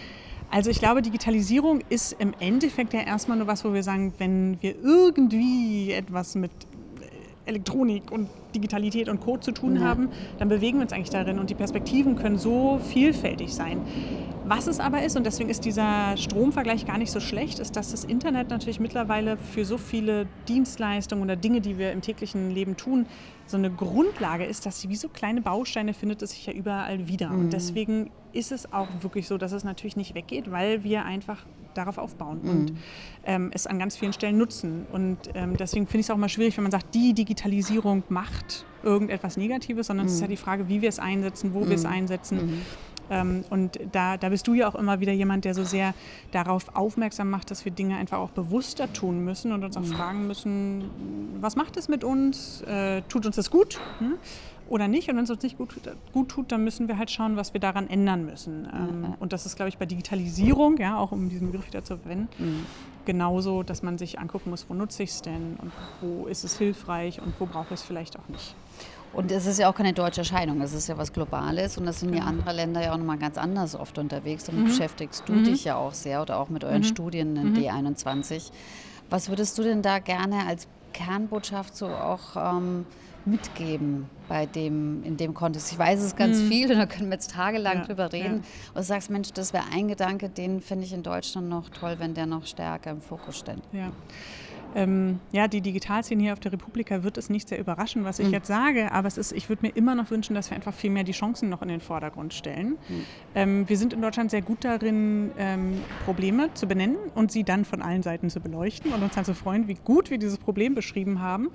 Also 0.50 0.70
ich 0.70 0.78
glaube, 0.78 1.02
Digitalisierung 1.02 1.82
ist 1.88 2.12
im 2.12 2.32
Endeffekt 2.38 2.92
ja 2.92 3.00
erstmal 3.00 3.36
nur 3.36 3.46
was, 3.46 3.64
wo 3.64 3.72
wir 3.74 3.82
sagen, 3.82 4.14
wenn 4.18 4.58
wir 4.62 4.76
irgendwie 4.82 5.92
etwas 5.92 6.34
mit 6.34 6.50
Elektronik 7.46 8.10
und 8.12 8.28
Digitalität 8.54 9.08
und 9.08 9.20
Code 9.20 9.40
zu 9.40 9.52
tun 9.52 9.76
ja. 9.76 9.82
haben, 9.82 10.08
dann 10.38 10.48
bewegen 10.48 10.78
wir 10.78 10.82
uns 10.82 10.92
eigentlich 10.92 11.10
darin 11.10 11.38
und 11.38 11.50
die 11.50 11.54
Perspektiven 11.54 12.16
können 12.16 12.38
so 12.38 12.78
vielfältig 12.78 13.54
sein. 13.54 13.80
Was 14.48 14.68
es 14.68 14.78
aber 14.78 15.02
ist, 15.02 15.16
und 15.16 15.26
deswegen 15.26 15.50
ist 15.50 15.64
dieser 15.64 16.16
Stromvergleich 16.16 16.86
gar 16.86 16.98
nicht 16.98 17.10
so 17.10 17.18
schlecht, 17.18 17.58
ist, 17.58 17.74
dass 17.74 17.90
das 17.90 18.04
Internet 18.04 18.48
natürlich 18.48 18.78
mittlerweile 18.78 19.36
für 19.36 19.64
so 19.64 19.76
viele 19.76 20.28
Dienstleistungen 20.46 21.24
oder 21.24 21.34
Dinge, 21.34 21.60
die 21.60 21.78
wir 21.78 21.90
im 21.90 22.00
täglichen 22.00 22.52
Leben 22.52 22.76
tun, 22.76 23.06
so 23.46 23.56
eine 23.56 23.70
Grundlage 23.70 24.44
ist, 24.44 24.64
dass 24.64 24.80
sie 24.80 24.88
wie 24.88 24.94
so 24.94 25.08
kleine 25.08 25.40
Bausteine 25.40 25.94
findet 25.94 26.22
es 26.22 26.30
sich 26.30 26.46
ja 26.46 26.52
überall 26.52 27.08
wieder. 27.08 27.30
Mhm. 27.30 27.40
Und 27.40 27.52
deswegen 27.52 28.10
ist 28.32 28.52
es 28.52 28.72
auch 28.72 28.88
wirklich 29.00 29.26
so, 29.26 29.36
dass 29.36 29.50
es 29.50 29.64
natürlich 29.64 29.96
nicht 29.96 30.14
weggeht, 30.14 30.50
weil 30.52 30.84
wir 30.84 31.04
einfach 31.04 31.44
darauf 31.76 31.98
aufbauen 31.98 32.40
mhm. 32.42 32.50
und 32.50 32.72
ähm, 33.24 33.50
es 33.52 33.66
an 33.66 33.78
ganz 33.78 33.96
vielen 33.96 34.12
Stellen 34.12 34.38
nutzen. 34.38 34.86
Und 34.92 35.18
ähm, 35.34 35.56
deswegen 35.56 35.86
finde 35.86 36.00
ich 36.00 36.06
es 36.06 36.10
auch 36.10 36.16
mal 36.16 36.28
schwierig, 36.28 36.56
wenn 36.56 36.64
man 36.64 36.72
sagt, 36.72 36.94
die 36.94 37.12
Digitalisierung 37.12 38.02
macht 38.08 38.64
irgendetwas 38.82 39.36
Negatives, 39.36 39.88
sondern 39.88 40.06
mhm. 40.06 40.08
es 40.08 40.14
ist 40.16 40.20
ja 40.20 40.28
die 40.28 40.36
Frage, 40.36 40.68
wie 40.68 40.82
wir 40.82 40.88
es 40.88 40.98
einsetzen, 40.98 41.54
wo 41.54 41.66
wir 41.66 41.74
es 41.74 41.84
mhm. 41.84 41.90
einsetzen. 41.90 42.46
Mhm. 42.46 42.62
Ähm, 43.10 43.44
und 43.50 43.78
da, 43.92 44.16
da 44.16 44.28
bist 44.28 44.46
du 44.46 44.54
ja 44.54 44.68
auch 44.68 44.74
immer 44.74 45.00
wieder 45.00 45.12
jemand, 45.12 45.44
der 45.44 45.54
so 45.54 45.64
sehr 45.64 45.94
darauf 46.32 46.74
aufmerksam 46.74 47.30
macht, 47.30 47.50
dass 47.50 47.64
wir 47.64 47.72
Dinge 47.72 47.96
einfach 47.96 48.18
auch 48.18 48.30
bewusster 48.30 48.92
tun 48.92 49.24
müssen 49.24 49.52
und 49.52 49.64
uns 49.64 49.76
auch 49.76 49.82
mhm. 49.82 49.86
fragen 49.86 50.26
müssen, 50.26 50.84
was 51.40 51.56
macht 51.56 51.76
es 51.76 51.88
mit 51.88 52.04
uns? 52.04 52.62
Äh, 52.62 53.02
tut 53.08 53.26
uns 53.26 53.36
das 53.36 53.50
gut? 53.50 53.80
Hm? 53.98 54.14
Oder 54.68 54.88
nicht? 54.88 55.08
Und 55.08 55.16
wenn 55.16 55.24
es 55.24 55.30
uns 55.30 55.42
nicht 55.42 55.58
gut, 55.58 55.74
gut 56.12 56.28
tut, 56.28 56.50
dann 56.50 56.64
müssen 56.64 56.88
wir 56.88 56.98
halt 56.98 57.10
schauen, 57.10 57.36
was 57.36 57.52
wir 57.52 57.60
daran 57.60 57.88
ändern 57.88 58.26
müssen. 58.26 58.68
Ähm, 58.72 59.14
und 59.20 59.32
das 59.32 59.46
ist, 59.46 59.56
glaube 59.56 59.68
ich, 59.68 59.78
bei 59.78 59.86
Digitalisierung, 59.86 60.76
ja, 60.78 60.98
auch 60.98 61.12
um 61.12 61.28
diesen 61.28 61.52
Begriff 61.52 61.68
wieder 61.68 61.84
zu 61.84 61.96
verwenden, 61.98 62.28
mhm. 62.38 62.66
genauso, 63.04 63.62
dass 63.62 63.82
man 63.82 63.96
sich 63.96 64.18
angucken 64.18 64.50
muss, 64.50 64.66
wo 64.68 64.74
nutze 64.74 65.04
ich 65.04 65.10
es 65.10 65.22
denn 65.22 65.56
und 65.60 65.72
wo 66.00 66.26
ist 66.26 66.44
es 66.44 66.58
hilfreich 66.58 67.22
und 67.22 67.34
wo 67.38 67.46
brauche 67.46 67.74
ich 67.74 67.80
es 67.80 67.82
vielleicht 67.82 68.18
auch 68.18 68.28
nicht. 68.28 68.54
Und 69.12 69.32
es 69.32 69.46
ist 69.46 69.58
ja 69.58 69.70
auch 69.70 69.74
keine 69.74 69.94
deutsche 69.94 70.20
Erscheinung, 70.20 70.60
es 70.60 70.74
ist 70.74 70.88
ja 70.88 70.98
was 70.98 71.12
Globales 71.12 71.78
und 71.78 71.86
das 71.86 72.00
sind 72.00 72.12
ja 72.12 72.20
genau. 72.20 72.28
andere 72.28 72.52
Länder 72.52 72.82
ja 72.82 72.92
auch 72.92 72.98
nochmal 72.98 73.16
ganz 73.16 73.38
anders 73.38 73.74
oft 73.74 73.96
unterwegs. 73.98 74.44
Damit 74.44 74.64
mhm. 74.64 74.66
beschäftigst 74.66 75.26
du 75.26 75.32
mhm. 75.32 75.44
dich 75.44 75.64
ja 75.64 75.76
auch 75.76 75.94
sehr 75.94 76.20
oder 76.20 76.38
auch 76.38 76.50
mit 76.50 76.64
euren 76.64 76.82
mhm. 76.82 76.84
Studien 76.84 77.36
in 77.36 77.52
mhm. 77.52 77.56
D21. 77.56 78.50
Was 79.08 79.28
würdest 79.30 79.56
du 79.56 79.62
denn 79.62 79.80
da 79.80 80.00
gerne 80.00 80.46
als 80.46 80.68
Kernbotschaft 80.92 81.76
so 81.76 81.86
auch 81.86 82.36
ähm, 82.36 82.84
mitgeben 83.26 84.06
bei 84.28 84.46
dem, 84.46 85.02
in 85.04 85.16
dem 85.16 85.34
Kontext? 85.34 85.72
Ich 85.72 85.78
weiß 85.78 86.02
es 86.02 86.16
ganz 86.16 86.38
mhm. 86.38 86.48
viel 86.48 86.70
und 86.72 86.78
da 86.78 86.86
können 86.86 87.08
wir 87.08 87.14
jetzt 87.14 87.30
tagelang 87.30 87.78
ja, 87.78 87.84
drüber 87.84 88.12
reden. 88.12 88.34
Ja. 88.34 88.68
Und 88.68 88.76
du 88.76 88.82
sagst, 88.82 89.10
Mensch, 89.10 89.32
das 89.32 89.52
wäre 89.52 89.64
ein 89.72 89.88
Gedanke, 89.88 90.28
den 90.28 90.60
finde 90.60 90.84
ich 90.84 90.92
in 90.92 91.02
Deutschland 91.02 91.48
noch 91.48 91.68
toll, 91.70 91.96
wenn 91.98 92.14
der 92.14 92.26
noch 92.26 92.46
stärker 92.46 92.90
im 92.90 93.00
Fokus 93.00 93.38
steht. 93.38 93.62
Ja. 93.72 93.92
Ähm, 94.76 95.20
ja, 95.32 95.48
die 95.48 95.62
Digitalszene 95.62 96.22
hier 96.22 96.34
auf 96.34 96.40
der 96.40 96.52
Republika 96.52 97.02
wird 97.02 97.16
es 97.16 97.30
nicht 97.30 97.48
sehr 97.48 97.58
überraschen, 97.58 98.04
was 98.04 98.18
ich 98.18 98.26
mhm. 98.26 98.34
jetzt 98.34 98.46
sage, 98.46 98.92
aber 98.92 99.08
es 99.08 99.16
ist, 99.16 99.32
ich 99.32 99.48
würde 99.48 99.64
mir 99.64 99.74
immer 99.74 99.94
noch 99.94 100.10
wünschen, 100.10 100.34
dass 100.34 100.50
wir 100.50 100.54
einfach 100.54 100.74
viel 100.74 100.90
mehr 100.90 101.02
die 101.02 101.12
Chancen 101.12 101.48
noch 101.48 101.62
in 101.62 101.68
den 101.68 101.80
Vordergrund 101.80 102.34
stellen. 102.34 102.76
Mhm. 102.88 103.04
Ähm, 103.34 103.68
wir 103.70 103.78
sind 103.78 103.94
in 103.94 104.02
Deutschland 104.02 104.30
sehr 104.30 104.42
gut 104.42 104.64
darin, 104.64 105.30
ähm, 105.38 105.80
Probleme 106.04 106.52
zu 106.52 106.66
benennen 106.66 106.98
und 107.14 107.32
sie 107.32 107.42
dann 107.42 107.64
von 107.64 107.80
allen 107.80 108.02
Seiten 108.02 108.28
zu 108.28 108.40
beleuchten 108.40 108.92
und 108.92 109.02
uns 109.02 109.14
dann 109.14 109.24
zu 109.24 109.34
freuen, 109.34 109.66
wie 109.66 109.78
gut 109.82 110.10
wir 110.10 110.18
dieses 110.18 110.36
Problem 110.36 110.74
beschrieben 110.74 111.22
haben. 111.22 111.48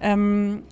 Mhm 0.00 0.62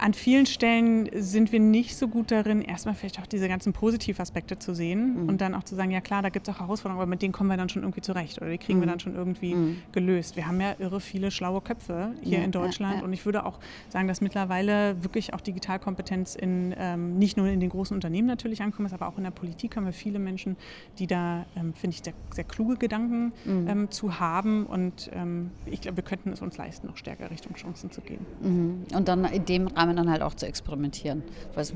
an 0.00 0.14
vielen 0.14 0.46
Stellen 0.46 1.08
sind 1.14 1.52
wir 1.52 1.60
nicht 1.60 1.96
so 1.96 2.08
gut 2.08 2.30
darin, 2.30 2.62
erstmal 2.62 2.94
vielleicht 2.94 3.20
auch 3.20 3.26
diese 3.26 3.48
ganzen 3.48 3.72
Positivaspekte 3.72 4.58
zu 4.58 4.74
sehen 4.74 5.22
mhm. 5.22 5.28
und 5.28 5.40
dann 5.40 5.54
auch 5.54 5.62
zu 5.62 5.74
sagen, 5.74 5.90
ja 5.90 6.00
klar, 6.00 6.22
da 6.22 6.30
gibt 6.30 6.48
es 6.48 6.54
auch 6.54 6.60
Herausforderungen, 6.60 7.00
aber 7.00 7.08
mit 7.08 7.22
denen 7.22 7.32
kommen 7.32 7.50
wir 7.50 7.56
dann 7.56 7.68
schon 7.68 7.82
irgendwie 7.82 8.00
zurecht 8.00 8.40
oder 8.40 8.50
die 8.50 8.58
kriegen 8.58 8.78
mhm. 8.78 8.82
wir 8.82 8.88
dann 8.88 9.00
schon 9.00 9.14
irgendwie 9.14 9.54
mhm. 9.54 9.76
gelöst. 9.92 10.36
Wir 10.36 10.46
haben 10.46 10.60
ja 10.60 10.74
irre 10.78 11.00
viele 11.00 11.30
schlaue 11.30 11.60
Köpfe 11.60 12.12
hier 12.22 12.38
ja, 12.38 12.44
in 12.44 12.50
Deutschland 12.50 12.94
ja, 12.94 12.98
ja. 13.00 13.04
und 13.04 13.12
ich 13.12 13.24
würde 13.24 13.46
auch 13.46 13.58
sagen, 13.88 14.08
dass 14.08 14.20
mittlerweile 14.20 15.02
wirklich 15.02 15.34
auch 15.34 15.40
Digitalkompetenz 15.40 16.34
in, 16.34 16.74
ähm, 16.76 17.18
nicht 17.18 17.36
nur 17.36 17.46
in 17.46 17.60
den 17.60 17.70
großen 17.70 17.94
Unternehmen 17.94 18.26
natürlich 18.26 18.62
ankommen 18.62 18.86
ist, 18.86 18.94
aber 18.94 19.08
auch 19.08 19.18
in 19.18 19.24
der 19.24 19.30
Politik 19.30 19.76
haben 19.76 19.86
wir 19.86 19.92
viele 19.92 20.18
Menschen, 20.18 20.56
die 20.98 21.06
da, 21.06 21.46
ähm, 21.56 21.72
finde 21.74 21.94
ich, 21.96 22.02
sehr, 22.02 22.14
sehr, 22.34 22.44
kluge 22.44 22.76
Gedanken 22.76 23.32
mhm. 23.44 23.68
ähm, 23.68 23.90
zu 23.90 24.18
haben 24.18 24.66
und 24.66 25.10
ähm, 25.12 25.50
ich 25.66 25.80
glaube, 25.80 25.98
wir 25.98 26.04
könnten 26.04 26.32
es 26.32 26.42
uns 26.42 26.56
leisten, 26.56 26.86
noch 26.86 26.96
stärker 26.96 27.30
Richtung 27.30 27.54
Chancen 27.54 27.90
zu 27.90 28.00
gehen. 28.00 28.26
Mhm. 28.42 28.96
Und 28.96 29.08
dann 29.08 29.24
in 29.26 29.44
dem 29.44 29.67
Rahmen 29.76 29.96
dann 29.96 30.10
halt 30.10 30.22
auch 30.22 30.34
zu 30.34 30.46
experimentieren. 30.46 31.22
Weil 31.54 31.62
das 31.62 31.72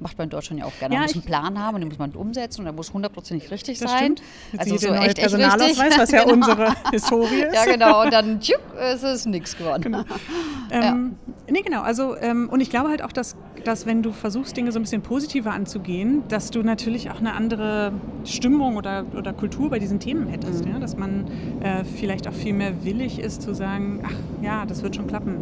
macht 0.00 0.18
man 0.18 0.26
in 0.26 0.30
Deutschland 0.30 0.60
ja 0.60 0.66
auch 0.66 0.78
gerne. 0.78 0.94
Ja, 0.94 1.00
man 1.00 1.08
muss 1.08 1.14
einen 1.14 1.24
Plan 1.24 1.58
haben 1.58 1.74
und 1.76 1.80
den 1.80 1.88
muss 1.88 1.98
man 1.98 2.10
umsetzen 2.12 2.60
und 2.60 2.64
der 2.66 2.74
muss 2.74 2.92
hundertprozentig 2.92 3.50
richtig 3.50 3.78
das 3.78 3.90
sein. 3.90 4.16
Stimmt. 4.16 4.22
Jetzt 4.52 4.60
also 4.60 4.76
so 4.76 4.94
echt, 4.94 5.18
echt 5.18 5.34
richtig. 5.34 5.98
was 5.98 6.10
ja 6.10 6.24
genau. 6.24 6.34
unsere 6.34 6.74
Historie 6.90 7.42
ist. 7.42 7.54
Ja, 7.54 7.64
genau. 7.64 8.02
Und 8.02 8.12
dann 8.12 8.40
tschupp, 8.40 8.62
ist 8.92 9.02
es 9.02 9.26
nichts 9.26 9.56
geworden. 9.56 9.82
Genau. 9.82 10.04
Ähm, 10.70 11.16
ja. 11.26 11.32
Nee, 11.50 11.62
genau. 11.62 11.82
Also, 11.82 12.16
ähm, 12.16 12.48
und 12.48 12.60
ich 12.60 12.70
glaube 12.70 12.88
halt 12.88 13.02
auch, 13.02 13.12
dass, 13.12 13.36
dass 13.64 13.86
wenn 13.86 14.02
du 14.02 14.12
versuchst, 14.12 14.56
Dinge 14.56 14.72
so 14.72 14.78
ein 14.78 14.82
bisschen 14.82 15.02
positiver 15.02 15.52
anzugehen, 15.52 16.22
dass 16.28 16.50
du 16.50 16.62
natürlich 16.62 17.10
auch 17.10 17.18
eine 17.18 17.34
andere 17.34 17.92
Stimmung 18.24 18.76
oder, 18.76 19.04
oder 19.16 19.32
Kultur 19.32 19.70
bei 19.70 19.78
diesen 19.78 20.00
Themen 20.00 20.26
hättest. 20.26 20.64
Mhm. 20.64 20.72
Ja? 20.72 20.78
Dass 20.78 20.96
man 20.96 21.26
äh, 21.60 21.84
vielleicht 21.84 22.26
auch 22.28 22.32
viel 22.32 22.54
mehr 22.54 22.84
willig 22.84 23.18
ist 23.18 23.42
zu 23.42 23.54
sagen, 23.54 24.02
ach 24.06 24.42
ja, 24.42 24.64
das 24.66 24.82
wird 24.82 24.96
schon 24.96 25.06
klappen, 25.06 25.36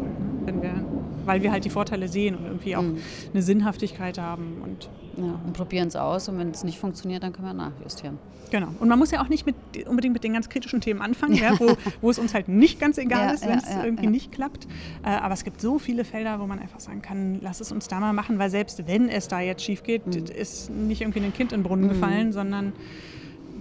wenn 0.45 0.63
wir 0.63 0.85
weil 1.25 1.43
wir 1.43 1.53
halt 1.53 1.65
die 1.65 1.71
Vorteile 1.71 2.09
sehen 2.09 2.37
und 2.37 2.45
irgendwie 2.45 2.77
auch 2.77 2.83
mhm. 2.83 2.99
eine 3.33 3.43
Sinnhaftigkeit 3.43 4.19
haben. 4.19 4.63
Und, 4.63 4.89
ja, 5.17 5.41
und 5.45 5.53
probieren 5.53 5.89
es 5.89 5.97
aus 5.97 6.29
und 6.29 6.39
wenn 6.39 6.51
es 6.51 6.65
nicht 6.65 6.79
funktioniert, 6.79 7.23
dann 7.23 7.33
können 7.33 7.49
wir 7.49 7.55
nachjustieren. 7.55 8.19
Genau. 8.53 8.69
Und 8.81 8.89
man 8.89 8.99
muss 8.99 9.11
ja 9.11 9.23
auch 9.23 9.29
nicht 9.29 9.47
mit, 9.47 9.57
unbedingt 9.87 10.13
mit 10.13 10.25
den 10.25 10.35
ganz 10.35 10.51
kritischen 10.51 10.83
Themen 10.83 11.01
anfangen, 11.01 11.35
ja. 11.35 11.53
wo, 11.59 11.75
wo 12.03 12.11
es 12.11 12.19
uns 12.19 12.35
halt 12.35 12.49
nicht 12.49 12.79
ganz 12.79 12.99
egal 12.99 13.29
ja, 13.29 13.33
ist, 13.33 13.47
wenn 13.47 13.59
es 13.59 13.69
irgendwie 13.83 14.09
nicht 14.09 14.31
klappt. 14.31 14.67
Äh, 15.03 15.09
aber 15.09 15.33
es 15.33 15.43
gibt 15.43 15.63
so 15.63 15.79
viele 15.79 16.05
Felder, 16.05 16.39
wo 16.39 16.47
man 16.47 16.59
einfach 16.59 16.79
sagen 16.79 17.01
kann, 17.01 17.39
lass 17.41 17.61
es 17.61 17.73
uns 17.73 17.89
da 17.89 17.99
mal 17.99 18.13
machen, 18.13 18.39
weil 18.39 18.51
selbst 18.51 18.87
wenn 18.87 19.09
es 19.09 19.29
da 19.29 19.41
jetzt 19.41 19.65
schief 19.65 19.83
geht, 19.83 20.07
mhm. 20.07 20.25
ist 20.27 20.71
nicht 20.71 21.01
irgendwie 21.01 21.21
ein 21.21 21.33
Kind 21.33 21.53
in 21.53 21.61
den 21.61 21.65
Brunnen 21.65 21.87
mhm. 21.87 21.89
gefallen, 21.91 22.33
sondern 22.33 22.75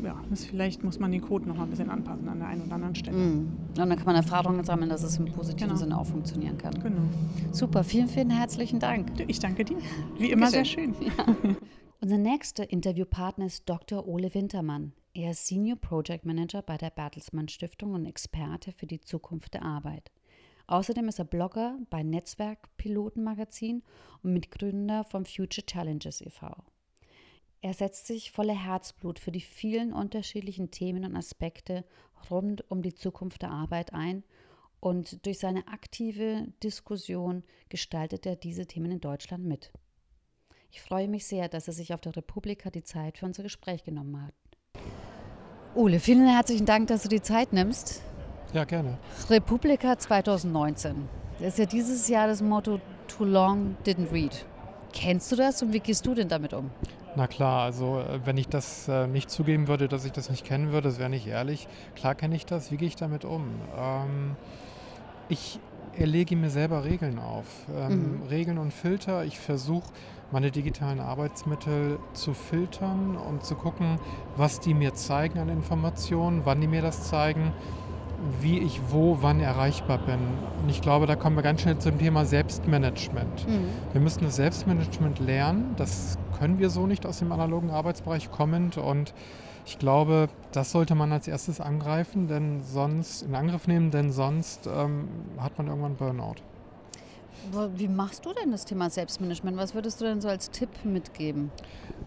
ja, 0.03 0.21
das 0.29 0.45
vielleicht 0.45 0.83
muss 0.83 0.99
man 0.99 1.11
den 1.11 1.21
Code 1.21 1.47
noch 1.47 1.55
mal 1.55 1.63
ein 1.63 1.69
bisschen 1.69 1.89
anpassen 1.89 2.27
an 2.27 2.39
der 2.39 2.47
einen 2.47 2.63
oder 2.63 2.75
anderen 2.75 2.95
Stelle. 2.95 3.17
Mm. 3.17 3.57
Und 3.69 3.77
dann 3.77 3.89
kann 3.95 4.05
man 4.05 4.15
Erfahrungen 4.15 4.63
sammeln, 4.63 4.89
dass 4.89 5.03
es 5.03 5.17
im 5.17 5.25
positiven 5.25 5.69
Genau. 5.69 5.79
Sinne 5.79 5.97
auch 5.97 6.05
funktionieren 6.05 6.57
kann. 6.57 6.73
Genau. 6.81 7.01
Super, 7.51 7.83
vielen, 7.83 8.07
vielen 8.07 8.29
herzlichen 8.29 8.79
Dank. 8.79 9.11
Ich 9.27 9.39
danke 9.39 9.65
dir. 9.65 9.77
Wie 10.17 10.31
immer 10.31 10.47
sehr 10.47 10.65
schön. 10.65 10.95
Unser 12.01 12.17
nächster 12.17 12.71
Interviewpartner 12.71 13.45
ist 13.45 13.69
Dr. 13.69 14.07
Ole 14.07 14.33
Wintermann. 14.33 14.93
Er 15.13 15.31
ist 15.31 15.45
Senior 15.45 15.77
Project 15.77 16.25
Manager 16.25 16.61
bei 16.61 16.77
der 16.77 16.89
Bertelsmann 16.89 17.47
Stiftung 17.47 17.93
und 17.93 18.05
Experte 18.05 18.71
für 18.71 18.87
die 18.87 19.01
Zukunft 19.01 19.53
der 19.53 19.63
Arbeit. 19.63 20.11
Außerdem 20.67 21.09
ist 21.09 21.19
er 21.19 21.25
Blogger 21.25 21.77
bei 21.89 22.01
Netzwerk 22.01 22.69
Pilotenmagazin 22.77 23.83
und 24.23 24.33
Mitgründer 24.33 25.03
vom 25.03 25.25
Future 25.25 25.65
Challenges 25.65 26.21
e.V. 26.21 26.47
Er 27.63 27.75
setzt 27.75 28.07
sich 28.07 28.31
voller 28.31 28.55
Herzblut 28.55 29.19
für 29.19 29.31
die 29.31 29.41
vielen 29.41 29.93
unterschiedlichen 29.93 30.71
Themen 30.71 31.05
und 31.05 31.15
Aspekte 31.15 31.85
rund 32.31 32.69
um 32.71 32.81
die 32.81 32.95
Zukunft 32.95 33.43
der 33.43 33.51
Arbeit 33.51 33.93
ein 33.93 34.23
und 34.79 35.23
durch 35.27 35.37
seine 35.37 35.67
aktive 35.67 36.47
Diskussion 36.63 37.43
gestaltet 37.69 38.25
er 38.25 38.35
diese 38.35 38.65
Themen 38.65 38.91
in 38.91 38.99
Deutschland 38.99 39.45
mit. 39.45 39.71
Ich 40.71 40.81
freue 40.81 41.07
mich 41.07 41.27
sehr, 41.27 41.49
dass 41.49 41.67
er 41.67 41.73
sich 41.73 41.93
auf 41.93 42.01
der 42.01 42.15
Republika 42.15 42.71
die 42.71 42.83
Zeit 42.83 43.19
für 43.19 43.27
unser 43.27 43.43
Gespräch 43.43 43.83
genommen 43.83 44.25
hat. 44.25 44.33
Ole, 45.75 45.99
vielen 45.99 46.27
herzlichen 46.27 46.65
Dank, 46.65 46.87
dass 46.87 47.03
du 47.03 47.09
die 47.09 47.21
Zeit 47.21 47.53
nimmst. 47.53 48.01
Ja, 48.53 48.63
gerne. 48.63 48.97
Republika 49.29 49.99
2019. 49.99 51.07
Das 51.37 51.49
ist 51.49 51.59
ja 51.59 51.65
dieses 51.67 52.07
Jahr 52.07 52.25
das 52.25 52.41
Motto 52.41 52.81
Too 53.07 53.25
Long 53.25 53.77
Didn't 53.85 54.11
Read. 54.11 54.45
Kennst 54.93 55.31
du 55.31 55.35
das 55.35 55.61
und 55.61 55.73
wie 55.73 55.79
gehst 55.79 56.07
du 56.07 56.15
denn 56.15 56.27
damit 56.27 56.53
um? 56.53 56.71
Na 57.15 57.27
klar, 57.27 57.63
also 57.63 57.99
äh, 57.99 58.19
wenn 58.25 58.37
ich 58.37 58.47
das 58.47 58.87
äh, 58.87 59.05
nicht 59.07 59.29
zugeben 59.29 59.67
würde, 59.67 59.87
dass 59.87 60.05
ich 60.05 60.11
das 60.13 60.29
nicht 60.29 60.45
kennen 60.45 60.71
würde, 60.71 60.87
das 60.89 60.99
wäre 60.99 61.09
nicht 61.09 61.27
ehrlich. 61.27 61.67
Klar 61.95 62.15
kenne 62.15 62.35
ich 62.35 62.45
das. 62.45 62.71
Wie 62.71 62.77
gehe 62.77 62.87
ich 62.87 62.95
damit 62.95 63.25
um? 63.25 63.43
Ähm, 63.77 64.35
ich 65.27 65.59
erlege 65.97 66.37
mir 66.37 66.49
selber 66.49 66.85
Regeln 66.85 67.19
auf. 67.19 67.45
Ähm, 67.75 68.21
Mhm. 68.21 68.27
Regeln 68.29 68.57
und 68.57 68.71
Filter. 68.71 69.25
Ich 69.25 69.37
versuche, 69.39 69.91
meine 70.31 70.51
digitalen 70.51 71.01
Arbeitsmittel 71.01 71.99
zu 72.13 72.33
filtern 72.33 73.17
und 73.17 73.43
zu 73.43 73.55
gucken, 73.55 73.99
was 74.37 74.61
die 74.61 74.73
mir 74.73 74.93
zeigen 74.93 75.37
an 75.39 75.49
Informationen, 75.49 76.41
wann 76.45 76.61
die 76.61 76.67
mir 76.67 76.81
das 76.81 77.03
zeigen, 77.09 77.51
wie 78.41 78.59
ich 78.59 78.79
wo, 78.89 79.17
wann 79.21 79.39
erreichbar 79.39 79.97
bin. 79.99 80.19
Und 80.61 80.69
ich 80.69 80.81
glaube, 80.81 81.05
da 81.05 81.15
kommen 81.15 81.35
wir 81.35 81.43
ganz 81.43 81.61
schnell 81.61 81.77
zum 81.77 81.97
Thema 81.99 82.25
Selbstmanagement. 82.25 83.45
Wir 83.93 84.01
müssen 84.01 84.23
das 84.23 84.35
Selbstmanagement 84.35 85.19
lernen. 85.19 85.73
Das 85.77 86.17
können 86.37 86.59
wir 86.59 86.69
so 86.69 86.87
nicht 86.87 87.05
aus 87.05 87.19
dem 87.19 87.31
analogen 87.31 87.69
Arbeitsbereich 87.71 88.31
kommend. 88.31 88.77
Und 88.77 89.13
ich 89.65 89.79
glaube, 89.79 90.29
das 90.51 90.71
sollte 90.71 90.95
man 90.95 91.11
als 91.11 91.27
erstes 91.27 91.61
angreifen, 91.61 92.27
denn 92.27 92.61
sonst 92.63 93.21
in 93.23 93.35
Angriff 93.35 93.67
nehmen, 93.67 93.91
denn 93.91 94.11
sonst 94.11 94.67
ähm, 94.67 95.07
hat 95.37 95.57
man 95.57 95.67
irgendwann 95.67 95.95
Burnout. 95.95 96.35
Wie 97.75 97.87
machst 97.87 98.25
du 98.25 98.33
denn 98.33 98.51
das 98.51 98.65
Thema 98.65 98.89
Selbstmanagement? 98.89 99.57
Was 99.57 99.73
würdest 99.73 99.99
du 99.99 100.05
denn 100.05 100.21
so 100.21 100.27
als 100.27 100.51
Tipp 100.51 100.69
mitgeben? 100.83 101.51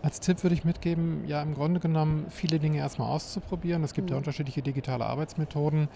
Als 0.02 0.20
Tipp 0.20 0.42
würde 0.42 0.54
ich 0.54 0.64
mitgeben, 0.64 1.24
ja 1.26 1.42
im 1.42 1.54
Grunde 1.54 1.80
genommen 1.80 2.26
viele 2.30 2.58
Dinge 2.60 2.78
erstmal 2.78 3.08
auszuprobieren. 3.10 3.82
Es 3.82 3.94
gibt 3.94 4.10
ja 4.10 4.14
Mhm. 4.14 4.18
unterschiedliche 4.18 4.62
digitale 4.62 5.06
Arbeitsmethoden 5.06 5.88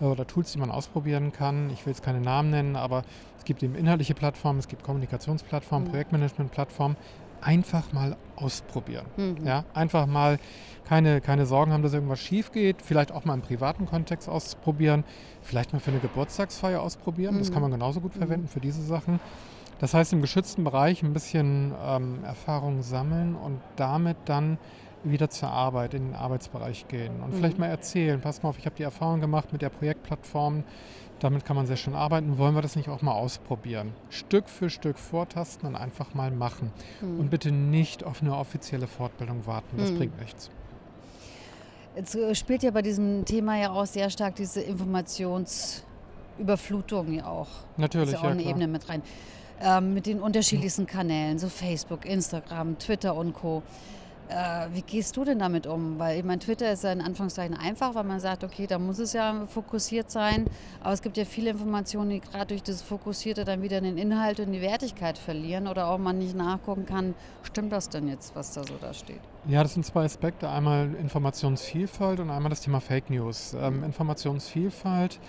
äh, 0.00 0.04
oder 0.04 0.26
Tools, 0.26 0.52
die 0.52 0.58
man 0.58 0.70
ausprobieren 0.70 1.32
kann. 1.32 1.68
Ich 1.70 1.84
will 1.84 1.92
jetzt 1.92 2.02
keine 2.02 2.20
Namen 2.20 2.50
nennen, 2.50 2.76
aber 2.76 3.02
es 3.38 3.44
gibt 3.44 3.62
eben 3.62 3.74
inhaltliche 3.74 4.14
Plattformen, 4.14 4.58
es 4.60 4.68
gibt 4.68 4.82
Kommunikationsplattformen, 4.82 5.88
Mhm. 5.88 5.92
Projektmanagementplattformen. 5.92 6.96
Einfach 7.46 7.92
mal 7.92 8.16
ausprobieren. 8.34 9.06
Mhm. 9.16 9.46
Ja, 9.46 9.64
einfach 9.72 10.06
mal 10.06 10.38
keine, 10.84 11.20
keine 11.20 11.46
Sorgen 11.46 11.72
haben, 11.72 11.82
dass 11.84 11.94
irgendwas 11.94 12.18
schief 12.18 12.50
geht. 12.50 12.82
Vielleicht 12.82 13.12
auch 13.12 13.24
mal 13.24 13.34
im 13.34 13.40
privaten 13.42 13.86
Kontext 13.86 14.28
ausprobieren. 14.28 15.04
Vielleicht 15.42 15.72
mal 15.72 15.78
für 15.78 15.92
eine 15.92 16.00
Geburtstagsfeier 16.00 16.82
ausprobieren. 16.82 17.38
Das 17.38 17.50
Mhm. 17.50 17.54
kann 17.54 17.62
man 17.62 17.70
genauso 17.70 18.00
gut 18.00 18.14
Mhm. 18.16 18.18
verwenden 18.18 18.48
für 18.48 18.58
diese 18.58 18.82
Sachen. 18.82 19.20
Das 19.78 19.94
heißt, 19.94 20.12
im 20.12 20.22
geschützten 20.22 20.64
Bereich 20.64 21.04
ein 21.04 21.12
bisschen 21.12 21.72
ähm, 21.86 22.24
Erfahrung 22.24 22.82
sammeln 22.82 23.36
und 23.36 23.60
damit 23.76 24.16
dann 24.24 24.58
wieder 25.04 25.30
zur 25.30 25.50
Arbeit, 25.50 25.94
in 25.94 26.06
den 26.06 26.14
Arbeitsbereich 26.14 26.88
gehen. 26.88 27.20
Und 27.20 27.32
vielleicht 27.32 27.58
Mhm. 27.58 27.64
mal 27.64 27.68
erzählen, 27.70 28.20
pass 28.20 28.42
mal 28.42 28.48
auf, 28.48 28.58
ich 28.58 28.66
habe 28.66 28.74
die 28.74 28.82
Erfahrung 28.82 29.20
gemacht 29.20 29.52
mit 29.52 29.62
der 29.62 29.68
Projektplattform, 29.68 30.64
damit 31.20 31.44
kann 31.44 31.56
man 31.56 31.66
sehr 31.66 31.76
schön 31.76 31.94
arbeiten. 31.94 32.38
Wollen 32.38 32.54
wir 32.54 32.62
das 32.62 32.76
nicht 32.76 32.88
auch 32.88 33.02
mal 33.02 33.12
ausprobieren? 33.12 33.92
Stück 34.10 34.48
für 34.48 34.70
Stück 34.70 34.98
vortasten 34.98 35.68
und 35.68 35.76
einfach 35.76 36.14
mal 36.14 36.30
machen. 36.30 36.70
Mhm. 37.00 37.20
Und 37.20 37.30
bitte 37.30 37.50
nicht 37.52 38.04
auf 38.04 38.22
eine 38.22 38.36
offizielle 38.36 38.86
Fortbildung 38.86 39.46
warten. 39.46 39.76
Das 39.78 39.90
Mhm. 39.92 39.98
bringt 39.98 40.20
nichts. 40.20 40.50
Jetzt 41.96 42.14
äh, 42.14 42.34
spielt 42.34 42.62
ja 42.62 42.70
bei 42.70 42.82
diesem 42.82 43.24
Thema 43.24 43.56
ja 43.56 43.70
auch 43.70 43.86
sehr 43.86 44.10
stark 44.10 44.34
diese 44.36 44.60
Informationsüberflutung 44.60 47.12
ja 47.14 47.26
auch. 47.26 47.48
Natürlich, 47.76 48.08
ist 48.08 48.12
ja 48.14 48.18
auch 48.20 48.24
ja, 48.24 48.30
eine 48.30 48.42
klar. 48.42 48.50
Ebene 48.50 48.68
mit 48.68 48.88
rein. 48.88 49.02
Ähm, 49.62 49.94
mit 49.94 50.04
den 50.04 50.20
unterschiedlichsten 50.20 50.86
Kanälen, 50.86 51.38
so 51.38 51.48
Facebook, 51.48 52.04
Instagram, 52.04 52.78
Twitter 52.78 53.16
und 53.16 53.32
Co. 53.32 53.62
Äh, 54.28 54.68
wie 54.72 54.82
gehst 54.82 55.16
du 55.16 55.24
denn 55.24 55.38
damit 55.38 55.66
um? 55.66 55.98
Weil 55.98 56.18
ich 56.18 56.24
meine, 56.24 56.40
Twitter 56.40 56.72
ist 56.72 56.84
ja 56.84 56.92
in 56.92 57.00
Anführungszeichen 57.00 57.56
einfach, 57.56 57.94
weil 57.94 58.04
man 58.04 58.18
sagt, 58.18 58.42
okay, 58.42 58.66
da 58.66 58.78
muss 58.78 58.98
es 58.98 59.12
ja 59.12 59.46
fokussiert 59.46 60.10
sein. 60.10 60.46
Aber 60.80 60.92
es 60.92 61.02
gibt 61.02 61.16
ja 61.16 61.24
viele 61.24 61.50
Informationen, 61.50 62.10
die 62.10 62.20
gerade 62.20 62.46
durch 62.46 62.62
das 62.62 62.82
Fokussierte 62.82 63.44
dann 63.44 63.62
wieder 63.62 63.80
den 63.80 63.96
Inhalt 63.96 64.40
und 64.40 64.52
die 64.52 64.60
Wertigkeit 64.60 65.16
verlieren 65.16 65.68
oder 65.68 65.88
auch 65.88 65.98
man 65.98 66.18
nicht 66.18 66.34
nachgucken 66.36 66.86
kann, 66.86 67.14
stimmt 67.42 67.72
das 67.72 67.88
denn 67.88 68.08
jetzt, 68.08 68.34
was 68.34 68.52
da 68.52 68.64
so 68.64 68.74
da 68.80 68.92
steht? 68.92 69.20
Ja, 69.46 69.62
das 69.62 69.74
sind 69.74 69.86
zwei 69.86 70.04
Aspekte. 70.04 70.48
Einmal 70.48 70.94
Informationsvielfalt 70.94 72.18
und 72.18 72.30
einmal 72.30 72.50
das 72.50 72.62
Thema 72.62 72.80
Fake 72.80 73.10
News. 73.10 73.54
Ähm, 73.60 73.84
Informationsvielfalt, 73.84 75.20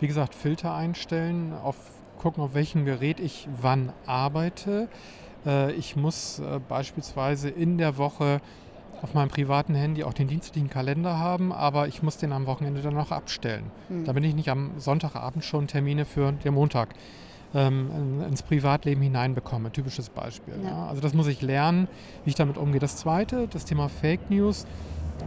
wie 0.00 0.06
gesagt, 0.06 0.34
Filter 0.34 0.74
einstellen, 0.74 1.52
auf, 1.52 1.76
gucken, 2.18 2.42
auf 2.42 2.54
welchem 2.54 2.86
Gerät 2.86 3.20
ich 3.20 3.48
wann 3.60 3.92
arbeite. 4.06 4.88
Äh, 5.46 5.72
ich 5.72 5.96
muss 5.96 6.38
äh, 6.40 6.58
beispielsweise 6.68 7.48
in 7.48 7.78
der 7.78 7.96
Woche 7.96 8.40
auf 9.02 9.14
meinem 9.14 9.28
privaten 9.28 9.74
Handy 9.74 10.04
auch 10.04 10.14
den 10.14 10.26
dienstlichen 10.26 10.70
Kalender 10.70 11.18
haben, 11.18 11.52
aber 11.52 11.86
ich 11.86 12.02
muss 12.02 12.16
den 12.16 12.32
am 12.32 12.46
Wochenende 12.46 12.80
dann 12.82 12.94
noch 12.94 13.12
abstellen. 13.12 13.64
Hm. 13.88 14.04
Damit 14.06 14.24
ich 14.24 14.34
nicht 14.34 14.48
am 14.48 14.70
Sonntagabend 14.78 15.44
schon 15.44 15.66
Termine 15.66 16.04
für 16.06 16.32
den 16.32 16.54
Montag 16.54 16.94
ähm, 17.54 17.90
in- 18.20 18.28
ins 18.28 18.42
Privatleben 18.42 19.02
hineinbekomme. 19.02 19.70
Typisches 19.70 20.08
Beispiel. 20.08 20.54
Ja. 20.64 20.70
Ja. 20.70 20.86
Also 20.88 21.00
das 21.02 21.12
muss 21.14 21.26
ich 21.26 21.42
lernen, 21.42 21.88
wie 22.24 22.30
ich 22.30 22.36
damit 22.36 22.56
umgehe. 22.56 22.80
Das 22.80 22.96
Zweite, 22.96 23.48
das 23.48 23.64
Thema 23.66 23.88
Fake 23.88 24.30
News. 24.30 24.66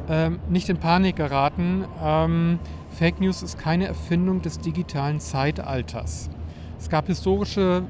Ähm, 0.09 0.39
nicht 0.49 0.67
in 0.69 0.77
Panik 0.77 1.15
geraten. 1.15 1.85
Ähm, 2.03 2.59
Fake 2.91 3.21
News 3.21 3.41
ist 3.43 3.57
keine 3.59 3.85
Erfindung 3.87 4.41
des 4.41 4.59
digitalen 4.59 5.19
Zeitalters. 5.19 6.29
Es 6.79 6.89
gab 6.89 7.07
historische, 7.07 7.83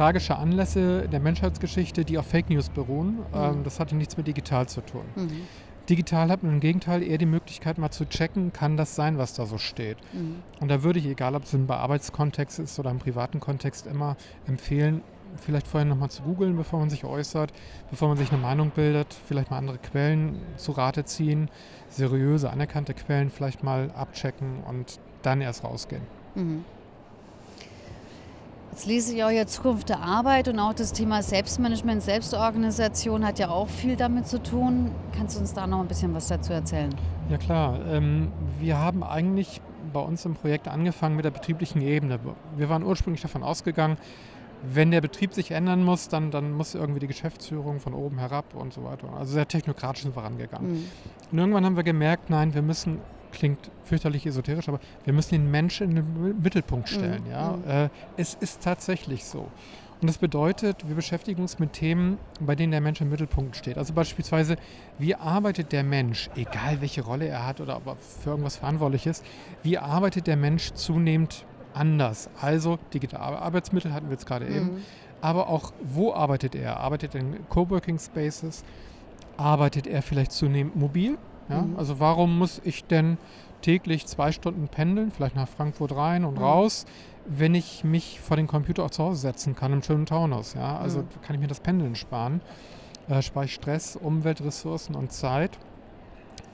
tragische 0.00 0.36
Anlässe 0.36 1.08
der 1.08 1.20
Menschheitsgeschichte, 1.20 2.06
die 2.06 2.16
auf 2.16 2.26
Fake 2.26 2.48
News 2.48 2.70
beruhen. 2.70 3.18
Ähm, 3.34 3.64
das 3.64 3.78
hatte 3.78 3.94
nichts 3.94 4.16
mit 4.16 4.26
digital 4.26 4.66
zu 4.66 4.80
tun. 4.80 5.02
Mhm. 5.14 5.42
Digital 5.90 6.30
hat 6.30 6.42
man 6.42 6.54
im 6.54 6.60
Gegenteil 6.60 7.02
eher 7.02 7.18
die 7.18 7.26
Möglichkeit, 7.26 7.76
mal 7.76 7.90
zu 7.90 8.08
checken, 8.08 8.50
kann 8.50 8.78
das 8.78 8.94
sein, 8.94 9.18
was 9.18 9.34
da 9.34 9.44
so 9.44 9.58
steht. 9.58 9.98
Mhm. 10.14 10.36
Und 10.58 10.68
da 10.68 10.82
würde 10.82 11.00
ich, 11.00 11.06
egal 11.06 11.34
ob 11.34 11.44
es 11.44 11.52
im 11.52 11.66
Bearbeitskontext 11.66 12.60
ist 12.60 12.78
oder 12.78 12.90
im 12.90 12.98
privaten 12.98 13.40
Kontext, 13.40 13.86
immer 13.86 14.16
empfehlen, 14.46 15.02
vielleicht 15.36 15.68
vorher 15.68 15.86
nochmal 15.86 16.10
zu 16.10 16.22
googeln, 16.22 16.56
bevor 16.56 16.80
man 16.80 16.88
sich 16.88 17.04
äußert, 17.04 17.52
bevor 17.90 18.08
man 18.08 18.16
sich 18.16 18.32
eine 18.32 18.40
Meinung 18.40 18.70
bildet, 18.70 19.14
vielleicht 19.26 19.50
mal 19.50 19.58
andere 19.58 19.76
Quellen 19.76 20.40
zu 20.56 20.72
Rate 20.72 21.04
ziehen, 21.04 21.50
seriöse, 21.90 22.48
anerkannte 22.48 22.94
Quellen 22.94 23.28
vielleicht 23.28 23.62
mal 23.62 23.90
abchecken 23.90 24.62
und 24.66 24.98
dann 25.20 25.42
erst 25.42 25.62
rausgehen. 25.62 26.02
Mhm. 26.36 26.64
Jetzt 28.70 28.86
lese 28.86 29.14
ich 29.14 29.24
auch 29.24 29.30
ja 29.30 29.46
Zukunft 29.46 29.88
der 29.88 30.00
Arbeit 30.00 30.46
und 30.46 30.58
auch 30.60 30.72
das 30.72 30.92
Thema 30.92 31.22
Selbstmanagement, 31.22 32.02
Selbstorganisation 32.02 33.26
hat 33.26 33.38
ja 33.38 33.48
auch 33.48 33.68
viel 33.68 33.96
damit 33.96 34.28
zu 34.28 34.40
tun. 34.40 34.92
Kannst 35.16 35.36
du 35.36 35.40
uns 35.40 35.52
da 35.52 35.66
noch 35.66 35.80
ein 35.80 35.88
bisschen 35.88 36.14
was 36.14 36.28
dazu 36.28 36.52
erzählen? 36.52 36.94
Ja 37.28 37.36
klar, 37.36 37.80
ähm, 37.88 38.30
wir 38.60 38.78
haben 38.78 39.02
eigentlich 39.02 39.60
bei 39.92 40.00
uns 40.00 40.24
im 40.24 40.34
Projekt 40.34 40.68
angefangen 40.68 41.16
mit 41.16 41.24
der 41.24 41.30
betrieblichen 41.30 41.82
Ebene. 41.82 42.20
Wir 42.56 42.68
waren 42.68 42.84
ursprünglich 42.84 43.22
davon 43.22 43.42
ausgegangen, 43.42 43.96
wenn 44.62 44.90
der 44.90 45.00
Betrieb 45.00 45.32
sich 45.32 45.50
ändern 45.52 45.82
muss, 45.82 46.08
dann, 46.08 46.30
dann 46.30 46.52
muss 46.52 46.74
irgendwie 46.74 47.00
die 47.00 47.06
Geschäftsführung 47.06 47.80
von 47.80 47.94
oben 47.94 48.18
herab 48.18 48.54
und 48.54 48.72
so 48.72 48.84
weiter. 48.84 49.08
Also 49.18 49.32
sehr 49.32 49.48
technokratisch 49.48 50.02
sind 50.02 50.14
wir 50.14 50.22
rangegangen. 50.22 50.72
Mhm. 50.72 50.84
Und 51.32 51.38
irgendwann 51.38 51.64
haben 51.64 51.76
wir 51.76 51.82
gemerkt, 51.82 52.30
nein, 52.30 52.54
wir 52.54 52.62
müssen, 52.62 52.98
klingt 53.32 53.70
fürchterlich 53.84 54.26
esoterisch, 54.26 54.68
aber 54.68 54.80
wir 55.04 55.12
müssen 55.12 55.32
den 55.32 55.50
Menschen 55.50 55.90
in 55.90 55.96
den 55.96 56.42
Mittelpunkt 56.42 56.88
stellen. 56.88 57.24
Mhm, 57.24 57.30
Ja? 57.30 57.56
mhm. 57.56 57.70
Äh, 57.70 57.88
es 58.16 58.34
ist 58.34 58.62
tatsächlich 58.62 59.24
so. 59.24 59.48
Und 60.00 60.06
das 60.08 60.16
bedeutet, 60.16 60.88
wir 60.88 60.94
beschäftigen 60.94 61.42
uns 61.42 61.58
mit 61.58 61.74
Themen, 61.74 62.16
bei 62.40 62.54
denen 62.54 62.70
der 62.72 62.80
Mensch 62.80 63.02
im 63.02 63.10
Mittelpunkt 63.10 63.54
steht. 63.56 63.76
Also 63.76 63.92
beispielsweise, 63.92 64.56
wie 64.98 65.14
arbeitet 65.14 65.72
der 65.72 65.82
Mensch, 65.84 66.30
egal 66.36 66.80
welche 66.80 67.02
Rolle 67.02 67.26
er 67.28 67.46
hat 67.46 67.60
oder 67.60 67.76
ob 67.76 67.86
er 67.86 67.96
für 67.96 68.30
irgendwas 68.30 68.56
verantwortlich 68.56 69.06
ist, 69.06 69.22
wie 69.62 69.76
arbeitet 69.76 70.26
der 70.26 70.36
Mensch 70.38 70.72
zunehmend 70.72 71.44
anders? 71.74 72.30
Also 72.40 72.78
digitale 72.94 73.38
Arbeitsmittel 73.38 73.92
hatten 73.92 74.06
wir 74.06 74.12
jetzt 74.12 74.24
gerade 74.26 74.46
eben, 74.48 74.66
Mhm. 74.76 74.82
aber 75.20 75.48
auch, 75.50 75.70
wo 75.82 76.14
arbeitet 76.14 76.54
er? 76.54 76.78
Arbeitet 76.80 77.14
er 77.14 77.20
in 77.20 77.46
Coworking 77.50 77.98
Spaces? 77.98 78.64
Arbeitet 79.36 79.86
er 79.86 80.00
vielleicht 80.00 80.32
zunehmend 80.32 80.76
mobil? 80.76 81.18
Ja? 81.50 81.62
Mhm. 81.62 81.76
Also 81.78 82.00
warum 82.00 82.38
muss 82.38 82.60
ich 82.64 82.84
denn 82.84 83.18
täglich 83.62 84.06
zwei 84.06 84.32
Stunden 84.32 84.68
pendeln, 84.68 85.10
vielleicht 85.10 85.36
nach 85.36 85.48
Frankfurt 85.48 85.94
rein 85.94 86.24
und 86.24 86.38
Mhm. 86.38 86.42
raus, 86.44 86.86
wenn 87.26 87.54
ich 87.54 87.84
mich 87.84 88.18
vor 88.20 88.36
den 88.36 88.46
Computer 88.46 88.84
auch 88.84 88.90
zu 88.90 89.02
Hause 89.04 89.20
setzen 89.20 89.54
kann 89.54 89.72
im 89.72 89.82
schönen 89.82 90.06
Taunus? 90.06 90.54
Ja? 90.54 90.78
Also 90.78 91.00
Mhm. 91.00 91.06
kann 91.22 91.34
ich 91.36 91.40
mir 91.42 91.48
das 91.48 91.60
Pendeln 91.60 91.94
sparen, 91.94 92.40
äh, 93.08 93.20
spare 93.20 93.44
ich 93.44 93.54
Stress, 93.54 93.96
Umweltressourcen 93.96 94.94
und 94.94 95.12
Zeit. 95.12 95.58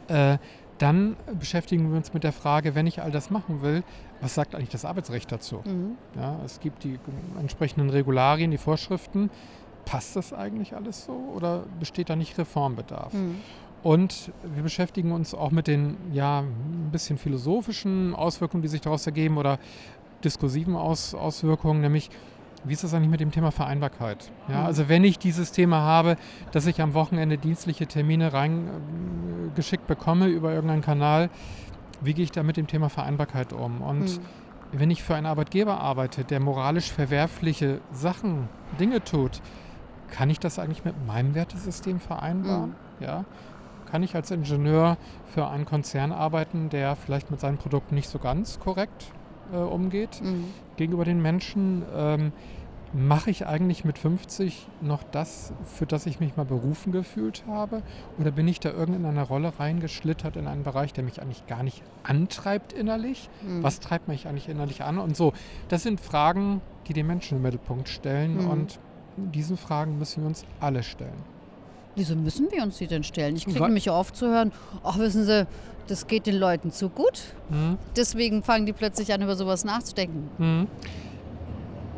Äh, 0.09 0.38
dann 0.78 1.16
beschäftigen 1.38 1.88
wir 1.90 1.97
uns 1.97 2.12
mit 2.12 2.22
der 2.22 2.32
Frage, 2.32 2.74
wenn 2.74 2.86
ich 2.86 3.01
all 3.01 3.11
das 3.11 3.30
machen 3.30 3.62
will, 3.62 3.82
was 4.20 4.34
sagt 4.34 4.55
eigentlich 4.55 4.68
das 4.70 4.84
Arbeitsrecht 4.84 5.30
dazu? 5.32 5.62
Mhm. 5.64 5.97
Ja, 6.16 6.38
es 6.44 6.61
gibt 6.61 6.84
die 6.84 6.99
entsprechenden 7.40 7.88
Regularien, 7.90 8.51
die 8.51 8.59
Vorschriften. 8.59 9.30
Passt 9.86 10.16
das 10.16 10.32
eigentlich 10.32 10.74
alles 10.74 11.05
so 11.05 11.12
oder 11.34 11.62
besteht 11.78 12.11
da 12.11 12.16
nicht 12.16 12.36
Reformbedarf? 12.36 13.12
Mhm. 13.14 13.36
Und 13.83 14.33
wir 14.55 14.62
beschäftigen 14.62 15.12
uns 15.12 15.35
auch 15.35 15.51
mit 15.51 15.66
den 15.68 15.97
ja, 16.12 16.41
ein 16.41 16.89
bisschen 16.91 17.18
philosophischen 17.18 18.14
Auswirkungen, 18.14 18.62
die 18.62 18.68
sich 18.68 18.81
daraus 18.81 19.07
ergeben 19.07 19.37
oder 19.39 19.59
diskursiven 20.24 20.74
Aus 20.77 21.14
Auswirkungen, 21.14 21.81
nämlich 21.83 22.11
wie 22.64 22.72
ist 22.72 22.83
das 22.83 22.95
eigentlich 22.95 23.11
mit 23.11 23.20
dem 23.20 23.31
Thema 23.31 23.53
Vereinbarkeit? 23.53 24.33
Ja, 24.49 24.61
Mhm. 24.61 24.66
Also 24.66 24.89
wenn 24.89 25.05
ich 25.05 25.18
dieses 25.20 25.53
Thema 25.53 25.81
habe, 25.83 26.16
dass 26.51 26.66
ich 26.66 26.81
am 26.83 26.95
Wochenende 26.95 27.39
dienstliche 27.39 27.87
Termine 27.87 28.33
reingeschickt 28.33 29.87
bekomme 29.87 30.27
über 30.27 30.53
irgendeinen 30.53 30.83
Kanal, 30.83 31.31
wie 32.01 32.12
gehe 32.14 32.24
ich 32.24 32.33
da 32.33 32.43
mit 32.43 32.57
dem 32.57 32.66
Thema 32.66 32.89
Vereinbarkeit 32.89 33.53
um? 33.53 33.83
Und 33.83 34.01
Mhm. 34.01 34.20
wenn 34.72 34.91
ich 34.91 35.03
für 35.03 35.14
einen 35.14 35.27
Arbeitgeber 35.27 35.81
arbeite, 35.81 36.24
der 36.24 36.41
moralisch 36.41 36.91
verwerfliche 36.91 37.81
Sachen, 37.93 38.49
Dinge 38.81 39.03
tut, 39.05 39.41
kann 40.11 40.29
ich 40.31 40.41
das 40.41 40.59
eigentlich 40.59 40.85
mit 40.85 40.95
meinem 41.07 41.35
Wertesystem 41.35 42.01
vereinbaren? 42.01 42.74
Ja? 43.01 43.24
Kann 43.97 44.03
ich 44.03 44.14
als 44.14 44.30
Ingenieur 44.30 44.99
für 45.24 45.49
einen 45.49 45.64
Konzern 45.64 46.12
arbeiten, 46.12 46.68
der 46.68 46.97
vielleicht 46.97 47.30
mit 47.30 47.40
seinen 47.40 47.57
Produkten 47.57 47.94
nicht 47.94 48.11
so 48.11 48.18
ganz 48.18 48.61
korrekt 48.61 49.07
äh, 49.55 49.57
umgeht 49.57 50.20
Mhm. 50.22 50.44
gegenüber 50.76 51.07
den 51.07 51.22
Menschen? 51.22 51.82
Ähm, 51.97 52.32
Mache 52.92 53.30
ich 53.30 53.47
eigentlich 53.47 53.86
mit 53.86 53.99
50 53.99 54.68
noch 54.82 55.03
das, 55.03 55.55
für 55.64 55.86
das 55.86 56.05
ich 56.05 56.20
mich 56.20 56.36
mal 56.36 56.44
berufen 56.44 56.92
gefühlt 56.92 57.44
habe? 57.49 57.82
Oder 58.18 58.32
bin 58.32 58.47
ich 58.49 58.61
da 58.61 58.70
irgendeiner 58.70 59.22
Rolle 59.22 59.59
reingeschlittert 59.59 60.36
in 60.36 60.47
einen 60.47 60.62
Bereich, 60.62 60.92
der 60.92 61.03
mich 61.03 61.22
eigentlich 61.22 61.47
gar 61.47 61.62
nicht 61.62 61.82
antreibt 62.03 62.74
innerlich? 62.74 63.30
Mhm. 63.42 63.62
Was 63.62 63.80
treibt 63.80 64.09
mich 64.09 64.28
eigentlich 64.28 64.51
innerlich 64.51 64.82
an? 64.82 64.99
Und 64.99 65.16
so, 65.16 65.32
das 65.68 65.82
sind 65.82 66.01
Fragen, 66.01 66.61
die 66.86 66.92
den 66.92 67.07
Menschen 67.07 67.38
im 67.38 67.42
Mittelpunkt 67.42 67.88
stellen. 67.88 68.42
Mhm. 68.44 68.51
Und 68.51 68.78
diesen 69.16 69.57
Fragen 69.57 69.99
müssen 69.99 70.22
wir 70.22 70.28
uns 70.28 70.44
alle 70.61 70.82
stellen. 70.82 71.36
Wieso 71.97 72.14
müssen 72.14 72.49
wir 72.53 72.62
uns 72.62 72.78
die 72.78 72.86
denn 72.86 73.03
stellen? 73.03 73.36
Ich 73.36 73.44
kriege 73.47 73.59
Wa- 73.59 73.66
nämlich 73.66 73.90
oft 73.90 74.14
zu 74.14 74.26
hören, 74.28 74.53
ach 74.84 74.99
wissen 74.99 75.24
Sie, 75.24 75.47
das 75.88 76.07
geht 76.07 76.26
den 76.26 76.36
Leuten 76.36 76.70
zu 76.70 76.88
gut. 76.90 77.22
Mhm. 77.49 77.78
Deswegen 77.97 78.42
fangen 78.42 78.66
die 78.66 78.72
plötzlich 78.72 79.12
an, 79.12 79.22
über 79.22 79.34
sowas 79.34 79.64
nachzudenken. 79.64 80.28
Mhm. 80.38 80.66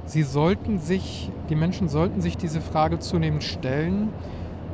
Sie 0.07 0.23
sollten 0.23 0.79
sich, 0.79 1.31
die 1.51 1.55
Menschen 1.57 1.89
sollten 1.89 2.21
sich 2.23 2.37
diese 2.37 2.61
Frage 2.61 2.99
zunehmend 2.99 3.45
stellen, 3.45 4.09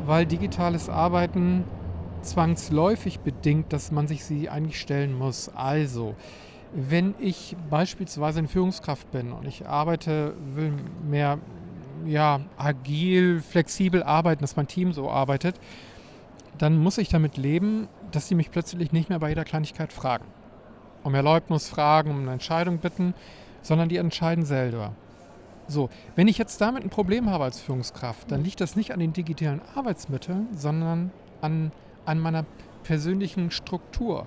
weil 0.07 0.27
digitales 0.27 0.89
Arbeiten 0.89 1.65
zwangsläufig 2.23 3.21
bedingt, 3.21 3.73
dass 3.73 3.91
man 3.91 4.07
sich 4.07 4.25
sie 4.25 4.49
eigentlich 4.49 4.79
stellen 4.81 5.17
muss. 5.17 5.51
Also, 5.55 6.15
wenn 6.73 7.15
ich 7.19 7.57
beispielsweise 7.71 8.41
eine 8.41 8.49
Führungskraft 8.49 9.11
bin 9.11 9.33
und 9.33 9.47
ich 9.47 9.67
arbeite, 9.67 10.35
will 10.55 10.73
mehr 11.09 11.39
ja, 12.07 12.41
agil, 12.57 13.41
flexibel 13.41 14.03
arbeiten, 14.03 14.43
dass 14.43 14.57
mein 14.57 14.69
Team 14.69 14.93
so 14.93 15.11
arbeitet, 15.11 15.57
dann 16.59 16.79
muss 16.79 16.99
ich 16.99 17.09
damit 17.09 17.37
leben, 17.37 17.89
dass 18.13 18.29
sie 18.29 18.35
mich 18.35 18.51
plötzlich 18.51 18.93
nicht 18.93 19.09
mehr 19.09 19.19
bei 19.19 19.29
jeder 19.31 19.45
Kleinigkeit 19.45 19.93
fragen. 19.93 20.25
Um 21.03 21.15
Erlaubnis 21.15 21.69
fragen, 21.69 22.11
um 22.11 22.21
eine 22.21 22.33
Entscheidung 22.33 22.79
bitten, 22.79 23.15
sondern 23.63 23.89
die 23.89 23.97
entscheiden 23.97 24.45
selber. 24.45 24.93
So, 25.67 25.89
wenn 26.15 26.29
ich 26.29 26.39
jetzt 26.39 26.61
damit 26.61 26.85
ein 26.85 26.91
Problem 26.91 27.31
habe 27.31 27.45
als 27.45 27.61
Führungskraft, 27.61 28.31
dann 28.31 28.45
liegt 28.45 28.61
das 28.61 28.77
nicht 28.77 28.93
an 28.93 29.01
den 29.01 29.13
digitalen 29.13 29.63
Arbeitsmitteln, 29.75 30.49
sondern 30.55 31.11
an, 31.41 31.73
an 32.05 32.19
meiner 32.19 32.45
persönlichen 32.83 33.51
Struktur. 33.51 34.27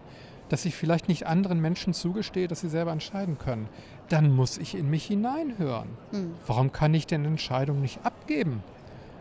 Dass 0.50 0.66
ich 0.66 0.76
vielleicht 0.76 1.10
nicht 1.10 1.28
anderen 1.28 1.62
Menschen 1.62 1.94
zugestehe, 1.94 2.48
dass 2.48 2.62
sie 2.62 2.70
selber 2.70 2.92
entscheiden 2.92 3.38
können. 3.38 3.68
Dann 4.10 4.34
muss 4.34 4.58
ich 4.58 4.76
in 4.76 4.90
mich 4.90 5.06
hineinhören. 5.06 5.90
Mhm. 6.12 6.34
Warum 6.46 6.72
kann 6.72 6.94
ich 6.94 7.08
denn 7.08 7.26
Entscheidungen 7.26 7.82
nicht 7.82 8.00
abgeben? 8.06 8.64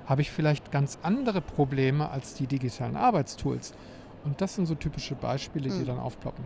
Habe 0.07 0.23
ich 0.23 0.31
vielleicht 0.31 0.71
ganz 0.71 0.99
andere 1.03 1.41
Probleme 1.41 2.11
als 2.11 2.35
die 2.35 2.47
digitalen 2.47 2.97
Arbeitstools? 2.97 3.75
Und 4.25 4.41
das 4.41 4.55
sind 4.55 4.67
so 4.67 4.75
typische 4.77 5.15
Beispiele, 5.17 5.69
die 5.71 5.81
Mhm. 5.81 5.87
dann 5.87 5.99
aufploppen. 5.99 6.45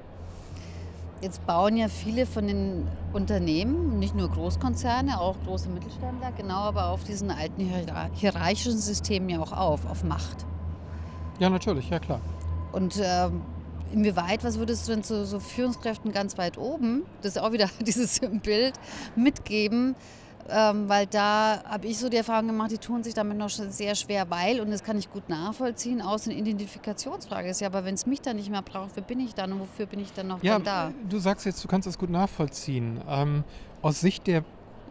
Jetzt 1.22 1.46
bauen 1.46 1.76
ja 1.76 1.88
viele 1.88 2.24
von 2.24 2.46
den 2.46 2.86
Unternehmen, 3.12 3.98
nicht 3.98 4.14
nur 4.14 4.30
Großkonzerne, 4.30 5.20
auch 5.20 5.36
große 5.44 5.68
Mittelständler, 5.68 6.32
genau, 6.34 6.60
aber 6.60 6.88
auf 6.88 7.04
diesen 7.04 7.30
alten 7.30 7.60
hierar- 7.60 8.08
hierarchischen 8.14 8.78
Systemen 8.78 9.28
ja 9.28 9.38
auch 9.40 9.52
auf, 9.52 9.84
auf 9.84 10.02
Macht. 10.02 10.46
Ja, 11.38 11.50
natürlich, 11.50 11.90
ja 11.90 11.98
klar. 11.98 12.20
Und 12.72 12.98
ähm, 13.04 13.42
inwieweit, 13.92 14.44
was 14.44 14.58
würdest 14.58 14.86
du 14.88 14.92
denn 14.92 15.02
zu 15.02 15.24
so 15.26 15.40
Führungskräften 15.40 16.12
ganz 16.12 16.38
weit 16.38 16.58
oben, 16.58 17.04
das 17.22 17.36
ist 17.36 17.42
auch 17.42 17.52
wieder 17.52 17.68
dieses 17.80 18.20
Bild, 18.42 18.74
mitgeben? 19.16 19.96
Ähm, 20.52 20.88
weil 20.88 21.06
da 21.06 21.62
habe 21.64 21.86
ich 21.86 21.98
so 21.98 22.08
die 22.08 22.16
Erfahrung 22.16 22.48
gemacht, 22.48 22.72
die 22.72 22.78
tun 22.78 23.04
sich 23.04 23.14
damit 23.14 23.38
noch 23.38 23.50
sehr 23.50 23.94
schwer, 23.94 24.28
weil, 24.30 24.60
und 24.60 24.70
das 24.70 24.82
kann 24.82 24.98
ich 24.98 25.08
gut 25.10 25.28
nachvollziehen, 25.28 26.02
aus 26.02 26.26
eine 26.26 26.34
Identifikationsfrage 26.36 27.48
ist 27.50 27.60
ja, 27.60 27.68
aber 27.68 27.84
wenn 27.84 27.94
es 27.94 28.06
mich 28.06 28.20
dann 28.20 28.36
nicht 28.36 28.50
mehr 28.50 28.62
braucht, 28.62 28.90
wer 28.94 29.02
bin 29.02 29.20
ich 29.20 29.34
dann 29.34 29.52
und 29.52 29.60
wofür 29.60 29.86
bin 29.86 30.00
ich 30.00 30.12
dann 30.12 30.26
noch 30.28 30.42
Ja, 30.42 30.54
dann 30.54 30.64
da? 30.64 30.92
du 31.08 31.18
sagst 31.18 31.46
jetzt, 31.46 31.62
du 31.62 31.68
kannst 31.68 31.86
das 31.86 31.98
gut 31.98 32.10
nachvollziehen. 32.10 33.00
Ähm, 33.08 33.44
aus 33.82 34.00
Sicht 34.00 34.26
der, 34.26 34.42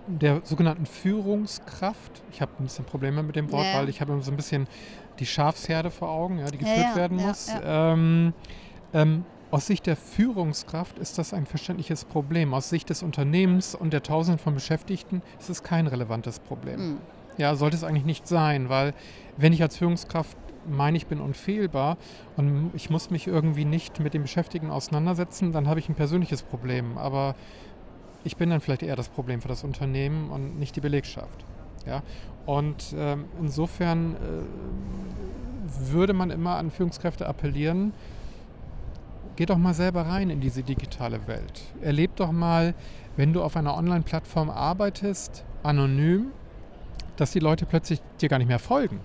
der 0.08 0.42
sogenannten 0.46 0.86
Führungskraft, 0.86 2.22
ich 2.32 2.42
habe 2.42 2.52
ein 2.60 2.64
bisschen 2.64 2.86
Probleme 2.86 3.22
mit 3.22 3.36
dem 3.36 3.52
Wort, 3.52 3.66
Ja, 3.66 3.80
weil 3.80 3.90
ich 3.90 4.00
habe 4.00 4.14
immer 4.14 4.22
so 4.22 4.32
ein 4.32 4.38
bisschen 4.38 4.68
die 5.20 5.26
Schafsherde 5.26 5.92
vor 5.92 6.10
Augen, 6.10 6.40
ja, 6.40 6.46
die 6.46 6.58
geführt 6.60 6.88
ja, 6.92 6.96
werden 6.96 7.18
muss. 7.18 7.48
Ähm, 7.64 8.34
ähm, 8.94 9.26
aus 9.52 9.66
Sicht 9.66 9.88
der 9.88 9.96
Führungskraft 9.96 11.00
ist 11.00 11.18
das 11.18 11.34
ein 11.34 11.46
verständliches 11.48 12.06
Problem. 12.06 12.54
Aus 12.54 12.70
Sicht 12.70 12.90
des 12.90 13.02
Unternehmens 13.02 13.74
und 13.74 13.92
der 13.92 14.04
Tausenden 14.04 14.40
von 14.40 14.54
Beschäftigten 14.54 15.24
ist 15.40 15.50
es 15.50 15.64
kein 15.64 15.88
relevantes 15.88 16.40
Problem. 16.40 16.80
Hm. 16.80 16.98
Ja, 17.38 17.56
sollte 17.56 17.76
es 17.76 17.84
eigentlich 17.84 18.06
nicht 18.06 18.28
sein, 18.28 18.70
weil 18.70 18.94
wenn 19.38 19.54
ich 19.54 19.62
als 19.62 19.78
Führungskraft 19.78 20.38
meine, 20.68 20.98
ich 20.98 21.08
bin 21.08 21.20
unfehlbar 21.20 21.98
und 22.38 22.72
ich 22.76 22.90
muss 22.90 23.10
mich 23.10 23.28
irgendwie 23.28 23.66
nicht 23.66 24.00
mit 24.00 24.14
den 24.14 24.22
Beschäftigten 24.22 24.70
auseinandersetzen, 24.70 25.52
dann 25.52 25.68
habe 25.68 25.80
ich 25.80 25.90
ein 25.90 25.96
persönliches 25.96 26.44
Problem. 26.44 26.98
Aber 26.98 27.36
ich 28.24 28.38
bin 28.38 28.50
dann 28.50 28.62
vielleicht 28.62 28.84
eher 28.84 28.96
das 28.96 29.10
Problem 29.10 29.42
für 29.42 29.48
das 29.48 29.64
Unternehmen 29.64 30.30
und 30.30 30.60
nicht 30.60 30.76
die 30.76 30.82
Belegschaft. 30.82 31.46
Ja? 31.88 32.04
Und 32.46 32.94
ähm, 32.96 33.26
insofern 33.40 34.16
äh, 34.16 35.92
würde 35.92 36.14
man 36.14 36.30
immer 36.30 36.58
an 36.58 36.72
Führungskräfte 36.72 37.28
appellieren, 37.28 37.94
geht 39.40 39.50
doch 39.52 39.58
mal 39.58 39.74
selber 39.74 40.02
rein 40.02 40.30
in 40.30 40.42
diese 40.42 40.64
digitale 40.64 41.26
Welt. 41.26 41.62
Erleb 41.82 42.14
doch 42.18 42.34
mal, 42.34 42.74
wenn 43.16 43.32
du 43.32 43.42
auf 43.42 43.56
einer 43.56 43.78
Online-Plattform 43.78 44.50
arbeitest, 44.50 45.46
anonym, 45.64 46.32
dass 47.16 47.32
die 47.32 47.40
Leute 47.40 47.66
plötzlich 47.66 48.02
dir 48.20 48.28
gar 48.28 48.38
nicht 48.40 48.50
mehr 48.50 48.60
folgen. 48.60 49.00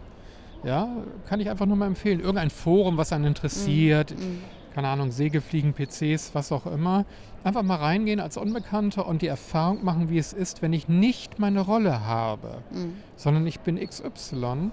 Ja, 0.65 0.89
kann 1.29 1.39
ich 1.39 1.49
einfach 1.51 1.67
nur 1.67 1.77
mal 1.77 1.87
empfehlen. 1.87 2.19
Irgendein 2.19 2.51
Forum, 2.51 2.97
was 2.97 3.13
einen 3.13 3.27
interessiert, 3.27 4.11
Hm. 4.11 4.41
keine 4.75 4.89
Ahnung, 4.89 5.13
Segelfliegen, 5.13 5.73
PCs, 5.73 6.35
was 6.35 6.51
auch 6.51 6.67
immer. 6.67 7.05
Einfach 7.45 7.63
mal 7.63 7.77
reingehen 7.77 8.19
als 8.19 8.37
Unbekannter 8.37 9.07
und 9.07 9.23
die 9.23 9.29
Erfahrung 9.29 9.85
machen, 9.85 10.11
wie 10.11 10.19
es 10.19 10.33
ist, 10.33 10.63
wenn 10.63 10.73
ich 10.73 10.89
nicht 10.89 11.39
meine 11.39 11.61
Rolle 11.61 12.05
habe, 12.07 12.57
Hm. 12.73 12.95
sondern 13.15 13.47
ich 13.47 13.61
bin 13.61 13.77
XY 13.79 14.73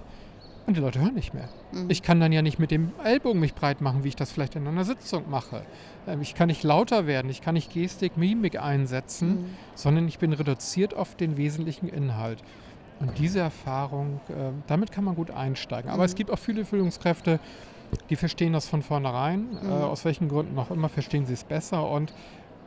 und 0.66 0.76
die 0.76 0.80
Leute 0.80 1.00
hören 1.00 1.14
nicht 1.14 1.34
mehr. 1.34 1.48
Hm. 1.72 1.90
Ich 1.90 2.02
kann 2.02 2.20
dann 2.20 2.32
ja 2.32 2.42
nicht 2.42 2.58
mit 2.58 2.70
dem 2.70 2.92
Ellbogen 3.04 3.40
mich 3.40 3.54
breit 3.54 3.80
machen, 3.80 4.04
wie 4.04 4.08
ich 4.08 4.16
das 4.16 4.30
vielleicht 4.32 4.54
in 4.56 4.66
einer 4.66 4.84
Sitzung 4.84 5.28
mache. 5.30 5.62
Ähm, 6.06 6.20
Ich 6.20 6.34
kann 6.34 6.46
nicht 6.48 6.62
lauter 6.62 7.06
werden, 7.06 7.30
ich 7.30 7.40
kann 7.42 7.54
nicht 7.54 7.72
Gestik, 7.72 8.16
Mimik 8.16 8.60
einsetzen, 8.60 9.28
Hm. 9.30 9.44
sondern 9.74 10.08
ich 10.08 10.18
bin 10.18 10.32
reduziert 10.32 10.94
auf 10.94 11.14
den 11.16 11.36
wesentlichen 11.36 11.88
Inhalt. 11.88 12.38
Und 13.00 13.18
diese 13.18 13.40
Erfahrung, 13.40 14.20
äh, 14.28 14.32
damit 14.68 14.92
kann 14.92 15.02
man 15.04 15.16
gut 15.16 15.30
einsteigen. 15.32 15.90
Aber 15.90 16.02
Mhm. 16.02 16.06
es 16.06 16.14
gibt 16.14 16.30
auch 16.30 16.38
viele 16.38 16.64
Führungskräfte, 16.64 17.40
die 18.10 18.16
verstehen 18.16 18.52
das 18.52 18.68
von 18.68 18.82
vornherein. 18.82 19.58
Äh, 19.60 19.66
Mhm. 19.66 19.72
aus 19.72 20.04
welchen 20.04 20.28
Gründen 20.28 20.56
auch 20.58 20.70
immer 20.70 20.88
verstehen 20.88 21.26
sie 21.26 21.32
es 21.34 21.42
besser. 21.44 21.90
Und 21.90 22.12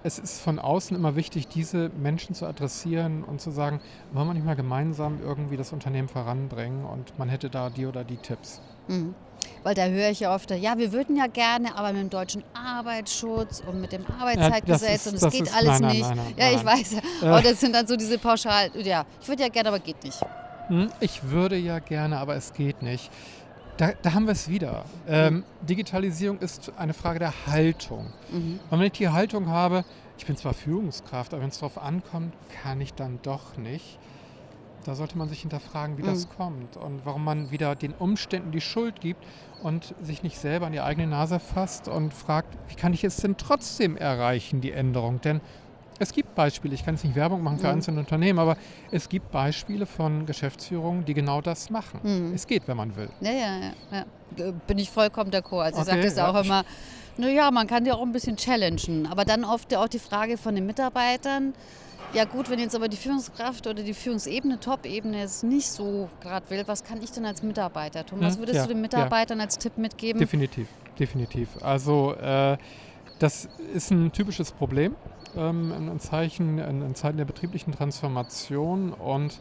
es 0.05 0.19
ist 0.19 0.39
von 0.39 0.59
außen 0.59 0.95
immer 0.95 1.15
wichtig, 1.15 1.47
diese 1.47 1.89
Menschen 1.89 2.35
zu 2.35 2.45
adressieren 2.45 3.23
und 3.23 3.41
zu 3.41 3.49
sagen, 3.49 3.81
wollen 4.13 4.27
wir 4.27 4.33
nicht 4.35 4.45
mal 4.45 4.55
gemeinsam 4.55 5.19
irgendwie 5.23 5.57
das 5.57 5.73
Unternehmen 5.73 6.07
voranbringen 6.07 6.85
und 6.85 7.17
man 7.17 7.27
hätte 7.27 7.49
da 7.49 7.71
die 7.71 7.87
oder 7.87 8.03
die 8.03 8.17
Tipps. 8.17 8.61
Mhm. 8.87 9.15
Weil 9.63 9.73
da 9.73 9.85
höre 9.87 10.11
ich 10.11 10.19
ja 10.19 10.33
oft, 10.35 10.51
ja, 10.51 10.77
wir 10.77 10.91
würden 10.93 11.15
ja 11.17 11.25
gerne, 11.25 11.75
aber 11.75 11.91
mit 11.91 12.01
dem 12.03 12.09
deutschen 12.11 12.43
Arbeitsschutz 12.53 13.63
und 13.65 13.81
mit 13.81 13.93
dem 13.93 14.05
Arbeitszeitgesetz 14.19 15.07
ist- 15.07 15.07
und 15.07 15.15
es 15.23 15.33
geht 15.33 15.41
ist- 15.47 15.55
alles 15.55 15.79
nein, 15.79 15.91
nicht. 15.91 16.01
nein, 16.07 16.17
nein, 16.17 16.33
ja, 16.37 16.51
ich 16.55 16.63
weiß. 16.63 16.93
Äh. 17.23 17.27
Aber 17.27 17.41
das 17.41 17.59
sind 17.59 17.73
dann 17.73 17.87
so 17.87 17.95
diese 17.95 18.19
pauschal, 18.19 18.69
ja, 18.75 19.05
ich 19.19 19.27
würde 19.27 19.41
ja 19.41 19.49
gerne, 19.49 19.69
aber 19.69 19.79
geht 19.79 20.03
nicht. 20.03 20.19
Hm, 20.67 20.89
Ich 20.99 21.23
würde 21.29 21.57
ja 21.57 21.79
gerne, 21.79 22.19
aber 22.19 22.35
es 22.35 22.53
geht 22.53 22.83
nicht. 22.83 23.09
Da, 23.77 23.91
da 24.01 24.13
haben 24.13 24.25
wir 24.25 24.31
es 24.33 24.49
wieder. 24.49 24.85
Ähm, 25.07 25.43
Digitalisierung 25.61 26.39
ist 26.39 26.71
eine 26.77 26.93
Frage 26.93 27.19
der 27.19 27.33
Haltung. 27.47 28.07
Mhm. 28.31 28.59
Und 28.69 28.79
wenn 28.79 28.87
ich 28.87 28.93
die 28.93 29.09
Haltung 29.09 29.47
habe, 29.47 29.83
ich 30.17 30.25
bin 30.25 30.37
zwar 30.37 30.53
Führungskraft, 30.53 31.33
aber 31.33 31.41
wenn 31.43 31.49
es 31.49 31.59
darauf 31.59 31.77
ankommt, 31.81 32.33
kann 32.63 32.79
ich 32.81 32.93
dann 32.93 33.19
doch 33.21 33.57
nicht. 33.57 33.99
Da 34.85 34.93
sollte 34.93 35.17
man 35.17 35.27
sich 35.29 35.41
hinterfragen, 35.41 35.97
wie 35.97 36.03
Mhm. 36.03 36.07
das 36.07 36.29
kommt 36.29 36.77
und 36.77 37.01
warum 37.05 37.23
man 37.23 37.49
wieder 37.51 37.75
den 37.75 37.91
Umständen 37.93 38.51
die 38.51 38.61
Schuld 38.61 39.01
gibt 39.01 39.23
und 39.63 39.95
sich 40.01 40.21
nicht 40.21 40.37
selber 40.37 40.67
an 40.67 40.73
die 40.73 40.81
eigene 40.81 41.07
Nase 41.07 41.39
fasst 41.39 41.87
und 41.87 42.13
fragt, 42.13 42.55
wie 42.69 42.75
kann 42.75 42.93
ich 42.93 43.03
es 43.03 43.17
denn 43.17 43.35
trotzdem 43.35 43.97
erreichen, 43.97 44.61
die 44.61 44.71
Änderung? 44.71 45.21
Denn 45.21 45.41
es 45.99 46.11
gibt 46.11 46.35
Beispiele, 46.35 46.73
ich 46.75 46.83
kann 46.83 46.95
jetzt 46.95 47.03
nicht 47.03 47.15
Werbung 47.15 47.41
machen 47.43 47.59
für 47.59 47.67
Mhm. 47.67 47.73
einzelne 47.73 47.99
Unternehmen, 48.01 48.39
aber 48.39 48.57
es 48.91 49.07
gibt 49.09 49.31
Beispiele 49.31 49.85
von 49.85 50.25
Geschäftsführungen, 50.25 51.05
die 51.05 51.13
genau 51.13 51.41
das 51.41 51.69
machen. 51.69 51.99
Mhm. 52.03 52.33
Es 52.33 52.47
geht, 52.47 52.67
wenn 52.67 52.77
man 52.77 52.95
will. 52.95 53.09
Ja, 53.21 53.31
ja, 53.31 53.57
ja, 53.59 53.73
ja. 53.91 54.51
Bin 54.67 54.77
ich 54.77 54.89
vollkommen 54.89 55.31
d'accord. 55.31 55.61
Also 55.61 55.81
ich 55.81 55.87
Okay, 55.87 55.91
sage 55.91 56.01
das 56.07 56.17
ja. 56.17 56.29
auch 56.29 56.43
immer, 56.43 56.63
naja, 57.17 57.51
man 57.51 57.67
kann 57.67 57.85
die 57.85 57.91
auch 57.91 58.01
ein 58.01 58.11
bisschen 58.11 58.35
challengen. 58.35 59.07
Aber 59.07 59.23
dann 59.23 59.45
oft 59.45 59.73
auch 59.75 59.87
die 59.87 59.99
Frage 59.99 60.37
von 60.37 60.55
den 60.55 60.65
Mitarbeitern, 60.65 61.53
ja 62.13 62.25
gut, 62.25 62.49
wenn 62.49 62.59
jetzt 62.59 62.75
aber 62.75 62.87
die 62.87 62.97
Führungskraft 62.97 63.65
oder 63.67 63.83
die 63.83 63.93
Führungsebene, 63.93 64.59
Top-Ebene 64.59 65.21
es 65.23 65.43
nicht 65.43 65.67
so 65.69 66.09
gerade 66.21 66.49
will, 66.49 66.63
was 66.65 66.83
kann 66.83 67.01
ich 67.01 67.11
denn 67.11 67.25
als 67.25 67.41
Mitarbeiter 67.43 68.05
tun? 68.05 68.19
Was 68.21 68.33
Hm, 68.33 68.39
würdest 68.39 68.55
ja, 68.57 68.63
du 68.63 68.73
den. 68.73 68.81
Mitarbeitern 68.81 69.39
als 69.41 69.57
Tipp 69.57 69.77
mitgeben? 69.77 70.19
Definitiv, 70.19 70.67
definitiv. 70.99 71.49
Also 71.61 72.13
äh, 72.15 72.57
das 73.19 73.47
ist 73.73 73.91
ein 73.91 74.11
typisches 74.11 74.51
Problem 74.51 74.95
ähm, 75.35 75.71
in, 75.91 75.99
Zeichen, 75.99 76.59
in, 76.59 76.81
in 76.81 76.95
Zeiten 76.95 77.17
der 77.17 77.25
betrieblichen 77.25 77.73
Transformation 77.73 78.93
und 78.93 79.39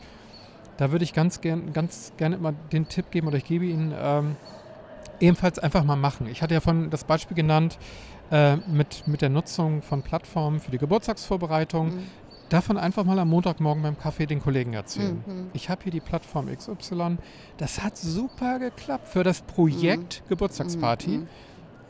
da 0.76 0.90
würde 0.90 1.04
ich 1.04 1.12
ganz 1.12 1.40
gerne 1.40 1.70
ganz 1.72 2.12
gerne 2.16 2.36
immer 2.36 2.52
den 2.52 2.88
Tipp 2.88 3.10
geben 3.10 3.28
oder 3.28 3.36
ich 3.36 3.44
gebe 3.44 3.64
ihn 3.64 3.94
ähm, 3.96 4.36
ebenfalls 5.20 5.58
einfach 5.58 5.84
mal 5.84 5.96
machen. 5.96 6.26
Ich 6.26 6.42
hatte 6.42 6.54
ja 6.54 6.60
von 6.60 6.90
das 6.90 7.04
Beispiel 7.04 7.36
genannt 7.36 7.78
äh, 8.30 8.56
mit, 8.56 9.06
mit 9.06 9.22
der 9.22 9.30
Nutzung 9.30 9.82
von 9.82 10.02
Plattformen 10.02 10.60
für 10.60 10.70
die 10.70 10.78
Geburtstagsvorbereitung. 10.78 11.88
Mhm. 11.88 12.06
Davon 12.48 12.76
einfach 12.76 13.04
mal 13.04 13.18
am 13.18 13.30
Montagmorgen 13.30 13.82
beim 13.82 13.98
Kaffee 13.98 14.26
den 14.26 14.40
Kollegen 14.40 14.74
erzählen. 14.74 15.22
Mhm. 15.26 15.50
Ich 15.54 15.70
habe 15.70 15.82
hier 15.84 15.92
die 15.92 16.00
Plattform 16.00 16.48
XY. 16.54 17.18
Das 17.56 17.82
hat 17.82 17.96
super 17.96 18.58
geklappt 18.58 19.08
für 19.08 19.24
das 19.24 19.42
Projekt 19.42 20.22
Geburtstagsparty. 20.28 21.22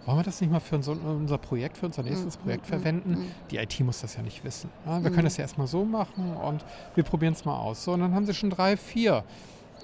Wollen 0.07 0.19
wir 0.19 0.23
das 0.25 0.41
nicht 0.41 0.51
mal 0.53 0.61
für 0.61 0.77
unser, 0.77 0.93
unser 0.93 1.39
Projekt, 1.39 1.79
für 1.79 1.87
unser 1.87 2.03
nächstes 2.03 2.39
Mhm, 2.39 2.43
Projekt 2.43 2.65
mhm, 2.67 2.69
verwenden? 2.69 3.11
mhm. 3.11 3.27
Die 3.51 3.57
IT 3.57 3.81
muss 3.81 4.01
das 4.01 4.17
ja 4.17 4.23
nicht 4.23 4.45
wissen. 4.45 4.71
Ja, 4.87 5.03
wir 5.03 5.11
können 5.11 5.25
das 5.25 5.37
ja 5.37 5.43
erstmal 5.43 5.67
so 5.67 5.85
machen 5.85 6.37
und 6.37 6.65
wir 6.95 7.05
probieren 7.05 7.33
es 7.33 7.45
mal 7.45 7.57
aus. 7.59 7.85
So, 7.85 7.93
und 7.93 8.01
dann 8.01 8.15
haben 8.15 8.27
sie 8.27 8.35
schon 8.35 8.51
drei, 8.51 8.77
vier 8.77 9.25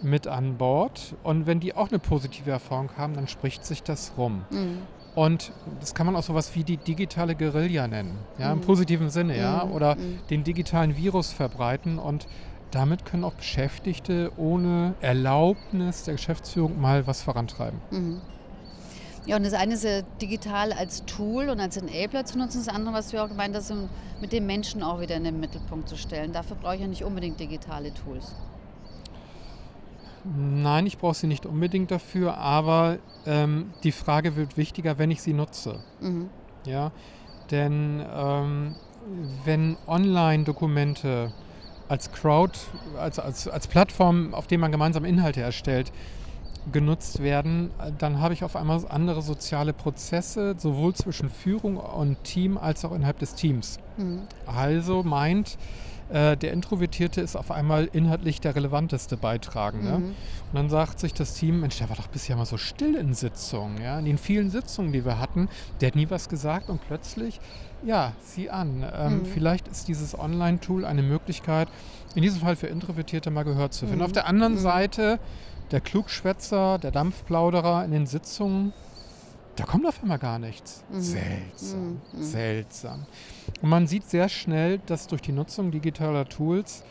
mit 0.03 0.27
an 0.27 0.57
Bord. 0.57 1.15
Und 1.23 1.47
wenn 1.47 1.61
die 1.61 1.75
auch 1.75 1.89
eine 1.89 1.99
positive 1.99 2.51
Erfahrung 2.51 2.91
haben, 2.97 3.15
dann 3.15 3.29
spricht 3.29 3.65
sich 3.65 3.83
das 3.83 4.13
rum. 4.17 4.45
Und 5.15 5.53
das 5.81 5.95
kann 5.95 6.07
man 6.07 6.15
auch 6.17 6.23
sowas 6.23 6.55
wie 6.55 6.63
die 6.65 6.77
digitale 6.77 7.35
Guerilla 7.35 7.89
nennen, 7.89 8.17
ja, 8.39 8.53
im 8.53 8.61
positiven 8.61 9.11
Sinne, 9.11 9.37
ja, 9.37 9.65
oder 9.65 9.97
den 10.31 10.45
digitalen 10.45 10.97
Virus 10.97 11.33
verbreiten 11.33 11.99
und 11.99 12.29
damit 12.71 13.05
können 13.05 13.25
auch 13.25 13.35
Beschäftigte 13.35 14.31
ohne 14.37 14.95
Erlaubnis 15.01 16.05
der 16.05 16.15
Geschäftsführung 16.15 16.81
mal 16.81 17.07
was 17.09 17.23
vorantreiben. 17.23 17.81
Mhm. 17.91 18.21
Ja, 19.27 19.37
und 19.37 19.45
das 19.45 19.53
eine 19.53 19.75
ist 19.75 19.85
ja 19.85 20.03
digital 20.21 20.73
als 20.73 21.05
Tool 21.05 21.51
und 21.51 21.61
als 21.61 21.77
Enabler 21.77 22.25
zu 22.25 22.39
nutzen. 22.39 22.65
Das 22.65 22.75
andere, 22.75 22.95
was 22.95 23.11
du 23.11 23.23
auch 23.23 23.29
gemeint 23.29 23.57
um 23.71 23.89
mit 24.21 24.33
den 24.33 24.47
Menschen 24.47 24.83
auch 24.83 25.01
wieder 25.01 25.17
in 25.17 25.25
den 25.25 25.41
Mittelpunkt 25.41 25.89
zu 25.89 25.97
stellen. 25.97 26.33
Dafür 26.33 26.57
brauche 26.57 26.77
ich 26.77 26.81
ja 26.81 26.87
nicht 26.87 27.05
unbedingt 27.05 27.39
digitale 27.39 27.93
Tools. 27.93 28.35
Nein, 30.25 30.87
ich 30.87 30.99
brauche 30.99 31.15
sie 31.15 31.27
nicht 31.27 31.47
unbedingt 31.47 31.91
dafür, 31.91 32.37
aber 32.37 32.99
ähm, 33.27 33.73
die 33.85 33.93
Frage 33.93 34.37
wird 34.37 34.57
wichtiger, 34.57 34.99
wenn 34.99 35.11
ich 35.11 35.23
sie 35.23 35.33
nutze. 35.33 35.81
Mhm. 36.01 36.29
Ja? 36.67 36.93
Denn 37.51 38.05
ähm, 38.15 38.75
wenn 39.45 39.77
Online-Dokumente 39.87 41.33
als 41.89 42.13
Crowd, 42.13 42.53
als, 42.99 43.19
als, 43.19 43.49
als 43.49 43.67
Plattform, 43.67 44.35
auf 44.35 44.47
der 44.47 44.59
man 44.59 44.71
gemeinsam 44.71 45.05
Inhalte 45.05 45.41
erstellt, 45.41 45.91
genutzt 46.73 47.23
werden, 47.23 47.71
dann 47.99 48.21
habe 48.21 48.35
ich 48.35 48.45
auf 48.45 48.57
einmal 48.57 48.81
andere 48.89 49.23
soziale 49.23 49.73
Prozesse, 49.73 50.55
sowohl 50.59 50.95
zwischen 50.95 51.31
Führung 51.31 51.77
und 51.77 52.23
Team 52.25 52.59
als 52.59 52.85
auch 52.85 52.93
innerhalb 52.93 53.19
des 53.19 53.35
Teams. 53.35 53.79
Mhm. 53.97 54.23
Also 54.47 55.03
meint, 55.03 55.59
äh, 56.11 56.37
der 56.37 56.53
Introvertierte 56.53 57.21
ist 57.21 57.37
auf 57.37 57.51
einmal 57.53 57.89
inhaltlich 57.93 58.41
der 58.41 58.57
relevanteste 58.57 59.17
Beitragende. 59.17 59.99
Mhm. 59.99 60.05
Und 60.07 60.15
dann 60.55 60.69
sagt 60.69 60.99
sich 60.99 61.15
das 61.15 61.35
Team, 61.35 61.61
Mensch, 61.61 61.79
der 61.79 61.89
war 61.89 61.97
doch 61.97 62.09
bisher 62.09 62.37
mal 62.37 62.47
so 62.47 62.57
still 62.57 62.97
in 62.97 63.15
Sitzungen. 63.15 63.81
Ja? 63.81 63.99
In 63.99 64.05
den 64.07 64.19
vielen 64.19 64.51
Sitzungen, 64.51 64.93
die 64.93 65.05
wir 65.05 65.21
hatten, 65.21 65.49
der 65.81 65.89
hat 65.89 65.95
nie 65.97 66.11
was 66.11 66.29
gesagt 66.29 66.69
und 66.69 66.81
plötzlich, 66.87 67.41
ja, 67.85 68.13
sieh 68.23 68.51
an, 68.51 68.85
ähm, 68.93 69.19
Mhm. 69.21 69.25
vielleicht 69.27 69.69
ist 69.69 69.87
dieses 69.89 70.19
Online-Tool 70.19 70.85
eine 70.85 71.03
Möglichkeit, 71.03 71.69
in 72.17 72.23
diesem 72.23 72.41
Fall 72.41 72.57
für 72.57 72.67
Introvertierte 72.67 73.31
mal 73.31 73.45
gehört 73.45 73.73
zu 73.73 73.87
finden. 73.87 73.99
Mhm. 74.01 74.05
Auf 74.05 74.13
der 74.13 74.27
anderen 74.27 74.55
Mhm. 74.55 74.59
Seite, 74.59 75.19
der 75.71 75.81
Klugschwätzer, 75.81 76.79
der 76.79 76.91
Dampfplauderer 76.91 77.85
in 77.85 77.91
den 77.93 78.07
Sitzungen, 78.07 78.73
da 79.57 79.65
kommt 79.65 79.87
auf 79.87 80.01
einmal 80.03 80.19
gar 80.19 80.39
nichts. 80.39 80.83
Mhm. 80.91 81.01
Seltsam, 81.01 81.81
Mhm. 81.89 82.01
Mhm. 82.13 82.23
seltsam. 82.23 83.07
Und 83.63 83.69
man 83.69 83.87
sieht 83.87 84.09
sehr 84.09 84.29
schnell, 84.29 84.79
dass 84.87 85.07
durch 85.07 85.23
die 85.23 85.33
Nutzung 85.33 85.71
digitaler 85.71 86.29
Tools 86.29 86.83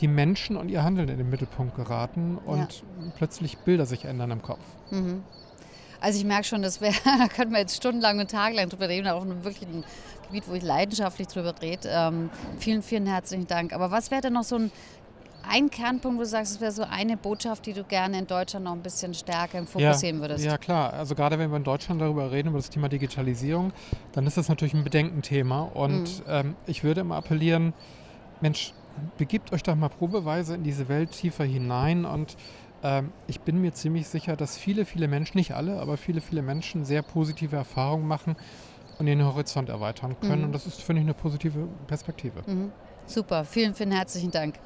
die 0.00 0.08
Menschen 0.08 0.56
und 0.56 0.70
ihr 0.70 0.82
Handeln 0.82 1.08
in 1.08 1.18
den 1.18 1.30
Mittelpunkt 1.30 1.76
geraten 1.76 2.36
und 2.44 2.82
plötzlich 3.16 3.58
Bilder 3.58 3.86
sich 3.86 4.06
ändern 4.06 4.32
im 4.32 4.42
Kopf. 4.42 4.58
Mhm. 4.90 5.22
Also 6.00 6.18
ich 6.18 6.24
merke 6.24 6.44
schon, 6.44 6.62
das 6.62 6.80
wäre, 6.80 6.94
da 7.04 7.28
könnten 7.28 7.52
wir 7.52 7.60
jetzt 7.60 7.76
stundenlang 7.76 8.18
und 8.18 8.30
tagelang 8.30 8.68
drüber 8.68 8.88
reden, 8.88 9.06
auch 9.06 9.24
in 9.24 9.30
einem 9.30 9.44
wirklichen 9.44 9.84
Gebiet, 10.26 10.48
wo 10.48 10.54
ich 10.54 10.62
leidenschaftlich 10.64 11.28
drüber 11.28 11.54
rede. 11.62 11.88
Ähm, 11.90 12.28
vielen, 12.58 12.82
vielen 12.82 13.06
herzlichen 13.06 13.46
Dank. 13.46 13.72
Aber 13.72 13.90
was 13.90 14.10
wäre 14.10 14.20
denn 14.20 14.32
noch 14.32 14.42
so 14.42 14.56
ein, 14.56 14.72
ein 15.48 15.70
Kernpunkt, 15.70 16.18
wo 16.18 16.22
du 16.22 16.28
sagst, 16.28 16.52
es 16.52 16.60
wäre 16.60 16.72
so 16.72 16.84
eine 16.84 17.16
Botschaft, 17.16 17.66
die 17.66 17.72
du 17.72 17.84
gerne 17.84 18.18
in 18.18 18.26
Deutschland 18.26 18.64
noch 18.64 18.72
ein 18.72 18.82
bisschen 18.82 19.14
stärker 19.14 19.58
im 19.58 19.66
Fokus 19.66 20.00
sehen 20.00 20.20
würdest? 20.20 20.44
Ja, 20.44 20.58
klar. 20.58 20.92
Also 20.92 21.14
gerade 21.14 21.38
wenn 21.38 21.50
wir 21.50 21.56
in 21.56 21.64
Deutschland 21.64 22.00
darüber 22.00 22.30
reden, 22.32 22.48
über 22.48 22.58
das 22.58 22.70
Thema 22.70 22.88
Digitalisierung, 22.88 23.72
dann 24.12 24.26
ist 24.26 24.36
das 24.36 24.48
natürlich 24.48 24.74
ein 24.74 24.84
Bedenkenthema. 24.84 25.62
Und 25.62 26.18
Mhm. 26.18 26.24
ähm, 26.28 26.56
ich 26.66 26.84
würde 26.84 27.00
immer 27.02 27.16
appellieren, 27.16 27.74
Mensch, 28.40 28.72
begibt 29.16 29.52
euch 29.52 29.62
doch 29.62 29.74
mal 29.74 29.88
probeweise 29.88 30.54
in 30.54 30.62
diese 30.62 30.88
Welt 30.88 31.10
tiefer 31.12 31.44
hinein. 31.44 32.04
Und 32.04 32.36
ähm, 32.82 33.10
ich 33.26 33.40
bin 33.40 33.60
mir 33.60 33.72
ziemlich 33.72 34.08
sicher, 34.08 34.36
dass 34.36 34.56
viele, 34.56 34.84
viele 34.84 35.08
Menschen, 35.08 35.38
nicht 35.38 35.52
alle, 35.52 35.80
aber 35.80 35.96
viele, 35.96 36.20
viele 36.20 36.42
Menschen 36.42 36.84
sehr 36.84 37.02
positive 37.02 37.56
Erfahrungen 37.56 38.06
machen 38.06 38.36
und 38.98 39.06
ihren 39.06 39.24
Horizont 39.24 39.68
erweitern 39.68 40.16
können. 40.20 40.40
Mhm. 40.40 40.46
Und 40.46 40.52
das 40.52 40.66
ist, 40.66 40.82
finde 40.82 41.00
ich, 41.00 41.06
eine 41.06 41.14
positive 41.14 41.68
Perspektive. 41.86 42.42
Mhm. 42.46 42.72
Super, 43.06 43.44
vielen, 43.44 43.74
vielen 43.74 43.92
herzlichen 43.92 44.30
Dank. 44.30 44.58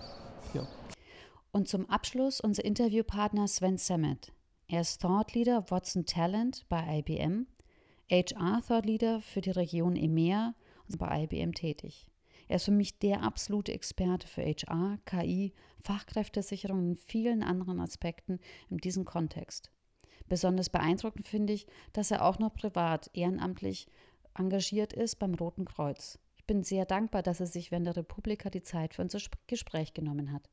Und 1.51 1.67
zum 1.67 1.89
Abschluss 1.89 2.41
unser 2.41 2.65
Interviewpartner 2.65 3.49
Sven 3.49 3.79
Sammet. 3.79 4.33
Er 4.69 4.83
ist 4.83 5.01
Thought 5.01 5.33
Leader 5.33 5.71
Watson 5.71 6.05
Talent 6.05 6.67
bei 6.69 6.99
IBM, 6.99 7.47
HR 8.11 8.63
Thought 8.67 8.85
Leader 8.85 9.23
für 9.23 9.41
die 9.41 9.51
Region 9.51 9.97
EMEA 9.97 10.55
und 10.89 10.99
bei 10.99 11.25
IBM 11.25 11.55
tätig. 11.55 12.11
Er 12.49 12.57
ist 12.57 12.67
für 12.67 12.71
mich 12.71 12.99
der 12.99 13.23
absolute 13.23 13.73
Experte 13.73 14.27
für 14.29 14.43
HR, 14.43 14.99
KI, 15.07 15.55
Fachkräftesicherung 15.83 16.91
und 16.91 16.99
vielen 16.99 17.43
anderen 17.43 17.81
Aspekten 17.81 18.41
in 18.69 18.77
diesem 18.77 19.07
Kontext. 19.07 19.71
Besonders 20.29 20.69
beeindruckend 20.69 21.29
finde 21.29 21.55
ich, 21.55 21.67
dass 21.95 22.11
er 22.11 22.25
auch 22.25 22.39
noch 22.39 22.53
privat 22.53 23.11
ehrenamtlich 23.15 23.87
engagiert 24.35 24.93
ist 24.93 25.17
beim 25.17 25.35
Roten 25.35 25.65
Kreuz. 25.65 26.19
Ich 26.51 26.55
bin 26.55 26.65
sehr 26.65 26.87
dankbar, 26.87 27.21
dass 27.23 27.41
er 27.41 27.47
sich 27.47 27.71
während 27.71 27.89
der 27.89 27.97
Republika 27.99 28.49
die 28.49 28.63
Zeit 28.63 28.95
für 28.95 29.03
unser 29.03 29.19
Sp- 29.21 29.37
Gespräch 29.49 29.93
genommen 29.93 30.33
hat. 30.33 30.49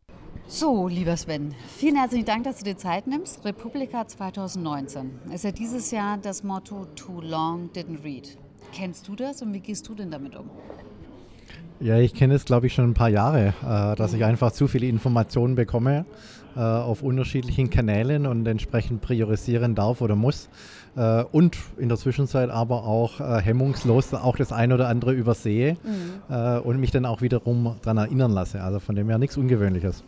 So, 0.45 0.89
lieber 0.89 1.15
Sven, 1.15 1.55
vielen 1.77 1.95
herzlichen 1.95 2.25
Dank, 2.25 2.43
dass 2.43 2.57
du 2.57 2.65
dir 2.65 2.75
Zeit 2.75 3.07
nimmst. 3.07 3.45
Republika 3.45 4.05
2019 4.05 5.21
ist 5.33 5.45
ja 5.45 5.51
dieses 5.53 5.91
Jahr 5.91 6.17
das 6.17 6.43
Motto 6.43 6.83
Too 6.97 7.21
Long 7.21 7.69
Didn't 7.71 8.03
Read. 8.03 8.37
Kennst 8.73 9.07
du 9.07 9.15
das 9.15 9.41
und 9.41 9.53
wie 9.53 9.61
gehst 9.61 9.87
du 9.87 9.95
denn 9.95 10.11
damit 10.11 10.35
um? 10.35 10.49
Ja, 11.79 11.99
ich 11.99 12.13
kenne 12.13 12.35
es, 12.35 12.45
glaube 12.45 12.67
ich, 12.67 12.73
schon 12.73 12.89
ein 12.89 12.93
paar 12.93 13.09
Jahre, 13.09 13.53
äh, 13.63 13.95
dass 13.95 14.13
ich 14.13 14.23
einfach 14.23 14.51
zu 14.51 14.67
viele 14.67 14.87
Informationen 14.87 15.55
bekomme 15.55 16.05
äh, 16.55 16.59
auf 16.59 17.03
unterschiedlichen 17.03 17.69
Kanälen 17.69 18.25
und 18.25 18.47
entsprechend 18.47 19.01
priorisieren 19.01 19.75
darf 19.75 20.01
oder 20.01 20.15
muss. 20.15 20.49
Äh, 20.95 21.23
und 21.23 21.57
in 21.77 21.89
der 21.89 21.97
Zwischenzeit 21.97 22.49
aber 22.49 22.85
auch 22.85 23.19
äh, 23.19 23.41
hemmungslos 23.41 24.13
auch 24.13 24.37
das 24.37 24.53
ein 24.53 24.71
oder 24.71 24.87
andere 24.87 25.11
übersehe 25.11 25.75
äh, 26.29 26.57
und 26.59 26.79
mich 26.79 26.91
dann 26.91 27.05
auch 27.05 27.21
wiederum 27.21 27.75
daran 27.81 27.97
erinnern 27.97 28.31
lasse. 28.31 28.61
Also 28.61 28.79
von 28.79 28.95
dem 28.95 29.09
her 29.09 29.17
nichts 29.17 29.35
Ungewöhnliches. 29.35 30.03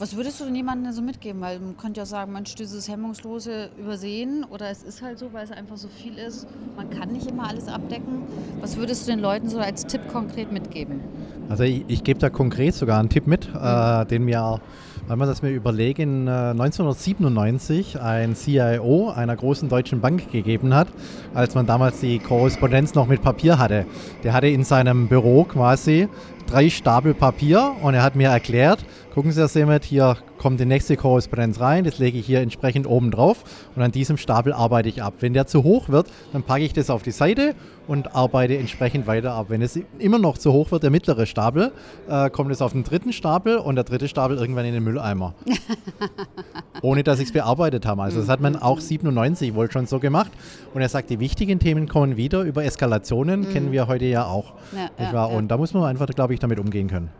Was 0.00 0.16
würdest 0.16 0.40
du 0.40 0.46
denn 0.46 0.54
jemandem 0.54 0.90
so 0.94 1.02
mitgeben? 1.02 1.42
Weil 1.42 1.60
man 1.60 1.76
könnte 1.76 2.00
ja 2.00 2.06
sagen, 2.06 2.32
Mensch, 2.32 2.54
dieses 2.54 2.88
Hemmungslose 2.88 3.68
übersehen 3.78 4.46
oder 4.48 4.70
es 4.70 4.82
ist 4.82 5.02
halt 5.02 5.18
so, 5.18 5.30
weil 5.34 5.44
es 5.44 5.52
einfach 5.52 5.76
so 5.76 5.88
viel 5.88 6.16
ist. 6.16 6.46
Man 6.74 6.88
kann 6.88 7.12
nicht 7.12 7.26
immer 7.26 7.46
alles 7.46 7.68
abdecken. 7.68 8.22
Was 8.62 8.78
würdest 8.78 9.06
du 9.06 9.12
den 9.12 9.20
Leuten 9.20 9.50
so 9.50 9.58
als 9.58 9.84
Tipp 9.84 10.00
konkret 10.10 10.52
mitgeben? 10.52 11.02
Also 11.50 11.64
ich, 11.64 11.84
ich 11.86 12.02
gebe 12.02 12.18
da 12.18 12.30
konkret 12.30 12.74
sogar 12.74 12.98
einen 12.98 13.10
Tipp 13.10 13.26
mit, 13.26 13.52
mhm. 13.52 13.60
äh, 13.62 14.06
den 14.06 14.24
mir, 14.24 14.62
wenn 15.06 15.18
man 15.18 15.28
das 15.28 15.42
mir 15.42 15.50
überlegen, 15.50 16.28
äh, 16.28 16.30
1997 16.30 18.00
ein 18.00 18.34
CIO 18.34 19.10
einer 19.10 19.36
großen 19.36 19.68
deutschen 19.68 20.00
Bank 20.00 20.32
gegeben 20.32 20.72
hat, 20.72 20.88
als 21.34 21.54
man 21.54 21.66
damals 21.66 22.00
die 22.00 22.20
Korrespondenz 22.20 22.94
noch 22.94 23.06
mit 23.06 23.20
Papier 23.20 23.58
hatte. 23.58 23.84
Der 24.24 24.32
hatte 24.32 24.48
in 24.48 24.64
seinem 24.64 25.08
Büro 25.08 25.44
quasi 25.44 26.08
drei 26.46 26.70
Stapel 26.70 27.12
Papier 27.12 27.76
und 27.82 27.92
er 27.92 28.02
hat 28.02 28.16
mir 28.16 28.28
erklärt, 28.28 28.84
gucken 29.14 29.32
Sie, 29.32 29.40
Herr 29.40 29.48
Semet, 29.48 29.84
hier 29.84 30.16
kommt 30.38 30.60
die 30.60 30.64
nächste 30.64 30.96
Korrespondenz 30.96 31.60
rein, 31.60 31.84
das 31.84 31.98
lege 31.98 32.18
ich 32.18 32.26
hier 32.26 32.40
entsprechend 32.40 32.86
oben 32.86 33.10
drauf 33.10 33.44
und 33.74 33.82
an 33.82 33.90
diesem 33.90 34.16
Stapel 34.16 34.52
arbeite 34.52 34.88
ich 34.88 35.02
ab. 35.02 35.14
Wenn 35.20 35.32
der 35.32 35.46
zu 35.46 35.64
hoch 35.64 35.88
wird, 35.88 36.08
dann 36.32 36.42
packe 36.42 36.62
ich 36.62 36.72
das 36.72 36.90
auf 36.90 37.02
die 37.02 37.10
Seite 37.10 37.54
und 37.88 38.14
arbeite 38.14 38.56
entsprechend 38.56 39.06
weiter 39.06 39.32
ab. 39.32 39.46
Wenn 39.48 39.62
es 39.62 39.78
immer 39.98 40.18
noch 40.18 40.38
zu 40.38 40.52
hoch 40.52 40.70
wird, 40.70 40.84
der 40.84 40.90
mittlere 40.90 41.26
Stapel, 41.26 41.72
äh, 42.08 42.30
kommt 42.30 42.52
es 42.52 42.62
auf 42.62 42.72
den 42.72 42.84
dritten 42.84 43.12
Stapel 43.12 43.58
und 43.58 43.74
der 43.74 43.84
dritte 43.84 44.06
Stapel 44.06 44.36
irgendwann 44.36 44.64
in 44.64 44.74
den 44.74 44.84
Mülleimer. 44.84 45.34
Ohne 46.82 47.02
dass 47.02 47.18
ich 47.18 47.26
es 47.26 47.32
bearbeitet 47.32 47.86
habe. 47.86 48.02
Also 48.02 48.20
das 48.20 48.28
hat 48.28 48.40
man 48.40 48.56
auch 48.56 48.80
97 48.80 49.54
wohl 49.54 49.70
schon 49.70 49.86
so 49.86 49.98
gemacht. 49.98 50.30
Und 50.72 50.82
er 50.82 50.88
sagt, 50.88 51.10
die 51.10 51.18
wichtigen 51.18 51.58
Themen 51.58 51.88
kommen 51.88 52.16
wieder. 52.16 52.42
Über 52.42 52.64
Eskalationen 52.64 53.40
mhm. 53.40 53.52
kennen 53.52 53.72
wir 53.72 53.88
heute 53.88 54.06
ja 54.06 54.26
auch. 54.26 54.54
Ja, 54.98 55.12
ja, 55.12 55.24
und 55.24 55.48
da 55.48 55.56
muss 55.56 55.74
man 55.74 55.84
einfach, 55.84 56.06
glaube 56.06 56.32
ich, 56.32 56.40
damit 56.40 56.58
umgehen 56.58 56.88
können. 56.88 57.10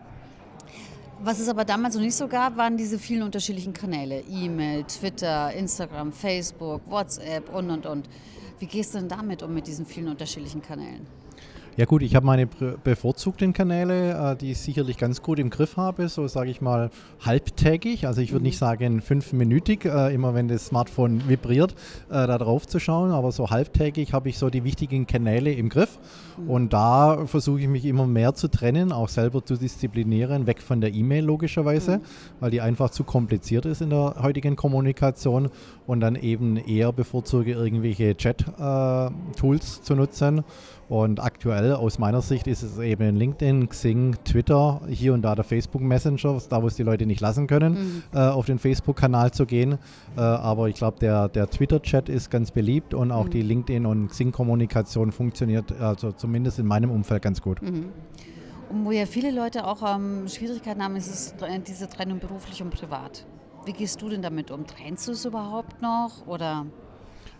Was 1.23 1.39
es 1.39 1.51
aber 1.51 1.67
damals 1.67 1.95
noch 1.95 2.01
nicht 2.01 2.15
so 2.15 2.29
gab, 2.29 2.57
waren 2.57 2.79
diese 2.79 2.99
vielen 2.99 3.23
unterschiedlichen 3.23 3.75
Kanäle. 3.75 4.23
E-Mail, 4.31 4.85
Twitter, 4.85 5.53
Instagram, 5.53 6.13
Facebook, 6.13 6.81
WhatsApp 6.89 7.55
und, 7.55 7.71
und, 7.71 7.85
und. 7.85 8.09
Wie 8.59 8.67
gehst 8.67 8.95
du 8.95 8.99
denn 8.99 9.09
damit 9.09 9.43
um 9.43 9.53
mit 9.53 9.67
diesen 9.67 9.85
vielen 9.85 10.09
unterschiedlichen 10.09 10.63
Kanälen? 10.63 11.07
Ja 11.81 11.87
gut, 11.87 12.03
ich 12.03 12.15
habe 12.15 12.27
meine 12.27 12.47
bevorzugten 12.47 13.55
Kanäle, 13.55 14.33
äh, 14.33 14.37
die 14.37 14.51
ich 14.51 14.59
sicherlich 14.59 14.99
ganz 14.99 15.23
gut 15.23 15.39
im 15.39 15.49
Griff 15.49 15.79
habe, 15.79 16.11
so 16.11 16.29
sage 16.29 16.51
ich 16.51 16.61
mal 16.61 16.91
halbtägig. 17.25 18.07
Also 18.07 18.21
ich 18.21 18.33
würde 18.33 18.43
mhm. 18.43 18.49
nicht 18.49 18.59
sagen 18.59 19.01
fünfminütig, 19.01 19.87
äh, 19.87 20.13
immer 20.15 20.35
wenn 20.35 20.47
das 20.47 20.67
Smartphone 20.67 21.27
vibriert, 21.27 21.73
äh, 22.11 22.27
da 22.27 22.37
drauf 22.37 22.67
zu 22.67 22.81
schauen, 22.81 23.13
aber 23.13 23.33
so 23.33 23.49
halbtägig 23.49 24.13
habe 24.13 24.29
ich 24.29 24.37
so 24.37 24.51
die 24.51 24.63
wichtigen 24.63 25.07
Kanäle 25.07 25.55
im 25.55 25.71
Griff. 25.71 25.99
Mhm. 26.37 26.51
Und 26.51 26.73
da 26.75 27.25
versuche 27.25 27.61
ich 27.61 27.69
mich 27.69 27.87
immer 27.87 28.07
mehr 28.07 28.35
zu 28.35 28.49
trennen, 28.49 28.93
auch 28.93 29.09
selber 29.09 29.43
zu 29.43 29.57
disziplinieren, 29.57 30.47
weg 30.47 30.61
von 30.61 30.83
der 30.83 30.93
E-Mail 30.93 31.25
logischerweise, 31.25 31.97
mhm. 31.97 32.03
weil 32.41 32.51
die 32.51 32.61
einfach 32.61 32.91
zu 32.91 33.05
kompliziert 33.05 33.65
ist 33.65 33.81
in 33.81 33.89
der 33.89 34.17
heutigen 34.21 34.55
Kommunikation 34.55 35.49
und 35.87 36.01
dann 36.01 36.15
eben 36.15 36.59
eher 36.59 36.93
bevorzuge 36.93 37.53
irgendwelche 37.53 38.15
Chat-Tools 38.15 39.81
zu 39.81 39.95
nutzen 39.95 40.45
und 40.91 41.23
aktuell 41.23 41.75
aus 41.75 42.01
meiner 42.01 42.21
Sicht 42.21 42.49
ist 42.49 42.65
es 42.65 42.77
eben 42.81 43.15
LinkedIn, 43.15 43.69
Xing, 43.69 44.17
Twitter, 44.25 44.81
hier 44.89 45.15
und 45.15 45.23
da 45.23 45.37
der 45.37 45.45
Facebook 45.45 45.81
Messenger, 45.83 46.43
da 46.49 46.61
wo 46.65 46.67
es 46.67 46.75
die 46.75 46.83
Leute 46.83 47.07
nicht 47.07 47.21
lassen 47.21 47.47
können, 47.47 47.75
mhm. 47.75 48.03
äh, 48.13 48.19
auf 48.19 48.47
den 48.47 48.59
Facebook-Kanal 48.59 49.31
zu 49.31 49.47
gehen. 49.47 49.79
Äh, 50.17 50.21
aber 50.21 50.69
ich 50.69 50.75
glaube, 50.75 50.99
der, 50.99 51.29
der 51.29 51.49
Twitter-Chat 51.49 52.09
ist 52.09 52.29
ganz 52.29 52.51
beliebt 52.51 52.93
und 52.93 53.13
auch 53.13 53.27
mhm. 53.27 53.31
die 53.31 53.43
LinkedIn- 53.43 53.87
und 53.87 54.09
Xing-Kommunikation 54.09 55.13
funktioniert, 55.13 55.71
also 55.81 56.11
zumindest 56.11 56.59
in 56.59 56.67
meinem 56.67 56.91
Umfeld 56.91 57.23
ganz 57.23 57.41
gut. 57.41 57.63
Mhm. 57.63 57.91
Und 58.71 58.85
wo 58.85 58.91
ja 58.91 59.07
viele 59.07 59.31
Leute 59.31 59.69
auch 59.69 59.95
ähm, 59.95 60.27
Schwierigkeiten 60.27 60.83
haben, 60.83 60.97
ist 60.97 61.07
es 61.07 61.35
diese 61.69 61.89
Trennung 61.89 62.19
beruflich 62.19 62.65
und 62.65 62.71
privat. 62.71 63.25
Wie 63.65 63.73
gehst 63.73 64.03
du 64.03 64.09
denn 64.09 64.23
damit 64.23 64.51
um? 64.51 64.67
Trennst 64.67 65.07
du 65.07 65.13
es 65.13 65.25
überhaupt 65.25 65.81
noch 65.83 66.27
oder 66.27 66.67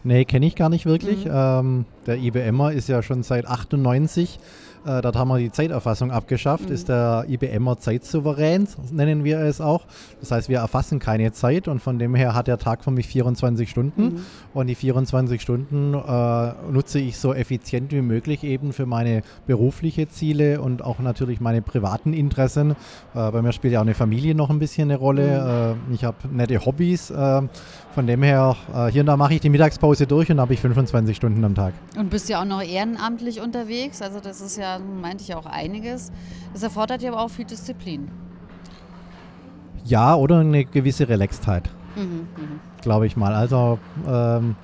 Nee, 0.03 0.25
kenne 0.25 0.47
ich 0.47 0.57
gar 0.57 0.69
nicht 0.69 0.87
wirklich. 0.87 1.25
Mhm. 1.25 1.31
Ähm, 1.33 1.85
der 2.07 2.19
IBMer 2.19 2.73
ist 2.73 2.89
ja 2.89 3.03
schon 3.03 3.23
seit 3.23 3.47
98 3.47 4.39
äh, 4.87 5.03
dort 5.03 5.17
haben 5.17 5.29
wir 5.29 5.39
die 5.39 5.53
Zeiterfassung 5.53 6.11
abgeschafft, 6.11 6.69
mhm. 6.69 6.75
ist 6.75 6.89
der 6.89 7.27
IBMer 7.29 7.79
zeitsouverän, 7.79 8.67
nennen 8.91 9.25
wir 9.25 9.39
es 9.41 9.61
auch. 9.61 9.85
Das 10.21 10.31
heißt, 10.31 10.49
wir 10.49 10.59
erfassen 10.59 10.99
keine 10.99 11.33
Zeit 11.33 11.69
und 11.69 11.81
von 11.81 11.99
dem 11.99 12.15
her 12.15 12.35
hat 12.35 12.47
der 12.47 12.59
Tag 12.59 12.85
für 12.85 12.91
mich 12.91 13.07
24 13.07 13.69
Stunden 13.69 14.03
mhm. 14.03 14.21
und 14.55 14.69
die 14.69 14.75
24 14.75 15.41
Stunden 15.41 15.95
äh, 15.95 16.53
nutze 16.73 16.99
ich 16.99 17.19
so 17.19 17.35
effizient 17.35 17.93
wie 17.93 18.01
möglich 18.01 18.43
eben 18.43 18.73
für 18.73 18.87
meine 18.87 19.23
berufliche 19.47 20.09
Ziele 20.09 20.61
und 20.61 20.83
auch 20.83 20.99
natürlich 20.99 21.41
meine 21.41 21.61
privaten 21.61 22.15
Interessen. 22.15 22.73
Äh, 23.15 23.31
bei 23.31 23.43
mir 23.43 23.53
spielt 23.53 23.75
ja 23.75 23.81
auch 23.81 23.85
eine 23.85 23.95
Familie 23.95 24.35
noch 24.35 24.49
ein 24.49 24.59
bisschen 24.59 24.91
eine 24.91 24.99
Rolle. 24.99 25.77
Mhm. 25.77 25.93
Äh, 25.93 25.95
ich 25.95 26.05
habe 26.05 26.17
nette 26.31 26.65
Hobbys. 26.65 27.13
Von 27.95 28.07
dem 28.07 28.23
her, 28.23 28.57
äh, 28.73 28.87
hier 28.87 29.03
und 29.03 29.07
da 29.07 29.17
mache 29.17 29.35
ich 29.35 29.41
die 29.41 29.49
Mittagspause 29.49 30.07
durch 30.07 30.31
und 30.31 30.41
habe 30.41 30.55
ich 30.55 30.61
25 30.61 31.17
Stunden 31.17 31.45
am 31.45 31.57
Tag. 31.57 31.75
Und 31.99 32.09
bist 32.09 32.29
ja 32.29 32.41
auch 32.41 32.45
noch 32.45 32.63
ehrenamtlich 32.63 33.41
unterwegs, 33.41 34.01
also 34.01 34.21
das 34.21 34.41
ist 34.41 34.57
ja 34.57 34.79
meinte 34.79 35.23
ich 35.23 35.29
ja 35.29 35.39
auch 35.39 35.47
einiges. 35.47 36.13
Das 36.53 36.63
erfordert 36.63 37.03
ja 37.03 37.11
aber 37.11 37.23
auch 37.23 37.31
viel 37.31 37.47
Disziplin. 37.47 38.09
Ja, 39.85 40.15
oder 40.15 40.39
eine 40.39 40.65
gewisse 40.65 41.09
Relaxtheit. 41.09 41.69
Mhm, 41.97 42.03
mhm. 42.03 42.61
Glaube 42.81 43.07
ich 43.07 43.17
mal. 43.17 43.35
Also 43.35 43.79
ähm, 44.07 44.55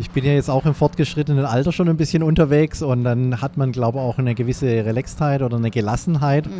ich 0.00 0.10
bin 0.10 0.24
ja 0.24 0.32
jetzt 0.32 0.48
auch 0.48 0.64
im 0.64 0.74
fortgeschrittenen 0.74 1.44
Alter 1.44 1.72
schon 1.72 1.88
ein 1.88 1.98
bisschen 1.98 2.22
unterwegs 2.22 2.80
und 2.80 3.04
dann 3.04 3.42
hat 3.42 3.58
man, 3.58 3.70
glaube 3.70 3.98
ich, 3.98 4.04
auch 4.04 4.18
eine 4.18 4.34
gewisse 4.34 4.66
Relaxtheit 4.66 5.42
oder 5.42 5.58
eine 5.58 5.70
Gelassenheit. 5.70 6.46
Mhm. 6.46 6.52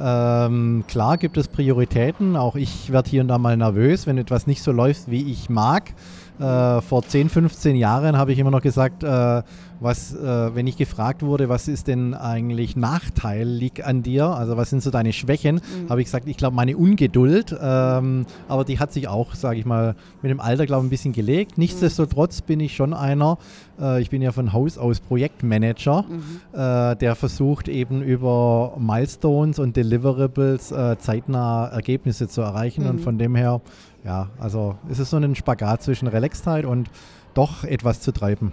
Ähm, 0.00 0.84
klar 0.88 1.16
gibt 1.16 1.36
es 1.36 1.46
Prioritäten. 1.46 2.36
Auch 2.36 2.56
ich 2.56 2.90
werde 2.90 3.08
hier 3.08 3.22
und 3.22 3.28
da 3.28 3.38
mal 3.38 3.56
nervös, 3.56 4.08
wenn 4.08 4.18
etwas 4.18 4.48
nicht 4.48 4.62
so 4.62 4.72
läuft, 4.72 5.10
wie 5.10 5.30
ich 5.30 5.48
mag. 5.48 5.92
Äh, 6.40 6.80
vor 6.80 7.02
10, 7.02 7.28
15 7.28 7.76
Jahren 7.76 8.18
habe 8.18 8.32
ich 8.32 8.38
immer 8.40 8.50
noch 8.50 8.62
gesagt, 8.62 9.04
äh, 9.04 9.42
was, 9.80 10.14
äh, 10.14 10.54
wenn 10.54 10.66
ich 10.66 10.76
gefragt 10.76 11.22
wurde, 11.22 11.48
was 11.48 11.68
ist 11.68 11.86
denn 11.86 12.14
eigentlich 12.14 12.76
nachteilig 12.76 13.84
an 13.84 14.02
dir, 14.02 14.26
also 14.26 14.56
was 14.56 14.70
sind 14.70 14.82
so 14.82 14.90
deine 14.90 15.12
Schwächen, 15.12 15.56
mhm. 15.56 15.88
habe 15.88 16.00
ich 16.00 16.06
gesagt, 16.06 16.26
ich 16.28 16.36
glaube 16.36 16.56
meine 16.56 16.76
Ungeduld, 16.76 17.56
ähm, 17.60 18.26
aber 18.48 18.64
die 18.64 18.78
hat 18.78 18.92
sich 18.92 19.08
auch, 19.08 19.34
sage 19.34 19.58
ich 19.58 19.66
mal, 19.66 19.94
mit 20.22 20.30
dem 20.30 20.40
Alter, 20.40 20.66
glaube 20.66 20.82
ich, 20.82 20.88
ein 20.88 20.90
bisschen 20.90 21.12
gelegt. 21.12 21.58
Nichtsdestotrotz 21.58 22.42
bin 22.42 22.60
ich 22.60 22.74
schon 22.74 22.92
einer, 22.92 23.38
äh, 23.80 24.00
ich 24.00 24.10
bin 24.10 24.22
ja 24.22 24.32
von 24.32 24.52
Haus 24.52 24.78
aus 24.78 25.00
Projektmanager, 25.00 26.04
mhm. 26.08 26.58
äh, 26.58 26.96
der 26.96 27.14
versucht 27.14 27.68
eben 27.68 28.02
über 28.02 28.76
Milestones 28.78 29.58
und 29.58 29.76
Deliverables 29.76 30.72
äh, 30.72 30.96
zeitnah 30.98 31.66
Ergebnisse 31.66 32.28
zu 32.28 32.40
erreichen 32.40 32.84
mhm. 32.84 32.90
und 32.90 33.00
von 33.00 33.18
dem 33.18 33.34
her, 33.34 33.60
ja, 34.04 34.28
also 34.38 34.76
es 34.90 34.98
ist 34.98 35.10
so 35.10 35.16
ein 35.16 35.34
Spagat 35.34 35.82
zwischen 35.82 36.08
Relaxtheit 36.08 36.64
und 36.64 36.90
doch 37.34 37.64
etwas 37.64 38.00
zu 38.00 38.12
treiben. 38.12 38.52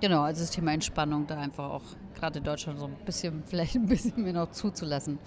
Genau, 0.00 0.22
also 0.22 0.42
das 0.42 0.50
Thema 0.50 0.72
Entspannung 0.72 1.26
da 1.26 1.38
einfach 1.38 1.70
auch 1.70 1.82
gerade 2.14 2.38
in 2.38 2.44
Deutschland 2.44 2.78
so 2.78 2.84
ein 2.84 2.96
bisschen, 3.04 3.42
vielleicht 3.46 3.74
ein 3.74 3.86
bisschen 3.86 4.22
mehr 4.22 4.32
noch 4.32 4.52
zuzulassen. 4.52 5.18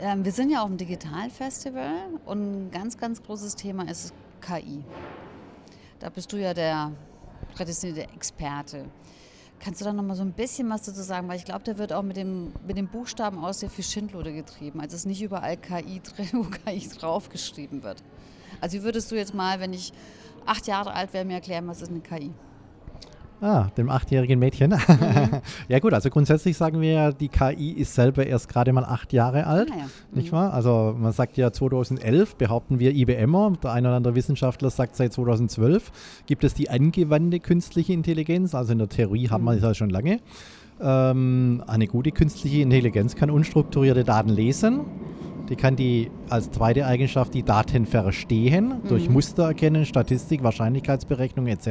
Ähm, 0.00 0.24
wir 0.24 0.32
sind 0.32 0.50
ja 0.50 0.62
auch 0.62 0.66
im 0.66 0.76
Digitalfestival 0.76 1.94
und 2.26 2.66
ein 2.66 2.70
ganz, 2.70 2.98
ganz 2.98 3.22
großes 3.22 3.56
Thema 3.56 3.88
ist 3.88 4.12
KI. 4.42 4.84
Da 5.98 6.10
bist 6.10 6.32
du 6.32 6.36
ja 6.36 6.52
der 6.52 6.92
prädestinierte 7.54 8.12
Experte. 8.12 8.84
Kannst 9.60 9.80
du 9.80 9.86
da 9.86 9.92
noch 9.92 10.04
mal 10.04 10.14
so 10.14 10.22
ein 10.22 10.32
bisschen 10.32 10.68
was 10.70 10.82
dazu 10.82 11.02
sagen? 11.02 11.26
Weil 11.26 11.36
ich 11.36 11.44
glaube, 11.44 11.64
da 11.64 11.78
wird 11.78 11.92
auch 11.92 12.02
mit 12.02 12.16
dem, 12.16 12.52
mit 12.66 12.76
dem 12.76 12.86
Buchstaben 12.86 13.42
aus 13.42 13.60
sehr 13.60 13.70
viel 13.70 13.82
Schindluder 13.82 14.30
getrieben. 14.30 14.78
Also 14.80 14.94
es 14.94 15.00
ist 15.00 15.06
nicht 15.06 15.22
überall 15.22 15.56
KI 15.56 16.00
drin, 16.00 16.28
wo 16.32 16.44
KI 16.44 16.86
draufgeschrieben 16.86 17.82
wird. 17.82 18.04
Also 18.60 18.78
wie 18.78 18.82
würdest 18.82 19.10
du 19.10 19.16
jetzt 19.16 19.34
mal, 19.34 19.58
wenn 19.58 19.72
ich 19.72 19.92
acht 20.46 20.66
Jahre 20.66 20.92
alt 20.92 21.12
wäre, 21.14 21.24
mir 21.24 21.34
erklären, 21.34 21.66
was 21.66 21.82
ist 21.82 21.90
eine 21.90 22.00
KI? 22.00 22.32
Ah, 23.40 23.68
dem 23.76 23.88
achtjährigen 23.88 24.38
Mädchen. 24.38 24.70
Mhm. 24.70 24.76
ja 25.68 25.78
gut, 25.78 25.92
also 25.92 26.10
grundsätzlich 26.10 26.56
sagen 26.56 26.80
wir 26.80 26.90
ja, 26.90 27.12
die 27.12 27.28
KI 27.28 27.70
ist 27.70 27.94
selber 27.94 28.26
erst 28.26 28.48
gerade 28.48 28.72
mal 28.72 28.84
acht 28.84 29.12
Jahre 29.12 29.46
alt, 29.46 29.70
ah, 29.70 29.78
ja. 29.78 29.84
nicht 30.12 30.32
mhm. 30.32 30.36
wahr? 30.36 30.52
Also 30.52 30.96
man 30.98 31.12
sagt 31.12 31.36
ja 31.36 31.52
2011, 31.52 32.34
behaupten 32.36 32.80
wir 32.80 32.94
IBMer, 32.94 33.52
der 33.62 33.72
ein 33.72 33.86
oder 33.86 33.94
andere 33.94 34.14
Wissenschaftler 34.16 34.70
sagt 34.70 34.96
seit 34.96 35.12
2012, 35.12 35.92
gibt 36.26 36.42
es 36.42 36.54
die 36.54 36.68
angewandte 36.68 37.38
künstliche 37.38 37.92
Intelligenz, 37.92 38.54
also 38.54 38.72
in 38.72 38.78
der 38.78 38.88
Theorie 38.88 39.28
haben 39.28 39.44
wir 39.44 39.52
mhm. 39.52 39.56
das 39.56 39.64
ja 39.64 39.74
schon 39.74 39.90
lange. 39.90 40.18
Ähm, 40.80 41.62
eine 41.66 41.86
gute 41.86 42.10
künstliche 42.10 42.62
Intelligenz 42.62 43.14
kann 43.14 43.30
unstrukturierte 43.30 44.02
Daten 44.04 44.30
lesen, 44.30 44.80
die 45.48 45.56
kann 45.56 45.76
die 45.76 46.10
als 46.28 46.50
zweite 46.50 46.86
Eigenschaft 46.86 47.34
die 47.34 47.42
Daten 47.42 47.86
verstehen, 47.86 48.80
mhm. 48.82 48.88
durch 48.88 49.08
Muster 49.08 49.44
erkennen, 49.44 49.86
Statistik, 49.86 50.42
Wahrscheinlichkeitsberechnung 50.42 51.46
etc. 51.46 51.68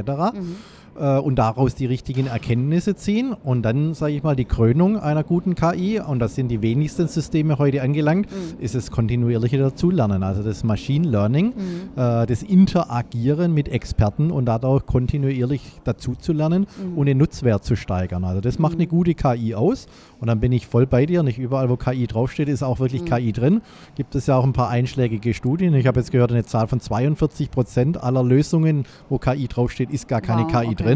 Äh, 0.99 1.19
und 1.19 1.35
daraus 1.35 1.75
die 1.75 1.85
richtigen 1.85 2.27
Erkenntnisse 2.27 2.95
ziehen. 2.95 3.33
Und 3.33 3.63
dann, 3.63 3.93
sage 3.93 4.13
ich 4.13 4.23
mal, 4.23 4.35
die 4.35 4.45
Krönung 4.45 4.97
einer 4.97 5.23
guten 5.23 5.53
KI, 5.53 5.99
und 5.99 6.19
das 6.19 6.35
sind 6.35 6.47
die 6.49 6.61
wenigsten 6.61 7.07
Systeme 7.07 7.59
heute 7.59 7.81
angelangt, 7.81 8.27
mhm. 8.31 8.59
ist 8.59 8.73
das 8.73 8.89
kontinuierliche 8.89 9.57
Dazulernen, 9.57 10.23
also 10.23 10.41
das 10.41 10.63
Machine 10.63 11.07
Learning, 11.07 11.47
mhm. 11.47 12.01
äh, 12.01 12.25
das 12.25 12.41
Interagieren 12.41 13.53
mit 13.53 13.69
Experten 13.69 14.31
und 14.31 14.45
dadurch 14.45 14.85
kontinuierlich 14.85 15.61
dazuzulernen 15.83 16.65
mhm. 16.81 16.97
und 16.97 17.05
den 17.05 17.17
Nutzwert 17.17 17.63
zu 17.63 17.75
steigern. 17.75 18.23
Also 18.23 18.41
das 18.41 18.57
macht 18.57 18.73
eine 18.73 18.85
mhm. 18.85 18.89
gute 18.89 19.13
KI 19.13 19.53
aus. 19.53 19.87
Und 20.19 20.27
dann 20.27 20.39
bin 20.39 20.51
ich 20.51 20.65
voll 20.65 20.87
bei 20.87 21.05
dir. 21.05 21.21
Nicht 21.21 21.37
überall, 21.37 21.69
wo 21.69 21.77
KI 21.77 22.07
draufsteht, 22.07 22.49
ist 22.49 22.63
auch 22.63 22.79
wirklich 22.79 23.03
mhm. 23.03 23.05
KI 23.05 23.31
drin. 23.33 23.61
Gibt 23.95 24.15
es 24.15 24.25
ja 24.25 24.35
auch 24.35 24.43
ein 24.43 24.53
paar 24.53 24.69
einschlägige 24.69 25.35
Studien. 25.35 25.75
Ich 25.75 25.85
habe 25.85 25.99
jetzt 25.99 26.11
gehört, 26.11 26.31
eine 26.31 26.43
Zahl 26.43 26.67
von 26.67 26.79
42 26.79 27.51
Prozent 27.51 28.01
aller 28.03 28.23
Lösungen, 28.23 28.85
wo 29.09 29.19
KI 29.19 29.47
draufsteht, 29.47 29.91
ist 29.91 30.07
gar 30.07 30.21
keine 30.21 30.45
wow, 30.45 30.51
KI 30.51 30.67
okay. 30.69 30.75
drin. 30.75 30.86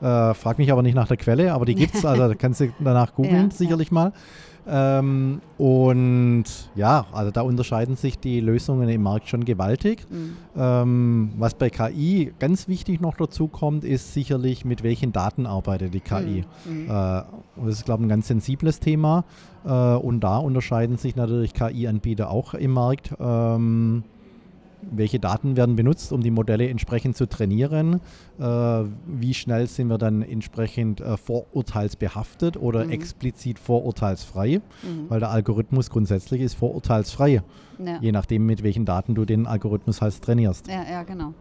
Äh, 0.00 0.34
frag 0.34 0.58
mich 0.58 0.72
aber 0.72 0.82
nicht 0.82 0.94
nach 0.94 1.06
der 1.06 1.16
Quelle, 1.16 1.52
aber 1.52 1.64
die 1.64 1.76
gibt 1.76 1.94
es. 1.94 2.04
Also 2.04 2.34
kannst 2.36 2.60
du 2.60 2.72
danach 2.80 3.14
googeln, 3.14 3.50
ja, 3.50 3.56
sicherlich 3.56 3.88
ja. 3.88 3.94
mal. 3.94 4.12
Ähm, 4.66 5.40
und 5.58 6.44
ja, 6.76 7.06
also 7.12 7.32
da 7.32 7.40
unterscheiden 7.42 7.96
sich 7.96 8.18
die 8.18 8.40
Lösungen 8.40 8.88
im 8.88 9.02
Markt 9.02 9.28
schon 9.28 9.44
gewaltig. 9.44 10.06
Mhm. 10.08 10.36
Ähm, 10.56 11.32
was 11.36 11.54
bei 11.54 11.68
KI 11.68 12.32
ganz 12.38 12.68
wichtig 12.68 13.00
noch 13.00 13.16
dazu 13.16 13.48
kommt, 13.48 13.84
ist 13.84 14.12
sicherlich, 14.12 14.64
mit 14.64 14.82
welchen 14.82 15.12
Daten 15.12 15.46
arbeitet 15.46 15.94
die 15.94 16.00
KI. 16.00 16.44
Mhm. 16.64 16.84
Äh, 16.86 16.88
das 16.88 17.26
ist, 17.66 17.84
glaube 17.84 18.02
ich, 18.02 18.06
ein 18.06 18.10
ganz 18.10 18.28
sensibles 18.28 18.78
Thema. 18.78 19.24
Äh, 19.64 19.70
und 19.70 20.20
da 20.20 20.38
unterscheiden 20.38 20.96
sich 20.96 21.16
natürlich 21.16 21.54
KI-Anbieter 21.54 22.30
auch 22.30 22.54
im 22.54 22.72
Markt. 22.72 23.14
Ähm, 23.18 24.04
welche 24.90 25.20
Daten 25.20 25.56
werden 25.56 25.76
benutzt, 25.76 26.12
um 26.12 26.22
die 26.22 26.30
Modelle 26.30 26.68
entsprechend 26.68 27.16
zu 27.16 27.26
trainieren, 27.28 28.00
äh, 28.38 28.44
wie 28.44 29.34
schnell 29.34 29.66
sind 29.66 29.88
wir 29.88 29.98
dann 29.98 30.22
entsprechend 30.22 31.00
äh, 31.00 31.16
vorurteilsbehaftet 31.16 32.56
oder 32.56 32.84
mhm. 32.84 32.90
explizit 32.90 33.58
vorurteilsfrei, 33.58 34.60
mhm. 34.82 35.08
weil 35.08 35.20
der 35.20 35.30
Algorithmus 35.30 35.90
grundsätzlich 35.90 36.40
ist 36.40 36.54
vorurteilsfrei, 36.54 37.42
ja. 37.78 37.98
je 38.00 38.12
nachdem, 38.12 38.46
mit 38.46 38.62
welchen 38.62 38.84
Daten 38.84 39.14
du 39.14 39.24
den 39.24 39.46
Algorithmus 39.46 40.00
halt 40.02 40.20
trainierst. 40.20 40.66
Ja, 40.68 40.84
ja, 40.90 41.02
genau. 41.04 41.34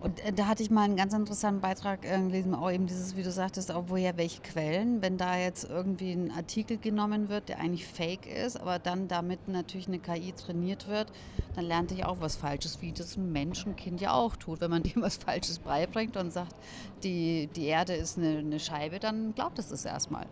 Und 0.00 0.24
äh, 0.24 0.32
da 0.32 0.46
hatte 0.46 0.62
ich 0.62 0.70
mal 0.70 0.82
einen 0.82 0.96
ganz 0.96 1.14
interessanten 1.14 1.60
Beitrag 1.60 2.04
äh, 2.04 2.18
gelesen, 2.18 2.54
auch 2.54 2.70
eben 2.70 2.86
dieses, 2.86 3.16
wie 3.16 3.22
du 3.22 3.30
sagtest, 3.30 3.72
auch 3.72 3.84
woher 3.88 4.16
welche 4.16 4.42
Quellen, 4.42 5.02
wenn 5.02 5.16
da 5.16 5.36
jetzt 5.38 5.64
irgendwie 5.64 6.12
ein 6.12 6.30
Artikel 6.30 6.78
genommen 6.78 7.28
wird, 7.28 7.48
der 7.48 7.60
eigentlich 7.60 7.86
fake 7.86 8.26
ist, 8.26 8.60
aber 8.60 8.78
dann 8.78 9.08
damit 9.08 9.48
natürlich 9.48 9.88
eine 9.88 9.98
KI 9.98 10.32
trainiert 10.32 10.88
wird, 10.88 11.10
dann 11.54 11.64
lernt 11.64 11.92
ich 11.92 12.04
auch 12.04 12.20
was 12.20 12.36
Falsches, 12.36 12.82
wie 12.82 12.92
das 12.92 13.16
ein 13.16 13.32
Menschenkind 13.32 14.00
ja 14.00 14.12
auch 14.12 14.36
tut. 14.36 14.60
Wenn 14.60 14.70
man 14.70 14.82
dem 14.84 15.02
was 15.02 15.16
Falsches 15.16 15.58
beibringt 15.58 16.16
und 16.16 16.32
sagt, 16.32 16.54
die, 17.02 17.48
die 17.56 17.66
Erde 17.66 17.94
ist 17.94 18.18
eine, 18.18 18.38
eine 18.38 18.60
Scheibe, 18.60 18.98
dann 18.98 19.34
glaubt 19.34 19.58
es 19.58 19.68
das 19.68 19.84
erstmal. 19.84 20.26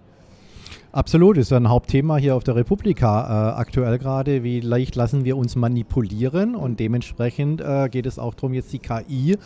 Absolut, 0.93 1.39
ist 1.39 1.53
ein 1.53 1.69
Hauptthema 1.69 2.19
hier 2.19 2.37
auf 2.37 2.45
der 2.45 2.55
Republika 2.55 3.51
äh, 3.51 3.61
aktuell 3.61 3.99
gerade. 3.99 4.45
Wie 4.45 4.61
leicht 4.61 4.95
lassen 4.95 5.25
wir 5.25 5.37
uns 5.37 5.57
manipulieren 5.57 6.55
und 6.55 6.79
dementsprechend 6.79 7.61
äh, 7.61 7.89
geht 7.89 8.07
es 8.07 8.19
auch 8.19 8.35
darum, 8.35 8.55
jetzt 8.55 8.73
die 8.73 8.79
KI 8.79 9.37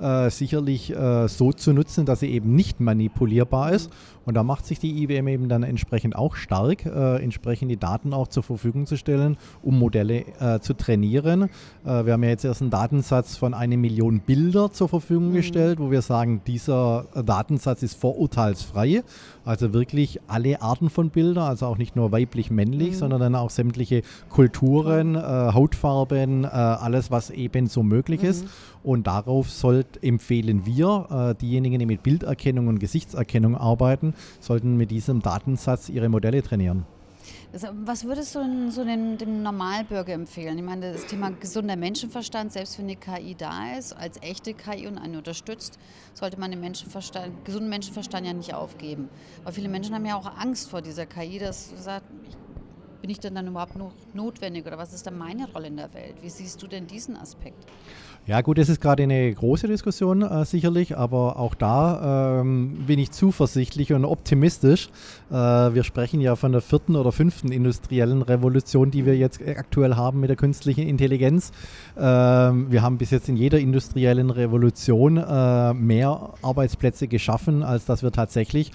äh, 0.00 0.30
sicherlich 0.30 0.94
äh, 0.94 1.28
so 1.28 1.52
zu 1.52 1.72
nutzen, 1.72 2.06
dass 2.06 2.20
sie 2.20 2.28
eben 2.28 2.54
nicht 2.54 2.80
manipulierbar 2.80 3.72
ist. 3.72 3.90
Und 4.24 4.34
da 4.34 4.42
macht 4.42 4.66
sich 4.66 4.78
die 4.78 5.02
IBM 5.02 5.26
eben 5.28 5.48
dann 5.48 5.62
entsprechend 5.62 6.14
auch 6.14 6.36
stark, 6.36 6.84
äh, 6.84 7.22
entsprechend 7.22 7.70
die 7.70 7.78
Daten 7.78 8.12
auch 8.12 8.28
zur 8.28 8.42
Verfügung 8.42 8.86
zu 8.86 8.96
stellen, 8.96 9.38
um 9.62 9.78
Modelle 9.78 10.24
äh, 10.38 10.60
zu 10.60 10.74
trainieren. 10.74 11.48
wir 11.82 12.12
haben 12.12 12.22
ja 12.22 12.28
jetzt 12.28 12.44
erst 12.44 12.60
einen 12.60 12.70
Datensatz 12.70 13.36
von 13.36 13.54
einer 13.54 13.76
Million 13.76 14.20
Bilder 14.20 14.70
zur 14.70 14.88
Verfügung 14.88 15.30
mhm. 15.30 15.34
gestellt, 15.34 15.78
wo 15.78 15.90
wir 15.90 16.02
sagen, 16.02 16.42
dieser 16.46 17.06
Datensatz 17.24 17.82
ist 17.82 17.98
vorurteilsfrei. 17.98 19.02
Also 19.48 19.72
wirklich 19.72 20.20
alle 20.28 20.60
Arten 20.60 20.90
von 20.90 21.08
Bildern, 21.08 21.44
also 21.44 21.64
auch 21.64 21.78
nicht 21.78 21.96
nur 21.96 22.12
weiblich-männlich, 22.12 22.90
mhm. 22.90 22.94
sondern 22.96 23.20
dann 23.20 23.34
auch 23.34 23.48
sämtliche 23.48 24.02
Kulturen, 24.28 25.14
äh, 25.14 25.18
Hautfarben, 25.18 26.44
äh, 26.44 26.48
alles, 26.48 27.10
was 27.10 27.30
eben 27.30 27.66
so 27.66 27.82
möglich 27.82 28.22
mhm. 28.22 28.28
ist. 28.28 28.46
Und 28.88 29.06
darauf 29.06 29.50
sollt, 29.50 30.02
empfehlen 30.02 30.64
wir, 30.64 31.08
äh, 31.10 31.38
diejenigen, 31.38 31.78
die 31.78 31.84
mit 31.84 32.02
Bilderkennung 32.02 32.68
und 32.68 32.78
Gesichtserkennung 32.78 33.54
arbeiten, 33.54 34.14
sollten 34.40 34.78
mit 34.78 34.90
diesem 34.90 35.20
Datensatz 35.20 35.90
ihre 35.90 36.08
Modelle 36.08 36.42
trainieren. 36.42 36.86
Was 37.84 38.06
würdest 38.06 38.34
du 38.34 38.70
so 38.70 38.86
dem, 38.86 39.18
dem, 39.18 39.42
Normalbürger 39.42 40.14
empfehlen? 40.14 40.56
Ich 40.56 40.64
meine, 40.64 40.94
das 40.94 41.04
Thema 41.04 41.32
gesunder 41.32 41.76
Menschenverstand, 41.76 42.54
selbst 42.54 42.78
wenn 42.78 42.86
eine 42.86 42.96
KI 42.96 43.34
da 43.34 43.76
ist, 43.76 43.92
als 43.92 44.22
echte 44.22 44.54
KI 44.54 44.86
und 44.86 44.96
einen 44.96 45.16
unterstützt, 45.16 45.78
sollte 46.14 46.40
man 46.40 46.50
den 46.50 46.60
Menschenverstand, 46.60 47.44
gesunden 47.44 47.68
Menschenverstand 47.68 48.26
ja 48.26 48.32
nicht 48.32 48.54
aufgeben. 48.54 49.10
Aber 49.42 49.52
viele 49.52 49.68
Menschen 49.68 49.94
haben 49.94 50.06
ja 50.06 50.16
auch 50.16 50.38
Angst 50.38 50.70
vor 50.70 50.80
dieser 50.80 51.04
KI, 51.04 51.38
dass 51.38 51.74
sagt, 51.76 52.06
ich 52.26 52.38
bin 53.00 53.10
ich 53.10 53.20
denn 53.20 53.34
dann 53.34 53.46
überhaupt 53.46 53.76
noch 53.76 53.92
notwendig 54.12 54.66
oder 54.66 54.78
was 54.78 54.92
ist 54.92 55.06
dann 55.06 55.16
meine 55.18 55.50
Rolle 55.52 55.68
in 55.68 55.76
der 55.76 55.92
Welt? 55.94 56.16
Wie 56.20 56.30
siehst 56.30 56.62
du 56.62 56.66
denn 56.66 56.86
diesen 56.86 57.16
Aspekt? 57.16 57.64
Ja 58.28 58.42
gut, 58.42 58.58
das 58.58 58.68
ist 58.68 58.82
gerade 58.82 59.04
eine 59.04 59.32
große 59.32 59.68
Diskussion 59.68 60.20
äh, 60.20 60.44
sicherlich, 60.44 60.98
aber 60.98 61.38
auch 61.38 61.54
da 61.54 62.40
ähm, 62.40 62.84
bin 62.86 62.98
ich 62.98 63.10
zuversichtlich 63.10 63.94
und 63.94 64.04
optimistisch. 64.04 64.90
Äh, 65.30 65.34
wir 65.34 65.82
sprechen 65.82 66.20
ja 66.20 66.36
von 66.36 66.52
der 66.52 66.60
vierten 66.60 66.94
oder 66.94 67.10
fünften 67.10 67.50
industriellen 67.50 68.20
Revolution, 68.20 68.90
die 68.90 69.06
wir 69.06 69.16
jetzt 69.16 69.40
aktuell 69.48 69.96
haben 69.96 70.20
mit 70.20 70.28
der 70.28 70.36
künstlichen 70.36 70.86
Intelligenz. 70.86 71.52
Ähm, 71.98 72.70
wir 72.70 72.82
haben 72.82 72.98
bis 72.98 73.12
jetzt 73.12 73.30
in 73.30 73.36
jeder 73.38 73.60
industriellen 73.60 74.28
Revolution 74.28 75.16
äh, 75.16 75.72
mehr 75.72 76.34
Arbeitsplätze 76.42 77.08
geschaffen, 77.08 77.62
als 77.62 77.86
dass 77.86 78.02
wir 78.02 78.12
tatsächlich 78.12 78.72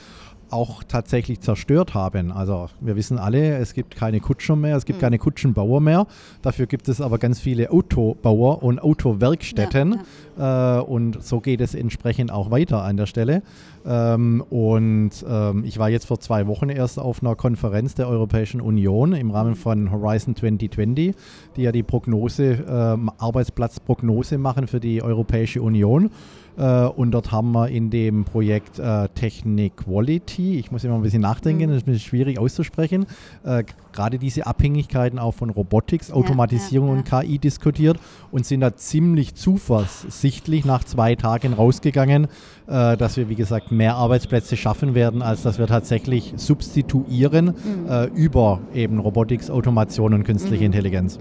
auch 0.53 0.83
tatsächlich 0.83 1.41
zerstört 1.41 1.93
haben. 1.93 2.31
Also 2.31 2.69
wir 2.79 2.95
wissen 2.95 3.17
alle, 3.17 3.57
es 3.57 3.73
gibt 3.73 3.95
keine 3.95 4.19
Kutscher 4.19 4.55
mehr, 4.55 4.77
es 4.77 4.85
gibt 4.85 4.99
mhm. 4.99 5.01
keine 5.01 5.17
Kutschenbauer 5.17 5.81
mehr. 5.81 6.07
Dafür 6.41 6.67
gibt 6.67 6.87
es 6.87 7.01
aber 7.01 7.17
ganz 7.17 7.39
viele 7.39 7.71
Autobauer 7.71 8.63
und 8.63 8.79
Autowerkstätten. 8.79 9.99
Ja, 10.37 10.43
ja. 10.43 10.79
Äh, 10.79 10.81
und 10.83 11.23
so 11.23 11.41
geht 11.41 11.61
es 11.61 11.75
entsprechend 11.75 12.31
auch 12.31 12.51
weiter 12.51 12.83
an 12.83 12.97
der 12.97 13.07
Stelle. 13.07 13.41
Ähm, 13.85 14.43
und 14.49 15.11
ähm, 15.27 15.63
ich 15.65 15.77
war 15.77 15.89
jetzt 15.89 16.05
vor 16.05 16.19
zwei 16.19 16.47
Wochen 16.47 16.69
erst 16.69 16.99
auf 16.99 17.21
einer 17.21 17.35
Konferenz 17.35 17.95
der 17.95 18.07
Europäischen 18.07 18.61
Union 18.61 19.13
im 19.13 19.31
Rahmen 19.31 19.55
von 19.55 19.91
Horizon 19.91 20.35
2020, 20.35 21.15
die 21.55 21.61
ja 21.61 21.71
die 21.71 21.83
Prognose, 21.83 22.43
äh, 22.53 23.11
Arbeitsplatzprognose 23.17 24.37
machen 24.37 24.67
für 24.67 24.79
die 24.79 25.01
Europäische 25.01 25.61
Union. 25.61 26.11
Äh, 26.57 26.85
und 26.85 27.11
dort 27.11 27.31
haben 27.31 27.51
wir 27.51 27.69
in 27.69 27.89
dem 27.89 28.25
Projekt 28.25 28.79
äh, 28.79 29.09
Technik 29.09 29.77
Quality, 29.77 30.59
ich 30.59 30.71
muss 30.71 30.83
immer 30.83 30.95
ein 30.95 31.01
bisschen 31.01 31.21
nachdenken, 31.21 31.63
mhm. 31.63 31.67
das 31.67 31.77
ist 31.77 31.87
ein 31.87 31.93
bisschen 31.93 32.09
schwierig 32.09 32.39
auszusprechen, 32.39 33.05
äh, 33.43 33.63
gerade 33.91 34.19
diese 34.19 34.45
Abhängigkeiten 34.45 35.19
auch 35.19 35.33
von 35.33 35.49
Robotics, 35.49 36.11
Automatisierung 36.11 36.89
ja, 36.89 36.95
ja, 36.95 37.01
ja. 37.01 37.19
und 37.19 37.27
KI 37.27 37.39
diskutiert 37.39 37.97
und 38.31 38.45
sind 38.45 38.61
da 38.61 38.75
ziemlich 38.75 39.35
zuversichtlich 39.35 40.65
nach 40.65 40.83
zwei 40.83 41.15
Tagen 41.15 41.53
rausgegangen, 41.53 42.27
äh, 42.67 42.97
dass 42.97 43.17
wir, 43.17 43.29
wie 43.29 43.35
gesagt, 43.35 43.71
mehr 43.71 43.95
Arbeitsplätze 43.95 44.57
schaffen 44.57 44.95
werden, 44.95 45.21
als 45.21 45.43
dass 45.43 45.59
wir 45.59 45.67
tatsächlich 45.67 46.33
substituieren 46.35 47.45
mhm. 47.45 47.89
äh, 47.89 48.05
über 48.05 48.59
eben 48.73 48.99
Robotics, 48.99 49.49
Automation 49.49 50.13
und 50.13 50.23
künstliche 50.23 50.63
mhm. 50.63 50.67
Intelligenz. 50.67 51.19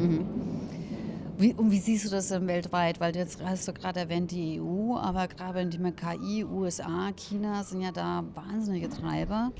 Wie, 1.38 1.54
und 1.54 1.70
wie 1.70 1.78
siehst 1.78 2.04
du 2.04 2.10
das 2.10 2.28
denn 2.28 2.46
weltweit? 2.46 3.00
Weil 3.00 3.16
jetzt 3.16 3.42
hast 3.44 3.66
du 3.66 3.72
gerade 3.72 4.00
erwähnt 4.00 4.30
die 4.30 4.60
EU, 4.60 4.96
aber 4.96 5.28
gerade 5.28 5.60
in 5.60 5.70
dem 5.70 5.94
KI, 5.96 6.44
USA, 6.44 7.10
China 7.16 7.64
sind 7.64 7.80
ja 7.80 7.90
da 7.90 8.24
wahnsinnige 8.34 8.88
Treiber. 8.88 9.52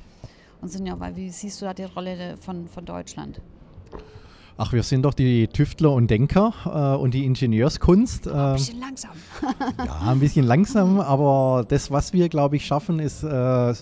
Und 0.60 0.68
sind 0.68 0.86
ja, 0.86 0.96
wie 1.16 1.30
siehst 1.30 1.60
du 1.60 1.64
da 1.64 1.74
die 1.74 1.84
Rolle 1.84 2.36
von, 2.40 2.68
von 2.68 2.84
Deutschland? 2.84 3.40
Ach, 4.58 4.72
wir 4.72 4.82
sind 4.82 5.02
doch 5.02 5.14
die 5.14 5.48
Tüftler 5.48 5.92
und 5.92 6.08
Denker 6.08 6.52
äh, 6.66 7.00
und 7.00 7.14
die 7.14 7.24
Ingenieurskunst. 7.24 8.26
Äh, 8.26 8.30
ein 8.30 8.52
bisschen 8.54 8.80
langsam. 8.80 9.10
ja, 9.84 10.00
ein 10.10 10.20
bisschen 10.20 10.46
langsam, 10.46 11.00
aber 11.00 11.64
das, 11.66 11.90
was 11.90 12.12
wir, 12.12 12.28
glaube 12.28 12.56
ich, 12.56 12.66
schaffen, 12.66 13.00
ist 13.00 13.24
äh, 13.24 13.74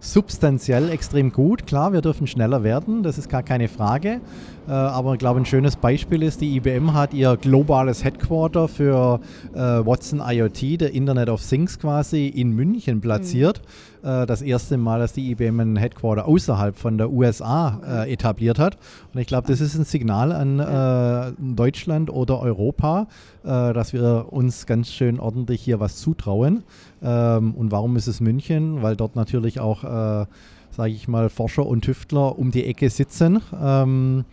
substanziell 0.00 0.90
extrem 0.90 1.32
gut. 1.32 1.66
Klar, 1.66 1.92
wir 1.92 2.00
dürfen 2.00 2.26
schneller 2.26 2.64
werden, 2.64 3.02
das 3.02 3.18
ist 3.18 3.28
gar 3.28 3.42
keine 3.42 3.68
Frage. 3.68 4.20
Äh, 4.66 4.72
aber 4.72 5.12
ich 5.12 5.18
glaube, 5.18 5.40
ein 5.40 5.46
schönes 5.46 5.76
Beispiel 5.76 6.22
ist, 6.22 6.40
die 6.40 6.56
IBM 6.56 6.94
hat 6.94 7.14
ihr 7.14 7.36
globales 7.36 8.02
Headquarter 8.02 8.68
für 8.68 9.20
äh, 9.52 9.58
Watson 9.58 10.22
IoT, 10.24 10.80
der 10.80 10.92
Internet 10.92 11.28
of 11.28 11.46
Things 11.46 11.78
quasi, 11.78 12.28
in 12.28 12.52
München 12.52 13.00
platziert. 13.00 13.60
Mhm. 13.62 13.89
Äh, 14.02 14.26
das 14.26 14.42
erste 14.42 14.76
Mal, 14.76 15.00
dass 15.00 15.12
die 15.12 15.30
IBM 15.30 15.60
ein 15.60 15.76
Headquarter 15.76 16.26
außerhalb 16.26 16.76
von 16.76 16.98
der 16.98 17.10
USA 17.10 17.80
äh, 18.04 18.12
etabliert 18.12 18.58
hat. 18.58 18.78
Und 19.12 19.20
ich 19.20 19.26
glaube, 19.26 19.48
das 19.48 19.60
ist 19.60 19.74
ein 19.76 19.84
Signal 19.84 20.32
an 20.32 20.58
äh, 20.58 21.32
Deutschland 21.38 22.10
oder 22.10 22.40
Europa, 22.40 23.06
äh, 23.44 23.72
dass 23.72 23.92
wir 23.92 24.26
uns 24.30 24.66
ganz 24.66 24.90
schön 24.92 25.20
ordentlich 25.20 25.62
hier 25.62 25.80
was 25.80 25.96
zutrauen. 25.96 26.64
Ähm, 27.02 27.54
und 27.54 27.70
warum 27.70 27.96
ist 27.96 28.06
es 28.06 28.20
München? 28.20 28.82
Weil 28.82 28.96
dort 28.96 29.16
natürlich 29.16 29.60
auch, 29.60 29.84
äh, 29.84 30.26
sage 30.70 30.92
ich 30.92 31.08
mal, 31.08 31.28
Forscher 31.28 31.66
und 31.66 31.82
Tüftler 31.82 32.38
um 32.38 32.50
die 32.50 32.64
Ecke 32.64 32.90
sitzen. 32.90 33.40
Ähm, 33.60 34.24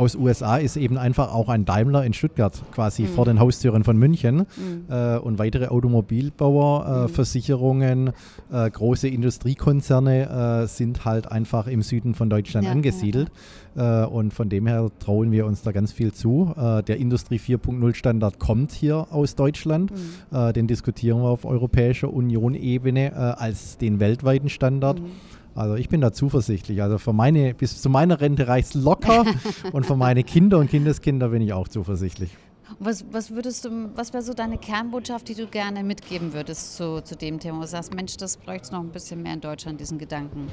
aus 0.00 0.16
USA 0.16 0.56
ist 0.56 0.78
eben 0.78 0.96
einfach 0.96 1.34
auch 1.34 1.50
ein 1.50 1.66
Daimler 1.66 2.06
in 2.06 2.14
Stuttgart 2.14 2.58
quasi 2.72 3.02
mhm. 3.02 3.08
vor 3.08 3.26
den 3.26 3.38
Haustüren 3.38 3.84
von 3.84 3.98
München 3.98 4.46
mhm. 4.56 4.84
äh, 4.88 5.18
und 5.18 5.38
weitere 5.38 5.66
Automobilbauer, 5.66 6.86
äh, 6.86 7.02
mhm. 7.02 7.08
Versicherungen, 7.10 8.12
äh, 8.50 8.70
große 8.70 9.08
Industriekonzerne 9.08 10.62
äh, 10.62 10.66
sind 10.68 11.04
halt 11.04 11.30
einfach 11.30 11.66
im 11.66 11.82
Süden 11.82 12.14
von 12.14 12.30
Deutschland 12.30 12.64
ja, 12.64 12.72
angesiedelt. 12.72 13.30
Ja. 13.76 14.04
Äh, 14.04 14.06
und 14.06 14.32
von 14.32 14.48
dem 14.48 14.66
her 14.66 14.88
trauen 15.00 15.32
wir 15.32 15.44
uns 15.44 15.60
da 15.60 15.70
ganz 15.70 15.92
viel 15.92 16.12
zu. 16.12 16.54
Äh, 16.56 16.82
der 16.82 16.96
Industrie 16.96 17.38
4.0 17.38 17.94
Standard 17.94 18.38
kommt 18.38 18.72
hier 18.72 19.06
aus 19.10 19.34
Deutschland. 19.34 19.90
Mhm. 19.90 20.52
den 20.54 20.66
diskutieren 20.66 21.20
wir 21.20 21.28
auf 21.28 21.44
europäischer 21.44 22.10
Union-Ebene 22.10 23.36
als 23.38 23.76
den 23.76 24.00
weltweiten 24.00 24.48
Standard. 24.48 25.00
Also 25.60 25.74
ich 25.74 25.90
bin 25.90 26.00
da 26.00 26.10
zuversichtlich. 26.10 26.82
Also 26.82 26.96
für 26.96 27.12
meine, 27.12 27.52
bis 27.52 27.82
zu 27.82 27.90
meiner 27.90 28.20
Rente 28.20 28.48
reicht 28.48 28.74
es 28.74 28.82
locker 28.82 29.26
und 29.72 29.84
für 29.84 29.96
meine 29.96 30.24
Kinder 30.24 30.58
und 30.58 30.70
Kindeskinder 30.70 31.28
bin 31.28 31.42
ich 31.42 31.52
auch 31.52 31.68
zuversichtlich. 31.68 32.30
Was, 32.78 33.04
was 33.12 33.30
würdest 33.32 33.66
du, 33.66 33.90
was 33.94 34.14
wäre 34.14 34.22
so 34.22 34.32
deine 34.32 34.56
Kernbotschaft, 34.56 35.28
die 35.28 35.34
du 35.34 35.46
gerne 35.46 35.84
mitgeben 35.84 36.32
würdest 36.32 36.76
zu, 36.76 37.02
zu 37.02 37.14
dem 37.14 37.38
Thema? 37.40 37.58
Wo 37.58 37.62
du 37.62 37.66
sagst, 37.66 37.94
Mensch, 37.94 38.16
das 38.16 38.38
bräuchte 38.38 38.64
es 38.64 38.70
noch 38.70 38.80
ein 38.80 38.88
bisschen 38.88 39.22
mehr 39.22 39.34
in 39.34 39.40
Deutschland, 39.40 39.80
diesen 39.80 39.98
Gedanken. 39.98 40.46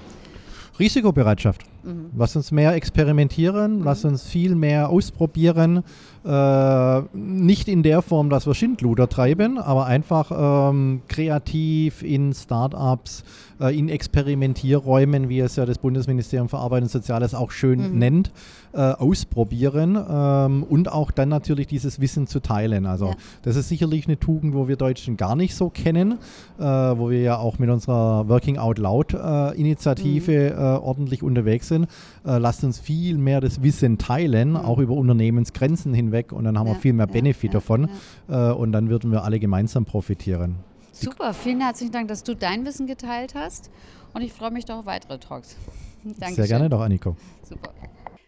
Risikobereitschaft. 0.78 1.64
Mhm. 1.88 2.12
Lass 2.18 2.36
uns 2.36 2.52
mehr 2.52 2.74
experimentieren, 2.74 3.80
mhm. 3.80 3.84
lass 3.84 4.04
uns 4.06 4.24
viel 4.24 4.56
mehr 4.56 4.90
ausprobieren. 4.90 5.84
Äh, 6.26 7.02
nicht 7.14 7.70
in 7.70 7.84
der 7.84 8.02
Form, 8.02 8.30
dass 8.30 8.46
wir 8.46 8.54
Schindluder 8.54 9.08
treiben, 9.08 9.58
aber 9.58 9.86
einfach 9.86 10.70
ähm, 10.70 11.02
kreativ 11.08 12.04
in 12.04 12.34
Startups, 12.34 13.24
äh, 13.62 13.78
in 13.78 13.88
Experimentierräumen, 13.88 15.30
wie 15.30 15.40
es 15.40 15.56
ja 15.56 15.66
das 15.66 15.78
Bundesministerium 15.78 16.50
für 16.50 16.58
Arbeit 16.58 16.84
und 16.84 16.90
Soziales 16.90 17.34
auch 17.34 17.52
schön 17.52 17.94
mhm. 17.94 18.00
nennt, 18.00 18.32
äh, 18.74 18.80
ausprobieren 18.82 19.98
ähm, 20.10 20.64
und 20.64 20.92
auch 20.92 21.12
dann 21.12 21.30
natürlich 21.30 21.68
dieses 21.68 22.02
Wissen 22.02 22.28
zu 22.28 22.42
teilen. 22.42 22.86
Also 22.86 23.08
ja. 23.08 23.16
das 23.44 23.56
ist 23.56 23.70
sicherlich 23.70 24.08
eine 24.08 24.20
Tugend, 24.20 24.54
wo 24.54 24.68
wir 24.68 24.76
Deutschen 24.76 25.16
gar 25.16 25.38
nicht 25.38 25.56
so 25.56 25.70
kennen, 25.70 26.20
äh, 26.60 26.64
wo 26.64 27.10
wir 27.10 27.22
ja 27.22 27.38
auch 27.38 27.58
mit 27.58 27.70
unserer 27.70 28.28
Working 28.28 28.58
Out 28.58 28.80
Loud 28.80 29.14
äh, 29.14 29.58
Initiative 29.58 30.52
mhm. 30.54 30.60
äh, 30.60 30.64
ordentlich 30.86 31.24
unterwegs 31.24 31.70
sind. 31.70 31.77
Lasst 32.24 32.64
uns 32.64 32.80
viel 32.80 33.18
mehr 33.18 33.40
das 33.40 33.62
Wissen 33.62 33.98
teilen, 33.98 34.52
mhm. 34.52 34.56
auch 34.58 34.80
über 34.80 34.94
Unternehmensgrenzen 34.94 35.94
hinweg 35.94 36.18
weg 36.18 36.32
und 36.32 36.44
dann 36.44 36.58
haben 36.58 36.68
ja, 36.68 36.74
wir 36.74 36.80
viel 36.80 36.94
mehr 36.94 37.08
Benefit 37.08 37.52
ja, 37.52 37.60
davon 37.60 37.90
äh, 38.28 38.52
und 38.52 38.72
dann 38.72 38.90
würden 38.90 39.12
wir 39.12 39.24
alle 39.24 39.40
gemeinsam 39.40 39.86
profitieren. 39.86 40.58
Super, 40.92 41.34
vielen 41.34 41.62
herzlichen 41.62 41.92
Dank, 41.92 42.08
dass 42.08 42.24
du 42.24 42.36
dein 42.36 42.66
Wissen 42.66 42.88
geteilt 42.88 43.36
hast 43.36 43.70
und 44.14 44.22
ich 44.22 44.34
freue 44.34 44.52
mich 44.52 44.66
doch 44.66 44.80
auf 44.80 44.86
weitere 44.86 45.20
Talks. 45.20 45.56
Dankeschön. 46.04 46.36
Sehr 46.36 46.48
gerne 46.48 46.70
doch, 46.70 46.82
Anniko. 46.82 47.16
Super. 47.44 47.74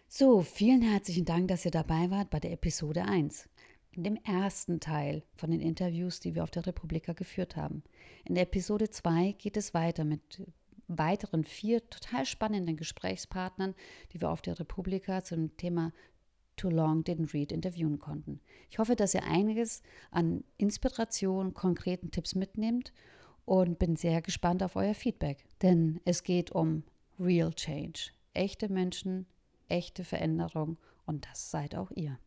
So, 0.08 0.42
vielen 0.42 0.82
herzlichen 0.82 1.24
Dank, 1.24 1.48
dass 1.48 1.64
ihr 1.64 1.70
dabei 1.70 2.10
wart 2.10 2.30
bei 2.30 2.40
der 2.40 2.52
Episode 2.52 3.02
1 3.02 3.48
in 3.92 4.04
dem 4.04 4.16
ersten 4.24 4.78
Teil 4.78 5.24
von 5.34 5.50
den 5.50 5.60
Interviews, 5.60 6.20
die 6.20 6.34
wir 6.34 6.44
auf 6.44 6.50
der 6.50 6.66
Republika 6.66 7.12
geführt 7.12 7.56
haben. 7.56 7.82
In 8.24 8.34
der 8.34 8.44
Episode 8.44 8.90
2 8.90 9.34
geht 9.38 9.56
es 9.56 9.74
weiter 9.74 10.04
mit 10.04 10.42
weiteren 10.98 11.44
vier 11.44 11.88
total 11.88 12.26
spannenden 12.26 12.76
Gesprächspartnern, 12.76 13.74
die 14.12 14.20
wir 14.20 14.30
auf 14.30 14.42
der 14.42 14.58
Republika 14.58 15.22
zum 15.22 15.56
Thema 15.56 15.92
Too 16.56 16.70
Long 16.70 17.02
Didn't 17.02 17.32
Read 17.32 17.52
interviewen 17.52 17.98
konnten. 17.98 18.40
Ich 18.70 18.78
hoffe, 18.78 18.96
dass 18.96 19.14
ihr 19.14 19.24
einiges 19.24 19.82
an 20.10 20.44
Inspiration, 20.58 21.54
konkreten 21.54 22.10
Tipps 22.10 22.34
mitnehmt 22.34 22.92
und 23.44 23.78
bin 23.78 23.96
sehr 23.96 24.20
gespannt 24.20 24.62
auf 24.62 24.76
euer 24.76 24.94
Feedback. 24.94 25.44
Denn 25.62 26.00
es 26.04 26.22
geht 26.22 26.50
um 26.52 26.82
Real 27.18 27.52
Change. 27.54 28.10
Echte 28.34 28.70
Menschen, 28.70 29.26
echte 29.68 30.04
Veränderung 30.04 30.76
und 31.06 31.26
das 31.30 31.50
seid 31.50 31.74
auch 31.74 31.90
ihr. 31.92 32.18